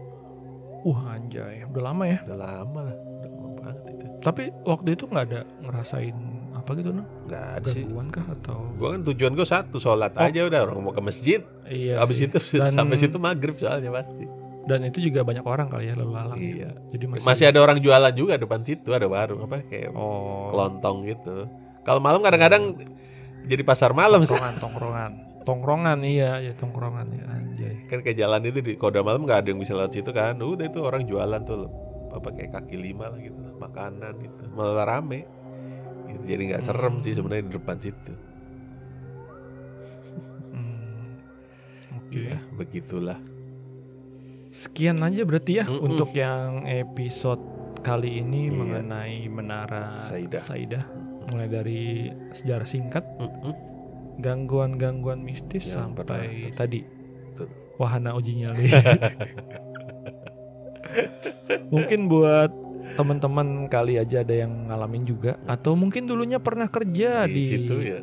Wah 0.84 1.16
anjay. 1.16 1.64
Udah 1.64 1.82
lama 1.82 2.04
ya? 2.04 2.18
Udah 2.24 2.38
lama 2.38 2.80
lah. 2.82 2.96
Udah 2.96 3.30
lama 3.30 3.48
banget 3.54 3.76
itu. 3.90 4.04
Tapi 4.20 4.42
waktu 4.62 4.88
itu 4.92 5.04
nggak 5.04 5.24
ada 5.26 5.40
ngerasain 5.60 6.16
apa 6.54 6.70
gitu 6.74 6.90
no 6.90 7.04
nggak 7.26 7.44
ada 7.60 7.68
sih. 7.72 7.84
Gangguan 7.84 8.08
kah 8.08 8.24
atau? 8.30 8.58
Gua 8.76 8.88
kan 8.92 9.00
tujuan 9.04 9.32
gua 9.32 9.44
satu 9.44 9.76
sholat 9.76 10.12
Oh. 10.14 10.24
aja 10.24 10.40
udah. 10.42 10.60
Orang 10.62 10.80
mau 10.80 10.92
ke 10.92 11.02
masjid. 11.02 11.40
Iya 11.64 12.00
habis 12.00 12.16
sih. 12.18 12.26
itu 12.26 12.36
Dan- 12.56 12.72
sampai 12.72 12.96
situ 12.96 13.16
maghrib 13.18 13.56
soalnya 13.56 13.88
pasti 13.90 14.24
dan 14.64 14.80
itu 14.88 14.98
juga 15.04 15.20
banyak 15.20 15.44
orang 15.44 15.68
kali 15.68 15.92
ya 15.92 15.94
lalu 15.96 16.12
lalang 16.16 16.40
ya. 16.40 16.48
iya. 16.48 16.70
Jadi 16.96 17.04
masih, 17.04 17.26
masih 17.28 17.44
ada 17.52 17.58
orang 17.60 17.78
jualan 17.84 18.14
juga 18.16 18.40
depan 18.40 18.60
situ 18.64 18.96
ada 18.96 19.04
warung 19.04 19.44
apa 19.44 19.60
kayak 19.68 19.92
oh. 19.92 20.48
kelontong 20.52 21.04
gitu. 21.04 21.48
Kalau 21.84 22.00
malam 22.00 22.24
kadang-kadang 22.24 22.80
jadi 23.44 23.60
pasar 23.60 23.92
malam 23.92 24.24
sih. 24.24 24.32
Tongkrongan 24.32 24.56
tongkrongan. 24.56 25.12
Tongkrongan 25.44 25.98
iya 26.08 26.40
ya 26.40 26.52
tongkrongan 26.56 27.06
ya 27.12 27.24
anjay. 27.28 27.76
Kan 27.92 28.00
kayak 28.00 28.16
jalan 28.16 28.48
itu 28.48 28.64
di 28.64 28.72
koda 28.80 29.04
malam 29.04 29.28
nggak 29.28 29.44
ada 29.44 29.48
yang 29.52 29.60
bisa 29.60 29.76
lewat 29.76 29.92
situ 29.92 30.10
kan. 30.16 30.40
Udah 30.40 30.64
itu 30.64 30.80
orang 30.80 31.04
jualan 31.04 31.40
tuh 31.44 31.68
apa 32.14 32.28
kayak 32.32 32.50
kaki 32.56 32.80
lima 32.80 33.12
lah 33.12 33.20
gitu 33.20 33.36
makanan 33.60 34.14
itu 34.24 34.44
malah 34.56 34.88
rame. 34.88 35.28
Gitu, 36.08 36.24
jadi 36.24 36.42
nggak 36.56 36.64
serem 36.64 37.04
sih 37.04 37.12
sebenarnya 37.12 37.52
di 37.52 37.52
depan 37.52 37.76
situ. 37.76 38.12
Hmm. 40.56 41.20
oke. 42.00 42.16
Ya 42.16 42.40
begitulah 42.56 43.33
sekian 44.54 45.02
aja 45.02 45.26
berarti 45.26 45.58
ya 45.58 45.64
Mm-mm. 45.66 45.82
untuk 45.84 46.14
yang 46.14 46.62
episode 46.64 47.42
kali 47.82 48.22
ini 48.22 48.48
Iya. 48.48 48.54
mengenai 48.54 49.18
menara 49.26 49.98
Saidah. 50.00 50.38
Saidah 50.38 50.84
mulai 51.26 51.48
dari 51.48 51.82
sejarah 52.30 52.62
singkat 52.64 53.02
gangguan-gangguan 54.16 55.20
mistis 55.20 55.66
Yang 55.66 55.74
sampai 55.74 56.04
pernah- 56.06 56.54
tadi 56.54 56.80
Betul. 57.34 57.48
wahana 57.76 58.14
uji 58.14 58.32
nyali. 58.38 58.70
mungkin 61.68 62.06
buat 62.06 62.50
teman-teman 62.94 63.66
kali 63.66 63.98
aja 63.98 64.22
ada 64.22 64.34
yang 64.36 64.70
ngalamin 64.70 65.02
juga 65.02 65.34
atau 65.44 65.74
mungkin 65.74 66.06
dulunya 66.06 66.38
pernah 66.38 66.70
kerja 66.70 67.26
di 67.26 67.34
di, 67.34 67.42
situ 67.42 67.74
ya 67.82 67.98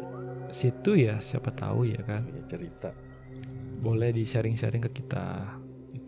situ 0.52 0.92
ya 1.00 1.16
siapa 1.18 1.56
tahu 1.56 1.88
ya 1.88 2.04
kan 2.04 2.28
punya 2.28 2.44
cerita 2.46 2.92
boleh 3.80 4.12
di 4.12 4.28
sharing-sharing 4.28 4.84
ke 4.84 4.92
kita 4.94 5.48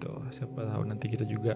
gitu. 0.04 0.12
Siapa 0.36 0.60
tahu 0.68 0.84
nanti 0.84 1.08
kita 1.08 1.24
juga 1.24 1.56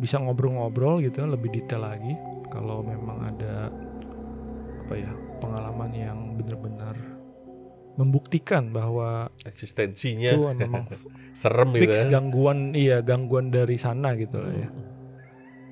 bisa 0.00 0.16
ngobrol-ngobrol 0.16 1.04
gitu 1.04 1.28
lebih 1.28 1.52
detail 1.52 1.84
lagi. 1.84 2.16
Kalau 2.48 2.80
memang 2.80 3.36
ada 3.36 3.68
apa 4.86 4.94
ya 4.96 5.12
pengalaman 5.44 5.90
yang 5.92 6.18
benar-benar 6.40 6.96
membuktikan 7.96 8.70
bahwa 8.70 9.32
eksistensinya 9.44 10.36
itu 10.36 10.52
memang 10.52 10.84
serem 11.40 11.72
gitu 11.74 11.90
fix 11.90 12.06
ya. 12.06 12.12
gangguan 12.12 12.76
iya 12.76 13.00
gangguan 13.00 13.48
dari 13.48 13.80
sana 13.80 14.12
gitu 14.20 14.36
ya. 14.36 14.68
Hmm. 14.68 14.84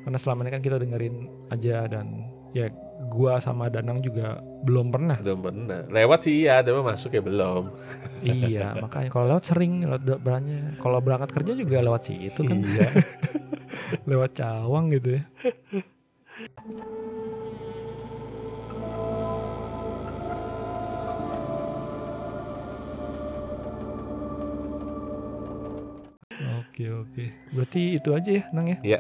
karena 0.09 0.19
selama 0.19 0.41
ini 0.49 0.51
kan 0.57 0.63
kita 0.65 0.77
dengerin 0.81 1.17
aja 1.53 1.85
dan 1.85 2.33
ya 2.57 2.73
gua 3.15 3.39
sama 3.39 3.71
Danang 3.71 4.03
juga 4.03 4.43
belum 4.67 4.91
pernah. 4.91 5.17
Belum 5.23 5.41
pernah. 5.47 5.87
Lewat 5.87 6.27
sih 6.27 6.43
iya 6.43 6.59
tapi 6.67 6.83
masuk 6.83 7.15
ya 7.15 7.23
belum. 7.23 7.71
Iya 8.25 8.81
makanya 8.81 9.13
kalau 9.13 9.27
lewat 9.37 9.45
sering 9.45 9.85
lewat 9.85 10.03
depannya 10.09 10.81
kalau 10.81 10.99
berangkat 10.99 11.31
kerja 11.31 11.53
juga 11.55 11.85
lewat 11.85 12.03
situ 12.11 12.41
kan. 12.43 12.59
Iya. 12.59 12.89
Lewat 14.11 14.33
cawang 14.41 14.91
gitu 14.97 15.21
ya. 15.21 15.23
Oke 26.75 26.91
oke, 26.91 27.25
berarti 27.55 27.81
itu 27.95 28.11
aja 28.11 28.31
ya 28.35 28.45
Nang 28.51 28.67
ya. 28.67 28.99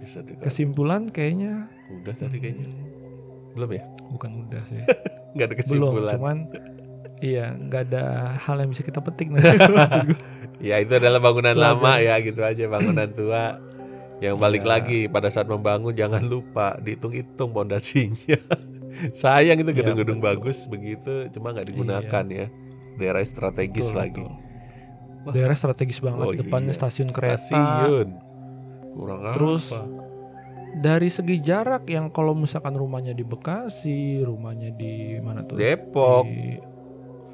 bisa 0.00 0.24
juga 0.24 0.48
Kesimpulan 0.48 1.12
kayaknya 1.12 1.68
udah 1.92 2.14
tadi 2.16 2.40
kayaknya. 2.40 2.72
Hmm, 2.72 3.01
belum 3.52 3.70
ya 3.70 3.82
bukan 4.10 4.30
udah 4.42 4.62
sih. 4.64 4.80
nggak 5.34 5.46
ada 5.46 5.54
Belum, 5.54 5.60
kesimpulan 5.60 6.14
cuman 6.14 6.36
iya 7.22 7.46
nggak 7.52 7.82
ada 7.86 8.04
hal 8.36 8.56
yang 8.58 8.70
bisa 8.70 8.82
kita 8.82 8.98
petik 8.98 9.28
ya 10.60 10.76
itu 10.76 10.92
adalah 10.92 11.18
bangunan 11.18 11.52
Pelajaran. 11.52 11.78
lama 11.78 11.92
ya 11.98 12.14
gitu 12.18 12.40
aja 12.40 12.64
bangunan 12.66 13.08
tua 13.10 13.44
yang 14.18 14.36
balik 14.36 14.62
Iya. 14.62 14.70
lagi 14.70 15.00
pada 15.06 15.28
saat 15.28 15.46
membangun 15.46 15.92
jangan 15.92 16.22
lupa 16.22 16.78
dihitung-hitung 16.78 17.50
pondasinya 17.50 18.38
sayang 19.12 19.58
itu 19.58 19.68
Iya, 19.68 19.78
gedung-gedung 19.80 20.18
betul. 20.18 20.30
bagus 20.30 20.66
begitu 20.66 21.26
cuma 21.30 21.50
nggak 21.50 21.66
digunakan 21.66 22.24
ya 22.24 22.46
daerah 22.94 23.22
strategis 23.22 23.88
Betul, 23.88 23.98
lagi 23.98 24.22
betul. 24.22 24.38
Wah. 25.22 25.30
Daerah 25.30 25.54
strategis 25.54 25.98
banget, 25.98 26.18
Oh, 26.20 26.34
depannya 26.34 26.70
iya. 26.70 26.78
stasiun 26.82 27.08
kereta. 27.08 27.38
stasiun 27.38 28.08
kurang 28.92 29.20
Terus 29.32 29.70
apa 29.70 30.01
dari 30.80 31.12
segi 31.12 31.36
jarak 31.44 31.84
yang 31.90 32.08
kalau 32.08 32.32
misalkan 32.32 32.72
rumahnya 32.72 33.12
di 33.12 33.26
Bekasi, 33.26 34.24
rumahnya 34.24 34.72
di 34.72 35.20
mana 35.20 35.44
tuh? 35.44 35.60
Depok 35.60 36.24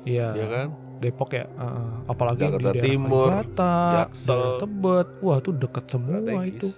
Iya, 0.08 0.28
ya 0.32 0.46
kan 0.48 0.68
Depok 0.98 1.30
ya. 1.30 1.46
Heeh. 1.46 1.90
apalagi 2.10 2.42
Jakarta 2.42 2.58
di 2.58 2.64
daerah 2.74 2.84
Timur, 2.90 3.28
Kalibata, 3.30 3.76
Jaksel. 3.94 4.42
Tebet. 4.58 5.08
Wah, 5.22 5.38
tuh 5.38 5.54
deket 5.54 5.84
semua 5.86 6.16
strategis 6.18 6.50
itu. 6.50 6.68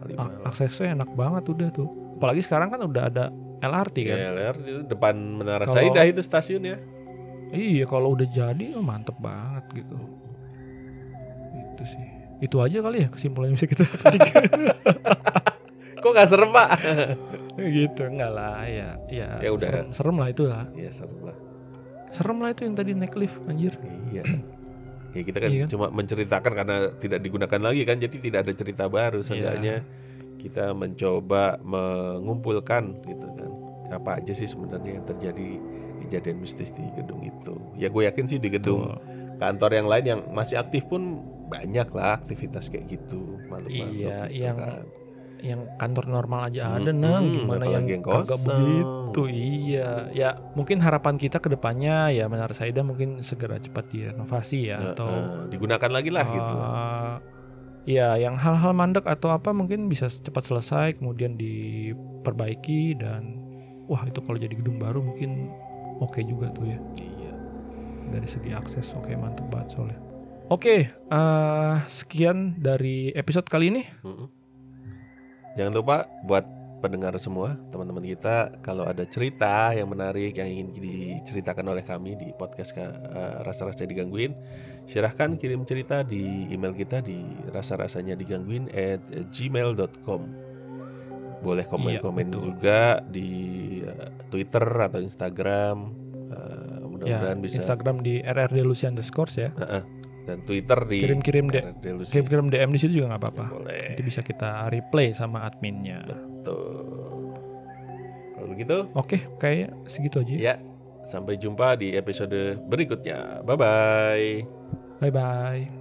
Kalimalang. 0.00 0.42
Aksesnya 0.48 0.86
enak 0.96 1.10
banget 1.12 1.44
udah 1.44 1.68
tuh. 1.68 1.88
Apalagi 2.16 2.40
sekarang 2.40 2.68
kan 2.72 2.80
udah 2.88 3.02
ada 3.12 3.24
LRT 3.60 3.96
kan. 4.08 4.16
Ya, 4.16 4.28
LRT 4.32 4.64
itu 4.64 4.82
depan 4.88 5.14
Menara 5.18 5.68
Kalau- 5.68 5.76
Saidah 5.76 6.04
itu 6.08 6.24
stasiunnya. 6.24 6.80
Iya, 7.50 7.84
kalau 7.84 8.14
udah 8.16 8.28
jadi 8.30 8.66
oh, 8.78 8.84
mantep 8.84 9.18
banget 9.20 9.84
gitu. 9.84 9.98
Itu 11.76 11.84
sih. 11.84 12.04
Itu 12.40 12.56
aja 12.64 12.80
kali 12.80 13.04
ya 13.04 13.08
kesimpulan 13.12 13.52
yang 13.52 13.56
bisa 13.60 13.68
kita. 13.68 13.84
Kok 16.00 16.10
nggak 16.10 16.28
serem 16.28 16.50
pak? 16.50 16.68
gitu 17.76 18.02
enggak 18.04 18.30
lah 18.30 18.64
ya 18.64 18.88
ya, 19.06 19.28
Ya 19.38 19.50
udah. 19.50 19.68
serem, 19.68 19.86
serem 19.92 20.16
lah 20.16 20.28
itu 20.28 20.44
lah 20.44 20.64
ya 20.72 20.88
serem 20.88 21.20
lah. 21.20 21.36
serem 22.10 22.38
lah 22.38 22.50
itu 22.50 22.62
yang 22.64 22.74
tadi 22.74 22.90
naik 22.92 23.14
lift 23.14 23.36
anjir 23.44 23.74
Iya. 24.08 24.24
Ya 25.10 25.22
kita 25.22 25.38
kan 25.38 25.50
Iya 25.50 25.60
kan? 25.60 25.68
cuma 25.68 25.86
menceritakan 25.90 26.52
karena 26.54 26.76
tidak 26.96 27.18
digunakan 27.20 27.60
lagi 27.60 27.82
kan, 27.82 27.98
jadi 27.98 28.16
tidak 28.16 28.40
ada 28.46 28.52
cerita 28.54 28.86
baru. 28.86 29.18
Iya. 29.18 29.26
Seenggaknya 29.26 29.76
kita 30.38 30.70
mencoba 30.70 31.58
mengumpulkan 31.60 32.94
gitu 33.02 33.26
kan. 33.28 33.50
Apa 33.90 34.22
aja 34.22 34.30
sih 34.30 34.46
sebenarnya 34.46 34.96
yang 34.96 35.04
terjadi 35.04 35.48
kejadian 36.00 36.36
mistis 36.38 36.70
di 36.70 36.86
gedung 36.94 37.20
itu. 37.20 37.54
Ya 37.74 37.90
gue 37.90 38.06
yakin 38.06 38.24
sih 38.24 38.38
di 38.38 38.48
gedung 38.48 38.86
Tuh. 38.86 39.02
kantor 39.36 39.70
yang 39.74 39.86
lain 39.86 40.04
yang 40.06 40.20
masih 40.30 40.56
aktif 40.56 40.86
pun 40.86 41.18
banyak 41.50 41.90
lah 41.90 42.14
aktivitas 42.16 42.70
kayak 42.70 42.86
gitu. 42.88 43.42
Malu-malu 43.50 43.90
Iya, 43.98 44.30
gitu 44.30 44.46
yang 44.46 44.56
kan. 44.56 44.86
Yang 45.40 45.60
kantor 45.76 46.06
normal 46.06 46.46
aja 46.46 46.76
ada 46.76 46.92
Mm-mm, 46.92 47.00
nang 47.00 47.24
gimana 47.28 47.64
yang, 47.64 47.84
yang 47.84 48.00
kagak 48.00 48.40
begitu 48.40 49.22
iya 49.26 50.08
ya 50.12 50.28
mungkin 50.52 50.78
harapan 50.78 51.16
kita 51.16 51.40
ke 51.40 51.48
depannya 51.48 52.08
ya 52.10 52.28
Menara 52.28 52.52
Saida 52.52 52.80
mungkin 52.80 53.20
segera 53.20 53.56
cepat 53.56 53.88
direnovasi 53.88 54.58
ya 54.68 54.78
Nah, 54.78 54.92
atau 54.92 55.08
eh, 55.08 55.48
digunakan 55.50 55.90
lagi 55.90 56.10
lah 56.12 56.24
gitu. 56.24 56.54
eh, 56.54 57.14
ya 57.90 58.08
yang 58.16 58.36
hal-hal 58.36 58.70
mandek 58.70 59.04
atau 59.04 59.32
apa 59.32 59.50
mungkin 59.50 59.88
bisa 59.88 60.06
cepat 60.06 60.44
selesai 60.44 61.00
kemudian 61.00 61.34
diperbaiki 61.34 62.96
dan 62.96 63.40
wah 63.88 64.04
itu 64.04 64.20
kalau 64.20 64.38
jadi 64.38 64.54
gedung 64.54 64.78
baru 64.78 65.00
mungkin 65.00 65.50
oke 65.98 66.20
juga 66.22 66.52
tuh 66.52 66.68
ya. 66.68 66.78
Iya. 67.00 67.32
Dari 68.10 68.28
segi 68.28 68.50
akses 68.52 68.92
oke 68.94 69.10
mantep 69.14 69.48
banget 69.48 69.74
soalnya. 69.74 69.98
Oke, 70.50 70.90
eh, 70.90 71.74
sekian 71.86 72.58
dari 72.58 73.14
episode 73.14 73.46
kali 73.46 73.70
ini. 73.70 73.82
Mm-mm. 74.02 74.26
Jangan 75.54 75.72
lupa 75.74 75.96
buat 76.22 76.46
pendengar 76.80 77.12
semua, 77.20 77.60
teman-teman 77.68 78.00
kita, 78.02 78.56
kalau 78.60 78.88
ada 78.88 79.04
cerita 79.04 79.68
yang 79.70 79.84
menarik 79.86 80.32
yang 80.32 80.48
ingin 80.48 80.68
diceritakan 80.72 81.68
oleh 81.68 81.84
kami 81.84 82.16
di 82.16 82.32
podcast 82.32 82.72
ka- 82.72 82.96
eh, 82.96 83.44
rasa-rasa 83.44 83.84
digangguin, 83.84 84.32
silahkan 84.88 85.36
kirim 85.36 85.68
cerita 85.68 86.00
di 86.00 86.48
email 86.48 86.72
kita 86.72 87.04
di 87.04 87.20
rasa-rasanya 87.52 88.16
digangguin 88.16 88.72
at 88.72 89.04
gmail.com. 89.28 90.22
Boleh 91.40 91.64
komen-komen 91.64 92.26
Iya, 92.26 92.32
betul. 92.32 92.44
juga 92.48 92.80
di 93.04 93.30
eh, 93.84 94.08
Twitter 94.32 94.64
atau 94.64 95.00
Instagram. 95.00 95.76
Ya, 96.30 96.86
mudah-mudahan 96.86 97.38
bisa 97.40 97.58
Instagram 97.58 98.00
di 98.00 98.20
rrd 98.20 98.56
lucy 98.60 98.86
underscore 98.86 99.32
ya. 99.34 99.50
Dan 100.28 100.44
Twitter 100.44 100.78
di 100.86 100.98
Kirim-kirim 101.00 101.46
Lucy. 101.96 102.10
Kirim-kirim 102.12 102.46
DM 102.52 102.70
di 102.74 102.78
situ 102.80 102.92
juga 103.00 103.16
nggak 103.16 103.22
apa-apa. 103.22 103.44
Boleh. 103.50 103.82
Nanti 103.94 104.02
bisa 104.04 104.20
kita 104.20 104.68
replay 104.68 105.12
sama 105.16 105.44
adminnya. 105.44 106.04
Tuh. 106.44 107.32
Kalau 108.36 108.48
begitu, 108.48 108.76
Oke, 108.96 109.20
kayak 109.36 109.76
segitu 109.84 110.24
aja. 110.24 110.32
ya 110.32 110.54
sampai 111.04 111.36
jumpa 111.40 111.76
di 111.76 111.96
episode 111.96 112.60
berikutnya. 112.68 113.44
Bye 113.44 113.56
bye. 113.58 114.30
Bye 115.00 115.12
bye. 115.12 115.79